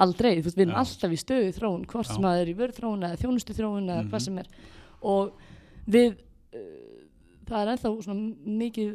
aldrei, 0.00 0.36
þú 0.38 0.46
veist, 0.46 0.56
við 0.60 0.64
erum 0.68 0.76
Já. 0.76 0.80
alltaf 0.84 1.12
í 1.16 1.18
stöðu 1.20 1.50
þróun, 1.58 1.82
hvort 1.90 2.06
Já. 2.06 2.12
sem 2.14 2.24
það 2.28 2.42
er 2.44 2.50
í 2.52 2.56
vörþróun 2.60 3.06
eða 3.08 3.18
þjónustu 3.24 3.56
þróun 3.58 3.88
eða 3.90 3.98
Mhm. 4.04 4.10
hvað 4.12 4.24
sem 4.28 4.38
er 4.38 4.52
og 5.02 5.32
við 5.90 6.10
uh, 6.14 7.02
það 7.50 7.60
er 7.64 7.72
ennþá 7.74 7.92
svona 8.06 8.54
mikið 8.62 8.92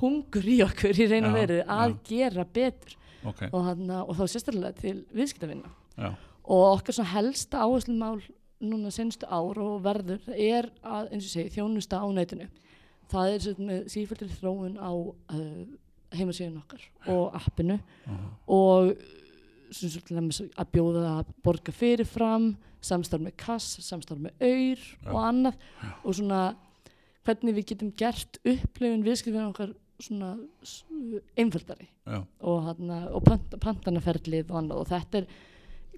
hungur 0.00 0.46
í 0.48 0.58
okkur 0.64 0.98
í 0.98 1.08
Já, 1.08 1.32
veru 1.34 1.58
að 1.64 1.92
já. 1.92 1.98
gera 2.08 2.44
betur. 2.44 2.96
Ok, 3.26 3.42
og, 3.50 3.60
hana, 3.66 4.04
og 4.06 4.14
þá 4.14 4.24
sérstaklega 4.30 4.72
til 4.78 4.96
viðskiptavinna. 5.12 5.70
Já, 5.98 6.12
og 6.48 6.64
okkar 6.78 6.96
svona 6.96 7.12
helsta 7.16 7.64
áherslumál 7.66 8.20
núna 8.62 8.90
senstu 8.94 9.26
ár 9.26 9.58
og 9.62 9.82
verður 9.84 10.22
er 10.34 10.70
að, 10.82 11.10
eins 11.12 11.26
og 11.28 11.34
segi, 11.34 11.52
þjónusta 11.58 12.00
á 12.02 12.06
netinu. 12.14 12.48
Það 13.08 13.34
er 13.34 13.44
svona 13.44 13.68
með 13.68 13.84
sífældur 13.92 14.32
þróun 14.38 14.78
á 14.80 14.90
uh, 14.92 15.66
heimasíðun 16.16 16.60
okkar 16.62 16.86
og 17.12 17.36
appinu. 17.38 17.78
Mhm, 18.06 18.30
og 18.54 18.94
að 19.68 20.70
bjóða 20.72 21.02
að 21.18 21.32
borga 21.44 21.72
fyrirfram 21.76 22.54
samstarf 22.80 23.22
með 23.24 23.34
kass, 23.40 23.78
samstarf 23.84 24.20
með 24.22 24.32
auður 24.40 24.84
Já. 25.04 25.10
og 25.12 25.18
annað. 25.22 25.66
Og 26.04 26.16
svona 26.16 26.42
hvernig 27.26 27.56
við 27.58 27.68
getum 27.72 27.92
gert 27.98 28.38
upplifun 28.44 29.04
viðskiptinu 29.04 29.50
okkar 29.50 29.74
svona 30.00 30.32
einföldari 31.38 31.88
já, 32.06 32.20
og, 32.40 32.58
hana, 32.68 32.98
og 33.14 33.24
pant, 33.26 33.54
pantanaferlið 33.62 34.50
og 34.52 34.58
annað. 34.62 34.82
Og 34.82 34.90
þetta 34.92 35.22
er 35.22 35.26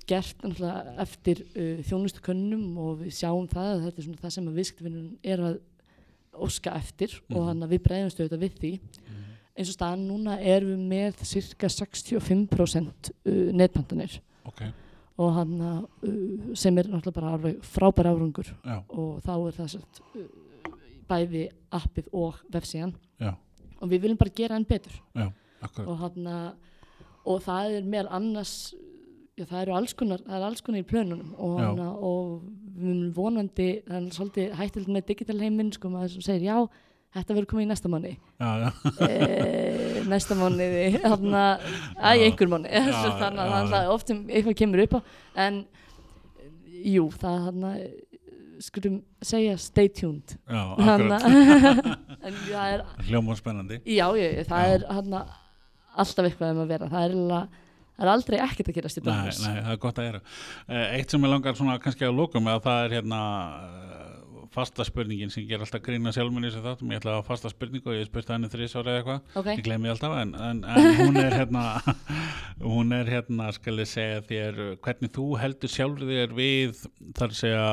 gert 0.09 0.45
eftir 1.05 1.43
uh, 1.53 1.83
þjónustu 1.87 2.23
könnum 2.25 2.67
og 2.81 3.03
við 3.05 3.13
sjáum 3.21 3.49
það 3.51 3.73
að 3.75 3.83
þetta 3.87 4.01
er 4.03 4.07
svona 4.09 4.23
það 4.25 4.35
sem 4.37 4.49
að 4.51 4.61
viðskiptvinnun 4.61 5.11
er 5.35 5.45
að 5.51 5.59
óska 6.41 6.73
eftir. 6.79 7.19
Og 7.31 7.37
Mhm. 7.37 7.49
þannig 7.51 7.67
að 7.69 7.75
við 7.75 7.83
breyðumstu 7.89 8.23
auðvitað 8.25 8.45
við 8.47 8.61
því. 8.63 8.73
Eins 9.61 9.69
og 9.69 9.75
staðan 9.77 10.05
núna 10.09 10.39
erum 10.41 10.71
við 10.71 10.85
með 10.89 11.25
cirka 11.29 11.69
65% 11.69 13.11
uh, 13.27 13.53
netpantanir. 13.53 14.21
Ok, 14.49 14.63
og 15.21 15.35
hann 15.37 15.61
uh, 15.61 16.55
sem 16.57 16.79
er 16.81 16.89
náttúrulega 16.89 17.13
bara 17.19 17.33
alveg 17.37 17.59
frábær 17.67 18.09
árangur. 18.15 18.49
Já, 18.65 18.79
og 18.89 19.21
þá 19.27 19.33
er 19.51 19.59
það 19.59 19.69
sett, 19.75 20.01
uh, 20.17 20.25
bæði 21.11 21.43
appið 21.77 22.09
og 22.17 22.39
vefsíðan. 22.55 22.95
Já, 23.21 23.35
og 23.81 23.91
við 23.91 24.05
viljum 24.05 24.21
bara 24.21 24.37
gera 24.37 24.59
enn 24.61 24.69
betur. 24.69 25.01
Akkurat, 25.61 25.89
og, 25.89 25.97
hana, 26.01 26.37
og 27.29 27.43
það 27.45 27.75
er 27.79 27.89
meðal 27.93 28.15
annars 28.17 28.55
já, 29.41 29.47
það 29.47 29.63
eru 29.63 29.75
alls 29.77 29.97
konar, 29.97 30.23
það 30.27 30.37
er 30.39 30.47
alls 30.49 30.63
konar 30.65 30.83
í 30.83 30.87
plönunum 30.89 31.33
og, 31.37 31.57
Já. 31.61 31.67
hana, 31.67 31.89
og 31.97 32.31
við 32.77 32.87
munum 32.87 33.11
vonandi 33.17 33.67
það 33.87 33.99
er 33.99 34.07
svolítið 34.17 34.55
hættilega 34.61 34.97
með 34.97 35.09
digital 35.11 35.39
heiminn 35.43 35.75
sko 35.77 35.93
maður 35.93 36.15
sem 36.15 36.25
segir 36.27 36.47
já, 36.49 36.57
þetta 37.17 37.37
verður 37.37 37.51
komið 37.53 37.67
í 37.67 37.71
næsta 37.71 37.93
já, 37.93 38.51
já, 38.65 38.71
e, 39.09 40.05
næsta 40.11 40.39
mánuði 40.39 40.85
þarna, 41.05 41.45
að 41.97 42.23
Já. 42.23 42.25
einhver 42.29 42.55
Já, 42.71 42.85
þannig 43.23 43.43
að 43.45 43.53
já, 43.53 43.71
það 43.75 43.81
er 43.83 43.95
oft 43.97 44.15
um 44.15 44.23
eitthvað 44.29 44.59
kemur 44.63 44.85
upp 44.87 44.97
á 44.97 45.01
en 45.47 45.61
jú, 46.81 47.11
það 47.21 47.45
þarna 47.49 47.75
skulum 48.61 49.01
segja 49.25 49.57
stay 49.61 49.89
tuned 49.89 50.37
já, 50.45 50.63
akkurat 50.77 51.25
er 52.67 52.85
hljóma 53.09 53.37
spennandi 53.39 53.81
já, 53.85 54.07
já, 54.19 54.29
það 54.49 54.67
Já. 54.67 54.75
er 54.77 54.87
þarna 54.91 55.23
alltaf 56.01 56.29
eitthvað 56.31 56.55
um 56.55 56.63
að 56.65 56.73
vera 56.75 56.89
það 56.93 57.05
er, 57.09 57.15
eiginlega- 57.17 57.67
það 58.01 58.07
er 58.07 58.13
aldrei 58.15 58.39
ekkert 58.47 58.69
að 58.71 58.77
gerast 58.79 59.01
í 59.01 59.03
Nei, 59.03 59.09
Blöndós 59.11 59.41
nei, 59.47 59.57
það 59.65 59.73
er 59.75 59.81
gott 59.83 59.99
að 60.01 60.07
gera. 60.11 60.21
Eitt 60.97 61.11
sem 61.13 61.25
ég 61.27 61.33
langar 61.35 61.59
svona 61.59 61.75
kannski 61.83 62.07
að 62.07 62.15
lóka 62.21 62.41
með 62.41 62.55
að 62.61 62.63
það 62.69 62.85
er 62.87 62.95
hérna 62.97 63.19
eh, 63.67 64.07
fasta 64.55 64.87
spurningin 64.89 65.31
sem 65.35 65.45
ger 65.51 65.61
alltaf 65.63 65.83
grína 65.85 66.11
sjálfminni 66.15 66.49
sem 66.55 66.63
þáttum. 66.65 66.91
Ég 66.95 67.03
ætla 67.03 67.13
að 67.13 67.19
hafa 67.21 67.29
fasta 67.35 67.51
spurningu 67.53 67.93
og 67.93 67.99
ég 67.99 68.09
spurt 68.09 68.33
henni 68.33 68.49
þrís 68.51 68.73
ára 68.81 68.95
eða 68.95 69.03
eitthvað. 69.03 69.21
ok, 69.43 69.51
Ég 69.53 69.65
gleymi 69.69 69.93
alltaf 69.93 70.17
en, 70.23 70.33
en, 70.49 70.63
en 70.65 70.89
hún 71.03 71.21
er 71.21 71.37
hérna, 71.43 71.65
hún 72.73 72.97
er 72.97 73.13
hérna, 73.13 73.51
skal 73.59 73.77
ég 73.85 73.91
segja 73.93 74.25
þér, 74.31 74.63
hvernig 74.87 75.13
þú 75.19 75.27
heldur 75.43 75.75
sjálfur 75.77 76.09
þér 76.15 76.35
við 76.41 76.81
þar 77.21 77.37
segja, 77.43 77.67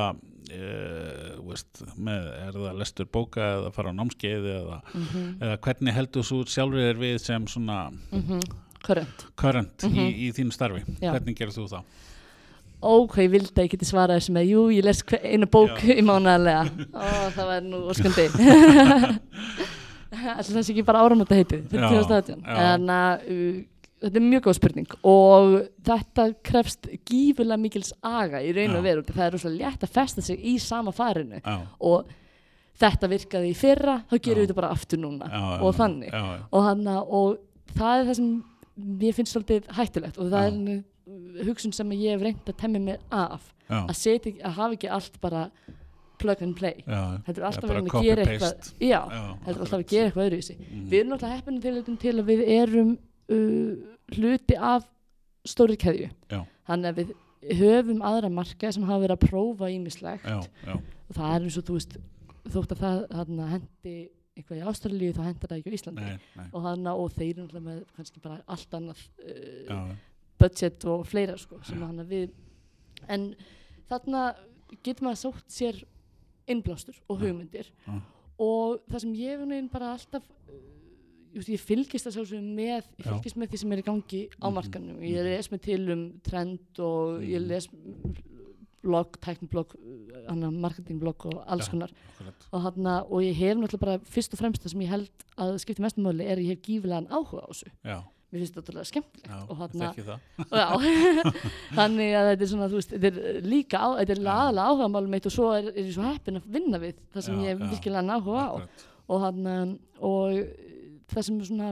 uh, 0.54 1.34
veist, 1.50 1.82
með, 1.98 2.28
er 2.48 2.56
það 2.56 2.78
lestur 2.82 3.10
bóka 3.12 3.42
eða 3.58 3.72
fara 3.76 3.92
á 3.92 3.98
námskeið 4.00 4.48
eða, 4.54 4.80
mhm, 4.94 5.26
eða 5.42 5.58
hvernig 5.68 5.94
heldur 5.98 6.28
þú 6.28 6.40
sjálfur 6.48 6.86
þér 6.88 7.02
við 7.04 7.18
sem 7.26 7.48
svona 7.48 7.80
mhm 8.12 8.40
current 8.88 9.24
current 9.36 9.84
í, 9.84 9.90
Mhm. 9.90 10.12
í 10.22 10.28
þínu 10.38 10.54
starfi? 10.54 10.84
Já. 11.02 11.12
Hvernig 11.12 11.36
gerir 11.36 11.52
þú 11.52 11.66
það? 11.72 11.84
ó, 12.78 12.92
hvað 13.10 13.24
ég 13.26 13.32
vildi 13.34 13.52
að 13.58 13.66
ég 13.66 13.72
geti 13.74 13.88
svarað 13.90 14.20
þessu 14.20 14.34
með 14.36 14.46
jú, 14.52 14.62
ég 14.72 14.84
les 14.86 15.02
eina 15.26 15.48
bók 15.50 15.82
Já. 15.82 15.96
í 15.98 16.04
mánaðarlega 16.06 16.64
ó, 16.94 17.06
það 17.34 17.48
væri 17.50 17.72
nú 17.72 17.80
óskandi 17.90 18.28
alltaf 20.38 20.54
þessi 20.56 20.74
ekki 20.76 20.86
bara 20.88 21.02
áramönda 21.04 21.36
heitið 21.38 21.66
fyrir 21.72 21.84
Já, 21.84 21.90
2018 22.06 22.44
já. 22.46 22.68
en 22.76 22.92
að 22.94 23.26
uh, 23.34 23.58
þetta 24.02 24.20
er 24.20 24.26
mjög 24.28 24.44
góð 24.48 24.58
spurning 24.60 24.96
og 25.10 25.56
þetta 25.88 26.26
krefst 26.46 26.88
gífurlega 27.10 27.58
mikils 27.62 27.94
aga 28.06 28.42
í 28.46 28.52
raun 28.56 28.76
og 28.78 28.84
veru 28.86 29.04
það 29.08 29.24
er 29.26 29.36
rosalega 29.38 29.72
létt 29.72 29.86
að 29.88 29.94
festa 29.98 30.22
sig 30.22 30.44
í 30.46 30.58
sama 30.62 30.94
farinu 30.96 31.40
Já, 31.42 31.56
og 31.82 32.12
þetta 32.78 33.10
virkaði 33.10 33.50
í 33.54 33.58
fyrra 33.58 33.96
þá 34.10 34.16
gerum 34.20 34.44
við 34.44 34.48
þetta 34.48 34.60
bara 34.62 34.74
aftur 34.76 35.02
núna 35.02 35.32
já, 35.32 35.42
og 35.66 35.74
þannig. 35.80 36.12
Já, 36.14 36.22
já, 36.38 36.44
og, 36.52 36.62
hana, 36.68 37.00
og 37.02 37.74
það 37.74 37.96
er 38.02 38.06
það 38.12 38.20
sem 38.20 38.30
mér 39.02 39.18
finnst 39.18 39.34
svolítið 39.34 39.72
hættulegt 39.80 40.20
og 40.22 40.30
það 40.30 40.52
er 40.52 41.48
hugsun 41.48 41.74
sem 41.74 41.96
ég 41.98 42.14
hef 42.14 42.22
reynd 42.28 42.52
að 42.54 42.60
temja 42.62 42.84
mig 42.84 43.00
af 43.10 43.50
að, 43.68 43.90
ekki- 44.14 44.38
að 44.46 44.56
hafa 44.60 44.78
ekki 44.78 44.92
allt 44.94 45.20
bara 45.22 45.48
plug 46.18 46.40
and 46.42 46.56
play. 46.58 46.84
Heldur 46.88 47.44
Já, 47.44 47.48
alltaf 47.50 47.70
verið 47.70 47.90
að 47.94 48.06
gera 48.08 48.24
eitthvað 48.26 48.70
já, 48.82 49.02
heldur 49.46 49.62
alltaf 49.66 49.80
að 49.80 49.90
gera 49.92 50.08
eitthvað 50.10 50.30
öðruvísi. 50.30 50.56
Mhm. 50.58 50.86
við 50.90 51.00
erum 51.00 51.12
náttúrulega 51.14 51.36
heppinu 51.38 51.62
til, 51.62 51.74
þetta 51.78 51.98
til 52.02 52.14
að 52.18 52.26
við 52.32 52.42
erum 52.56 52.98
hluti 53.28 54.56
af 54.56 54.86
stóri 55.48 55.78
keðju. 55.80 56.12
Þannig 56.68 56.92
að 56.92 57.00
við 57.02 57.16
höfum 57.62 58.04
aðra 58.06 58.30
marka 58.34 58.72
sem 58.74 58.86
hafa 58.88 59.04
verið 59.06 59.16
að 59.18 59.30
prófa 59.30 59.70
ímislegt 59.72 60.26
já, 60.28 60.40
já, 60.66 60.74
og 60.74 61.16
það 61.16 61.34
er 61.36 61.46
eins 61.46 61.58
og 61.60 61.66
þú 61.68 61.76
veist 61.78 61.98
þótt 62.48 62.74
að 62.74 62.82
það 62.82 63.04
þarna, 63.14 63.50
hendi 63.54 63.96
eitthvað 64.38 64.60
í 64.60 64.66
Ástralíu 64.72 65.14
þá 65.16 65.22
hendar 65.26 65.52
það 65.52 65.60
ekki 65.60 65.72
á 65.72 65.78
Íslandi. 65.78 66.06
Nei, 66.06 66.26
nei, 66.38 66.48
og, 66.48 66.58
þarna, 66.66 66.94
og 66.94 67.14
þeir 67.16 67.30
eru 67.30 67.46
náttúrulega 67.46 67.68
með 67.68 67.80
kannski 67.98 68.24
bara 68.24 68.40
allt 68.56 68.78
annað 68.78 69.04
uh, 69.24 69.94
budget 70.42 70.88
og 70.94 71.06
fleira 71.10 71.38
sko, 71.42 71.62
við 72.10 72.28
en 73.14 73.28
þarna 73.90 74.24
getur 74.84 75.08
maður 75.08 75.22
sótt 75.24 75.54
sér 75.54 75.82
innblástur 76.48 76.98
og 77.08 77.22
hugmyndir. 77.24 77.72
Já. 77.88 77.98
og 78.44 78.84
það 78.88 79.04
sem 79.04 79.16
ég 79.18 79.42
hef 79.42 79.72
bara 79.74 79.94
alltaf 79.96 80.28
uh, 80.28 80.77
ég, 81.46 81.60
fylgist 81.60 82.06
það 82.08 82.14
sjálfsögum 82.18 82.56
með 82.56 82.72
ég 82.72 82.84
Já. 83.06 83.12
fylgist 83.12 83.38
með 83.38 83.48
því 83.54 83.58
sem 83.58 83.72
er 83.72 83.78
í 83.78 83.86
gangi 83.86 84.22
á 84.42 84.48
Mhm. 84.48 84.54
markanum 84.54 84.98
ég 85.02 85.18
Mhm. 85.18 85.24
les 85.30 85.52
mig 85.52 85.62
til 85.62 85.92
um 85.92 86.20
trend 86.24 86.60
og 86.80 87.22
ég 87.22 87.40
Mhm. 87.42 87.48
les 87.48 87.68
blogg, 88.84 89.18
tækniblogg 89.20 89.74
uh, 89.76 90.52
marketingblogg 90.52 91.26
og 91.26 91.44
alls 91.48 91.66
Já. 91.68 91.72
konar 91.72 91.90
akkurat 91.92 92.48
og, 92.52 92.62
hana, 92.62 93.04
og 93.10 93.22
ég 93.22 93.34
hef 93.36 93.58
náttúrulega 93.58 93.80
bara 93.80 93.98
fyrst 94.00 94.34
og 94.34 94.40
fremst 94.40 94.64
það 94.64 94.70
sem 94.72 94.82
ég 94.82 94.88
held 94.88 95.10
að 95.38 95.58
skipti 95.60 95.82
mestum 95.82 96.04
máli 96.06 96.24
er 96.30 96.38
ég 96.38 96.48
hef 96.48 96.62
gífilegan 96.62 97.08
áhuga 97.10 97.44
á 97.44 97.50
þessu 97.52 97.68
Já, 97.84 97.98
mér 98.32 98.40
finnst 98.40 98.54
þetta 98.56 98.64
ótrúlega 98.72 98.86
skemmtilegt 98.86 99.28
já, 99.28 99.50
og 99.50 99.58
já, 100.52 100.68
þannig 101.78 102.14
að 102.16 102.30
þetta 102.32 102.42
er 102.42 102.52
svona, 102.54 102.70
þú 102.70 102.80
veist, 102.80 102.92
þetta 102.92 103.08
er 103.12 103.42
líka 103.42 103.78
á, 103.82 103.88
þetta 104.00 104.12
er 104.16 104.22
Já. 104.22 104.32
aðalega 104.38 104.68
áhuga 104.72 104.88
málum 104.94 105.10
mitt 105.10 105.26
og 105.26 105.32
svo 105.36 105.50
er, 105.58 105.68
er 105.74 105.84
ég 105.84 105.94
svo 105.98 106.04
heppin 106.08 106.38
að 106.40 106.48
vinna 106.48 106.80
við 106.80 106.96
það 107.14 107.22
sem 107.28 107.36
Já, 107.36 107.42
ég 107.44 107.48
hef 107.48 107.60
já. 107.60 107.70
virkilega 107.74 108.16
áhuga 108.22 108.46
á 108.48 108.56
og 109.10 109.22
hann, 109.24 109.80
og 110.04 110.48
það 111.12 111.28
sem 111.28 111.40
er 111.40 111.50
svona 111.52 111.70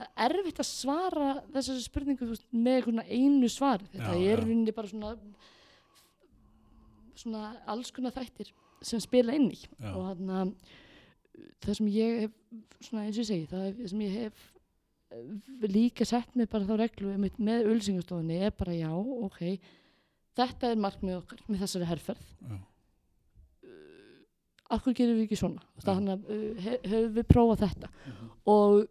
er 0.00 0.34
erfitt 0.38 0.62
að 0.62 0.68
svara 0.70 1.30
þessari 1.52 1.84
spurningu 1.84 2.28
veist, 2.30 2.46
með 2.52 2.90
einu 3.04 3.48
svar 3.52 3.82
þetta 3.92 4.14
Já, 4.16 4.30
er 4.32 4.40
rauninni 4.44 4.74
bara 4.76 4.88
svona 4.90 5.14
svona 7.20 7.50
alls 7.68 7.90
konar 7.92 8.14
þættir 8.16 8.52
sem 8.80 9.00
spila 9.02 9.34
inn 9.36 9.50
í. 9.52 9.58
Já. 9.76 9.90
og 9.92 10.06
hann 10.08 10.54
það 11.60 11.76
sem 11.76 11.90
ég 11.92 12.22
hef 12.24 12.38
svona 12.86 13.04
eins 13.04 13.18
og 13.18 13.22
ég 13.24 13.28
segi 13.28 13.50
það 13.50 13.82
sem 13.92 14.04
ég 14.06 14.14
hef 14.16 14.40
eh, 15.12 15.68
líka 15.68 16.06
sett 16.08 16.32
mig 16.38 16.48
bara 16.48 16.64
þá 16.64 16.74
reglu 16.80 17.12
með, 17.20 17.36
með 17.36 17.68
ölsingastofunni 17.74 18.40
er 18.46 18.54
bara 18.56 18.76
já, 18.78 18.88
ok 18.96 19.42
þetta 20.40 20.70
er 20.72 20.80
markmið 20.80 21.18
okkar 21.18 21.42
með 21.50 21.64
þessari 21.66 21.88
herferð. 21.90 22.28
Já, 22.40 22.56
akkur 24.76 24.94
gerum 24.96 25.18
við 25.18 25.26
ekki 25.28 25.38
svona 25.40 25.62
Já. 25.62 25.84
þannig 25.88 26.14
að 26.14 26.32
uh, 26.34 26.62
he, 26.64 26.78
hefur 26.86 27.12
við 27.18 27.28
prófað 27.34 27.62
þetta 27.66 27.90
Mhm. 28.06 28.30
og 28.46 28.88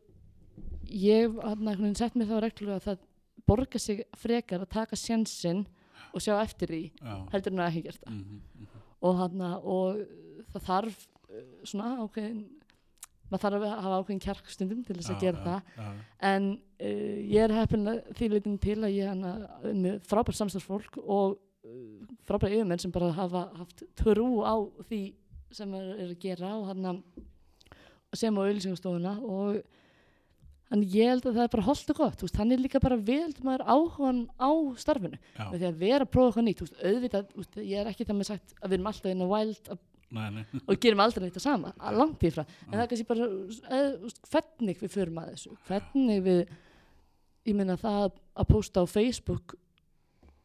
ég 0.89 1.39
hann 1.44 1.96
sett 1.96 2.15
mér 2.18 2.30
þá 2.32 2.39
reglu 2.44 2.74
að 2.76 2.86
það 2.88 3.04
borgar 3.50 3.82
sig 3.82 4.04
frekar 4.18 4.62
að 4.63 4.70
taka 4.74 4.96
sjansinn 5.00 5.65
og 6.13 6.22
sjá 6.22 6.36
eftir 6.42 6.72
því 6.72 6.84
já, 7.02 7.15
heldur 7.34 7.54
en 7.54 7.60
að 7.63 7.70
ekki 7.72 7.84
gert 7.88 8.02
það 8.04 8.13
mhm, 8.13 8.39
mhm. 8.60 8.80
og, 9.02 9.20
hana, 9.20 9.50
og 9.60 10.00
það 10.54 10.65
þarf 10.70 11.04
uh, 11.30 11.44
svona 11.63 11.92
ákveðin 12.04 12.39
maður 13.30 13.44
þarf 13.46 13.63
að 13.68 13.76
hafa 13.84 13.98
ákveðin 14.02 14.24
kjarkstundum 14.26 14.82
til 14.88 14.96
þess 14.98 15.12
að 15.13 15.20
Já, 15.20 15.22
gera 15.22 15.38
já, 15.38 15.44
það 15.46 15.84
já, 15.84 15.89
en 16.32 16.50
uh, 16.82 17.18
ég 17.30 17.44
er 17.46 17.54
heppin 17.60 17.92
að 17.92 18.00
því 18.18 18.30
leitin 18.34 18.58
til 18.63 18.80
að 18.80 18.96
ég 18.96 19.12
hana, 19.12 19.34
með 19.70 20.00
frábært 20.10 20.39
samstagsfólk 20.39 20.98
og 21.06 21.38
uh, 21.38 22.08
frábært 22.26 22.56
yfirmenn 22.58 22.82
sem 22.82 22.94
bara 22.96 23.12
hafa 23.13 23.46
haft 23.60 23.86
trú 24.02 24.42
á 24.42 24.58
því 24.89 25.04
sem 25.51 25.73
er, 25.73 25.89
er 25.97 26.07
að 26.13 26.19
gera 26.23 26.53
og 26.59 26.67
hann 26.69 27.03
sem 28.17 28.35
á 28.38 28.41
auðlýsingastofuna 28.41 29.13
og 29.21 29.59
þannig 30.69 30.95
ég 30.99 31.09
held 31.09 31.25
að 31.25 31.38
það 31.39 31.43
er 31.47 31.51
bara 31.55 31.65
holdt 31.65 31.91
og 31.93 31.97
gott, 31.97 32.23
hann 32.38 32.51
er 32.53 32.62
líka 32.62 32.81
bara 32.81 32.97
vild 33.01 33.39
maður 33.45 33.63
áhugan 33.73 34.19
á 34.38 34.49
starfinu. 34.77 35.17
Já, 35.38 35.45
með 35.49 35.55
því 35.63 35.67
að 35.69 35.79
vera 35.81 36.05
að 36.05 36.12
prófa 36.13 36.27
eitthvað 36.29 36.45
nýtt, 36.49 36.63
veist, 36.65 36.81
auðvitað 36.85 37.31
veist, 37.39 37.55
ég 37.65 37.79
er 37.81 37.89
ekki 37.89 38.05
það 38.05 38.19
með 38.19 38.29
sagt 38.29 38.53
að 38.59 38.69
við 38.69 38.77
erum 38.77 38.89
alltaf 38.91 39.12
inn 39.13 39.23
á 39.25 39.27
wild 39.33 39.71
að, 39.73 39.79
nei, 40.19 40.27
nei, 40.35 40.43
og 40.69 40.79
gerum 40.85 41.01
aldrei 41.05 41.23
neitt 41.25 41.39
að 41.41 41.45
sama, 41.47 41.71
að 41.81 41.97
langt 42.03 42.25
í 42.25 42.31
frá. 42.35 42.43
En 42.67 42.75
það 42.75 42.83
er 42.83 42.91
kannski 42.91 43.07
bara, 43.09 43.29
eð, 43.79 44.19
hvernig 44.29 44.83
við 44.83 44.93
förum 44.93 45.17
að 45.23 45.31
þessu, 45.33 45.55
hvernig 45.69 46.21
við 46.29 46.43
ég 47.49 47.57
meina 47.57 47.79
það 47.81 48.12
að 48.38 48.49
posta 48.53 48.83
á 48.83 48.85
Facebook 48.89 49.55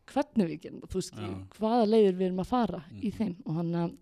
hvernig 0.09 0.49
við 0.55 0.59
gerum 0.67 0.81
þú 0.89 1.01
veist, 1.01 1.15
Já. 1.21 1.29
hvaða 1.59 1.85
leiðir 1.89 2.17
við 2.17 2.27
erum 2.31 2.41
að 2.45 2.49
fara 2.49 2.81
í 2.93 3.09
Mhm. 3.11 3.15
þeim. 3.19 3.37
Og 3.45 3.55
hann 3.61 3.71
að 3.83 3.93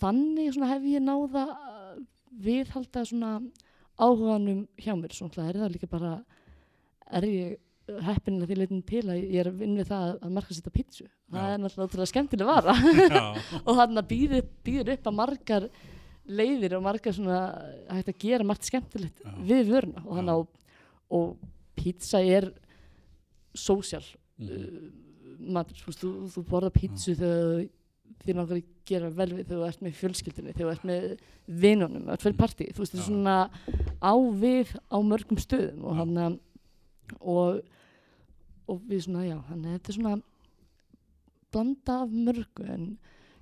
þannig 0.00 0.52
svona 0.54 0.70
hef 0.72 0.86
ég 0.88 1.04
náða 1.04 1.44
að 1.52 2.00
viðhalda 2.42 3.04
svona 3.08 3.32
áhuganum 4.00 4.64
hjá 4.80 4.94
mér, 4.96 5.14
svona 5.14 5.48
er 5.50 5.60
það 5.60 5.74
líka 5.74 5.90
bara 5.90 6.14
er 7.12 7.28
ég 7.28 7.58
heppin 8.06 8.40
að 8.40 8.50
því 8.50 8.58
leitin 8.58 8.82
til 8.86 9.02
að 9.10 9.18
ég 9.20 9.40
er 9.42 9.50
að 9.50 9.58
vinna 9.60 9.82
við 9.82 9.90
það 9.90 10.12
að 10.14 10.34
marka 10.36 10.56
setja 10.56 10.72
pítsu, 10.74 11.06
það 11.32 11.48
Já. 11.48 11.52
er 11.52 11.62
náttúrulega 11.62 11.88
ótrúlega 11.88 12.10
skemmtileg 12.12 12.48
vara. 12.48 12.74
Og 13.66 13.80
hann 13.80 14.02
býður, 14.08 14.46
býður 14.64 14.92
upp 14.94 15.10
að 15.10 15.18
margar 15.18 15.68
leiðir 16.22 16.76
og 16.78 16.84
margar 16.86 17.16
svona 17.16 17.40
hægt 17.90 18.12
að 18.12 18.20
gera 18.22 18.46
margt 18.46 18.68
skemmtilegt 18.68 19.22
Já. 19.24 19.34
við 19.50 19.72
vöruna. 19.74 20.04
Og, 20.06 20.16
hann 20.18 20.30
á, 20.30 20.36
og 21.18 21.32
pizza 21.78 22.22
er 22.22 22.48
sósjál 23.58 24.04
mhm, 24.40 24.48
uh, 24.48 24.90
matur, 25.52 25.94
þú, 25.98 26.12
þú 26.30 26.44
borða 26.46 26.70
pítsu 26.72 27.16
þegar 27.18 27.64
þið 28.26 28.36
langar 28.38 28.56
að 28.58 28.64
gera 28.92 29.10
vel 29.10 29.28
við 29.32 29.44
þegar 29.48 29.60
þú 29.62 29.68
ert 29.68 29.82
með 29.86 29.96
fjölskyldunni, 30.00 30.52
þegar 30.56 30.68
þú 30.68 30.72
ert 30.76 30.88
með 30.90 31.06
vinunum, 31.62 32.04
þú 32.06 32.12
ert 32.16 32.22
fyrir 32.26 32.38
partí, 32.40 32.68
þú 32.72 32.82
veist, 32.84 32.92
þetta 32.94 33.02
er 33.02 33.08
svona 33.08 33.36
á 34.02 34.14
við 34.42 34.74
á 34.90 34.96
mörgum 35.02 35.40
stöðum 35.42 35.84
og 35.90 35.96
hann 36.00 36.18
og, 37.20 37.62
og 38.68 38.82
við 38.88 39.04
svona, 39.06 39.24
já, 39.28 39.38
hann 39.48 39.64
þetta 39.70 39.92
er 39.92 39.98
svona 39.98 40.16
blanda 41.52 41.98
af 42.02 42.12
mörgu 42.14 42.64
en 42.72 42.86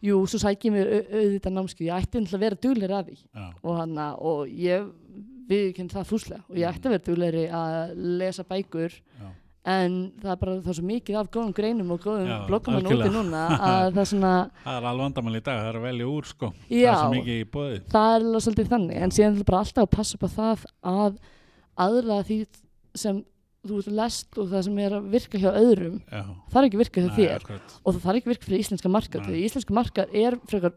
jú, 0.03 0.17
svo 0.27 0.39
mér 0.75 0.89
au- 0.91 1.09
auðvitað 1.21 1.53
námskið, 1.57 1.87
ég 1.87 2.01
ætti 2.01 2.21
náttúrulega 2.21 2.39
að 2.39 2.45
vera 2.47 2.61
dugleiri 2.65 2.97
að 2.97 3.09
því. 3.11 3.19
Já, 3.37 3.45
og 3.63 3.77
hann 3.77 3.99
og 4.17 4.49
ég 4.49 4.87
viðkynnt 5.51 5.93
það 5.93 6.09
fúslega. 6.09 6.43
Og 6.49 6.57
ég 6.57 6.69
ætti 6.71 6.89
að 6.89 6.95
vera 6.95 7.05
dugleiri 7.11 7.45
að 7.53 7.95
lesa 8.21 8.45
bækur 8.49 8.91
já, 8.97 9.29
en 9.69 9.97
það 10.23 10.31
er 10.33 10.39
bara 10.41 10.55
það 10.65 10.71
er 10.73 10.77
svo 10.79 10.87
mikið 10.89 11.17
af 11.21 11.27
góðum 11.35 11.51
greinum 11.57 11.91
og 11.93 12.01
góðum 12.01 12.31
hann 12.31 12.87
úti 12.89 13.11
núna 13.13 13.43
að 13.71 13.91
það 13.91 14.01
er 14.03 14.09
svona 14.13 14.31
það 14.65 14.79
er 14.79 14.87
alveg 14.91 15.05
vandamál 15.05 15.35
í 15.37 15.43
dag, 15.45 15.59
það 15.61 15.69
er 15.75 15.81
velja 15.85 16.07
úr 16.09 16.31
sko. 16.31 16.53
Það 16.71 16.79
Já. 16.81 16.93
er 16.93 17.01
svo 17.03 17.11
mikið 17.17 17.41
í 17.43 17.49
bóði 17.57 17.81
það 17.93 18.15
er 18.15 18.25
alveg 18.25 18.47
svolítið 18.47 18.71
þannig 18.73 19.03
en 19.05 19.15
síðan 19.19 19.37
er 19.37 19.49
bara 19.51 19.61
alltaf 19.67 19.85
að 19.85 19.93
passa 19.99 20.17
upp 20.17 20.25
á 20.25 20.31
það 20.39 20.65
að 20.95 21.21
aðra 21.87 22.21
því 22.31 22.39
sem 23.05 23.21
þú 23.61 23.83
ert 23.83 23.93
lest 24.01 24.39
og 24.41 24.49
það 24.49 24.63
sem 24.65 24.79
er 24.81 24.95
að 24.97 25.09
virka 25.13 25.41
hjá 25.41 25.51
öðrum 25.53 25.99
Já, 26.09 26.23
það 26.49 26.61
er 26.63 26.69
ekki 26.71 26.79
að 26.79 26.85
virka 26.85 27.03
hjá 27.05 27.11
Nei, 27.11 27.17
þér. 27.19 27.35
akkurat. 27.43 27.75
og 27.85 27.93
það 27.93 28.05
þarf 28.07 28.21
ekki 28.21 28.29
að 28.31 28.33
virka 28.33 28.49
fyrir 28.49 28.65
íslenska 28.65 28.93
markað 28.95 29.27
því 29.29 29.43
íslenska 29.45 29.77
markað 29.77 30.15
er 30.17 30.37
frekar 30.49 30.77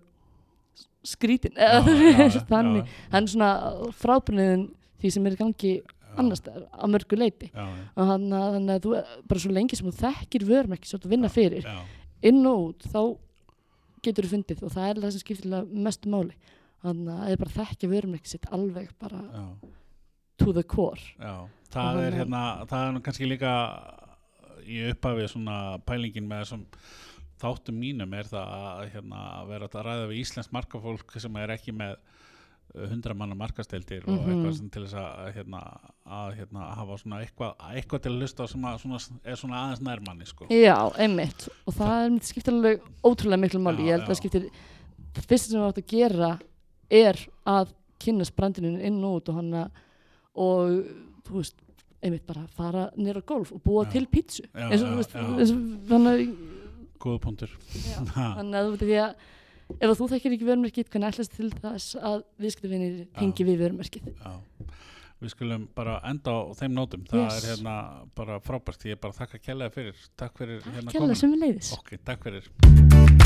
skrítin 1.03 1.55
Já, 1.55 1.79
þú 1.84 2.43
þannig. 2.49 2.91
Hann 3.13 3.23
er 3.23 3.31
svona 3.31 3.51
frábriðin 3.99 4.65
því 5.03 5.11
sem 5.15 5.27
er 5.27 5.36
í 5.36 5.39
gangi 5.39 5.73
annars 6.22 6.41
á 6.45 6.86
mörgu 6.91 7.18
leiti 7.20 7.49
og 7.53 8.09
hann, 8.09 8.26
þannig 8.30 8.74
að 8.76 8.86
þú 8.86 8.95
bara 9.30 9.43
svo 9.43 9.51
lengi 9.53 9.80
sem 9.80 9.89
þú 9.89 9.95
þekkir 10.01 10.45
vörum 10.49 10.76
ekki 10.78 10.89
svo 10.89 10.99
að 11.01 11.14
vinna 11.16 11.32
fyrir 11.34 11.68
inn 12.24 12.41
og 12.49 12.68
út 12.70 12.88
þá 12.93 13.01
getur 14.03 14.28
þú 14.28 14.34
fundið 14.36 14.64
og 14.68 14.74
það 14.76 14.89
er 14.89 15.01
það 15.03 15.16
sem 15.16 15.24
skiptir 15.24 15.72
mestu 15.88 16.11
máli. 16.11 16.36
Þannig 16.84 17.14
að 17.14 17.20
það 17.22 17.32
er 17.32 17.39
bara 17.39 17.51
að 17.53 17.59
þekkja 17.61 17.89
vörum 17.93 18.16
ekki 18.18 18.32
sitt 18.34 18.47
alveg 18.51 18.89
bara 18.99 19.22
já, 19.24 19.43
to 20.43 20.53
the 20.55 20.64
core. 20.68 21.05
Það 21.74 21.99
Og 21.99 22.03
er 22.03 22.18
hérna 22.20 22.41
það 22.68 22.88
er 22.88 22.99
kannski 23.05 23.30
líka 23.30 23.53
í 24.68 24.82
upphafið 24.91 25.30
svona 25.32 25.57
pælingin 25.88 26.28
með 26.28 26.43
þessum 26.43 26.66
þáttum 27.43 27.80
mínum 27.80 28.14
er 28.16 28.28
það 28.30 28.51
að 28.57 28.84
hérna, 28.93 29.22
að 29.39 29.49
vera 29.51 29.70
að 29.70 29.88
ræða 29.88 30.09
við 30.11 30.20
íslensk 30.22 30.53
markafólk 30.55 31.16
sem 31.20 31.39
er 31.41 31.55
ekki 31.55 31.76
með 31.76 31.95
hundra 32.74 33.14
manna 33.14 33.36
markasteldir 33.38 34.03
og 34.07 34.16
Mhm. 34.16 34.30
eitthvað 34.34 34.57
sem 34.57 34.70
til 34.70 34.84
þess 34.84 34.93
að 34.97 35.34
hérna, 35.36 35.59
að 36.07 36.36
hérna, 36.39 36.76
hafa 36.76 36.97
svona 36.97 37.20
eitthvað, 37.22 37.53
eitthvað 37.76 38.01
til 38.01 38.11
að 38.11 38.18
hlusta 38.22 38.47
sem 38.49 38.61
að 38.61 38.80
svona, 38.82 39.20
er 39.26 39.36
svona 39.36 39.59
aðeins 39.61 39.82
nærmanni 39.82 40.26
sko. 40.26 40.45
Já, 40.49 40.78
einmitt. 40.97 41.47
Og 41.68 41.74
það 41.74 42.05
er, 42.05 42.20
skiptir 42.20 42.53
alveg 42.53 42.82
ótrúlega 43.03 43.39
miklu 43.43 43.59
máli. 43.61 43.86
Já, 43.86 43.93
ég 43.93 43.99
held 43.99 44.09
að 44.09 44.22
skiptir 44.22 44.49
það 45.14 45.28
fyrsta 45.30 45.49
sem 45.51 45.59
við 45.61 45.68
átt 45.70 45.84
að 45.84 45.88
gera 45.88 46.39
er 46.89 47.28
að 47.45 47.68
kynast 47.99 48.36
brandinu 48.36 48.82
inn 48.82 49.03
og 49.03 49.22
út 49.22 49.30
og 49.30 49.36
hann 49.36 49.53
og 50.36 50.70
þú 51.28 51.38
veist 51.38 51.55
einmitt 52.03 52.26
bara 52.26 52.47
fara 52.47 52.89
nýra 52.97 53.22
golf 53.26 53.51
og 53.53 53.61
búa 53.64 53.86
Já. 53.86 53.91
til 53.91 54.07
pítsu. 54.07 54.41
Eins 54.55 54.82
og 54.82 54.89
þú 54.89 54.97
veist 54.97 55.16
og, 55.16 55.38
þannig 55.88 56.09
að 56.09 56.36
góða 56.99 57.20
punktur 57.22 57.49
þannig 58.09 58.55
að 58.57 58.66
þú 58.66 58.72
veit 58.74 58.84
því 58.84 58.97
að 59.03 59.16
ef 59.80 59.97
þú 59.99 60.07
þekkir 60.13 60.36
ekki 60.38 60.47
vörumerkið 60.49 60.89
hvernig 60.93 61.13
ætlast 61.13 61.36
til 61.38 61.49
þess 61.63 61.95
að 61.99 62.24
viðskiptavinir 62.43 62.99
tengi 63.19 63.47
við 63.47 63.63
vörumerkið 63.63 64.09
já. 64.13 64.34
við 65.24 65.34
skulum 65.34 65.67
bara 65.76 65.99
enda 66.09 66.32
á 66.36 66.39
þeim 66.59 66.74
nótum. 66.76 67.05
Það 67.07 67.24
Yes. 67.24 67.43
er 67.43 67.49
hérna 67.53 67.76
bara 68.15 68.39
frábært. 68.43 68.84
Ég 68.86 68.97
er 68.97 69.03
bara 69.05 69.13
þakka 69.13 69.39
kærlega 69.39 69.71
fyrir. 69.71 69.95
Takk 70.19 70.38
fyrir 70.38 70.61
hérna 70.61 71.39
leiðis 71.39 71.74
ok, 71.78 71.97
takk 72.03 72.24
fyrir 72.28 73.22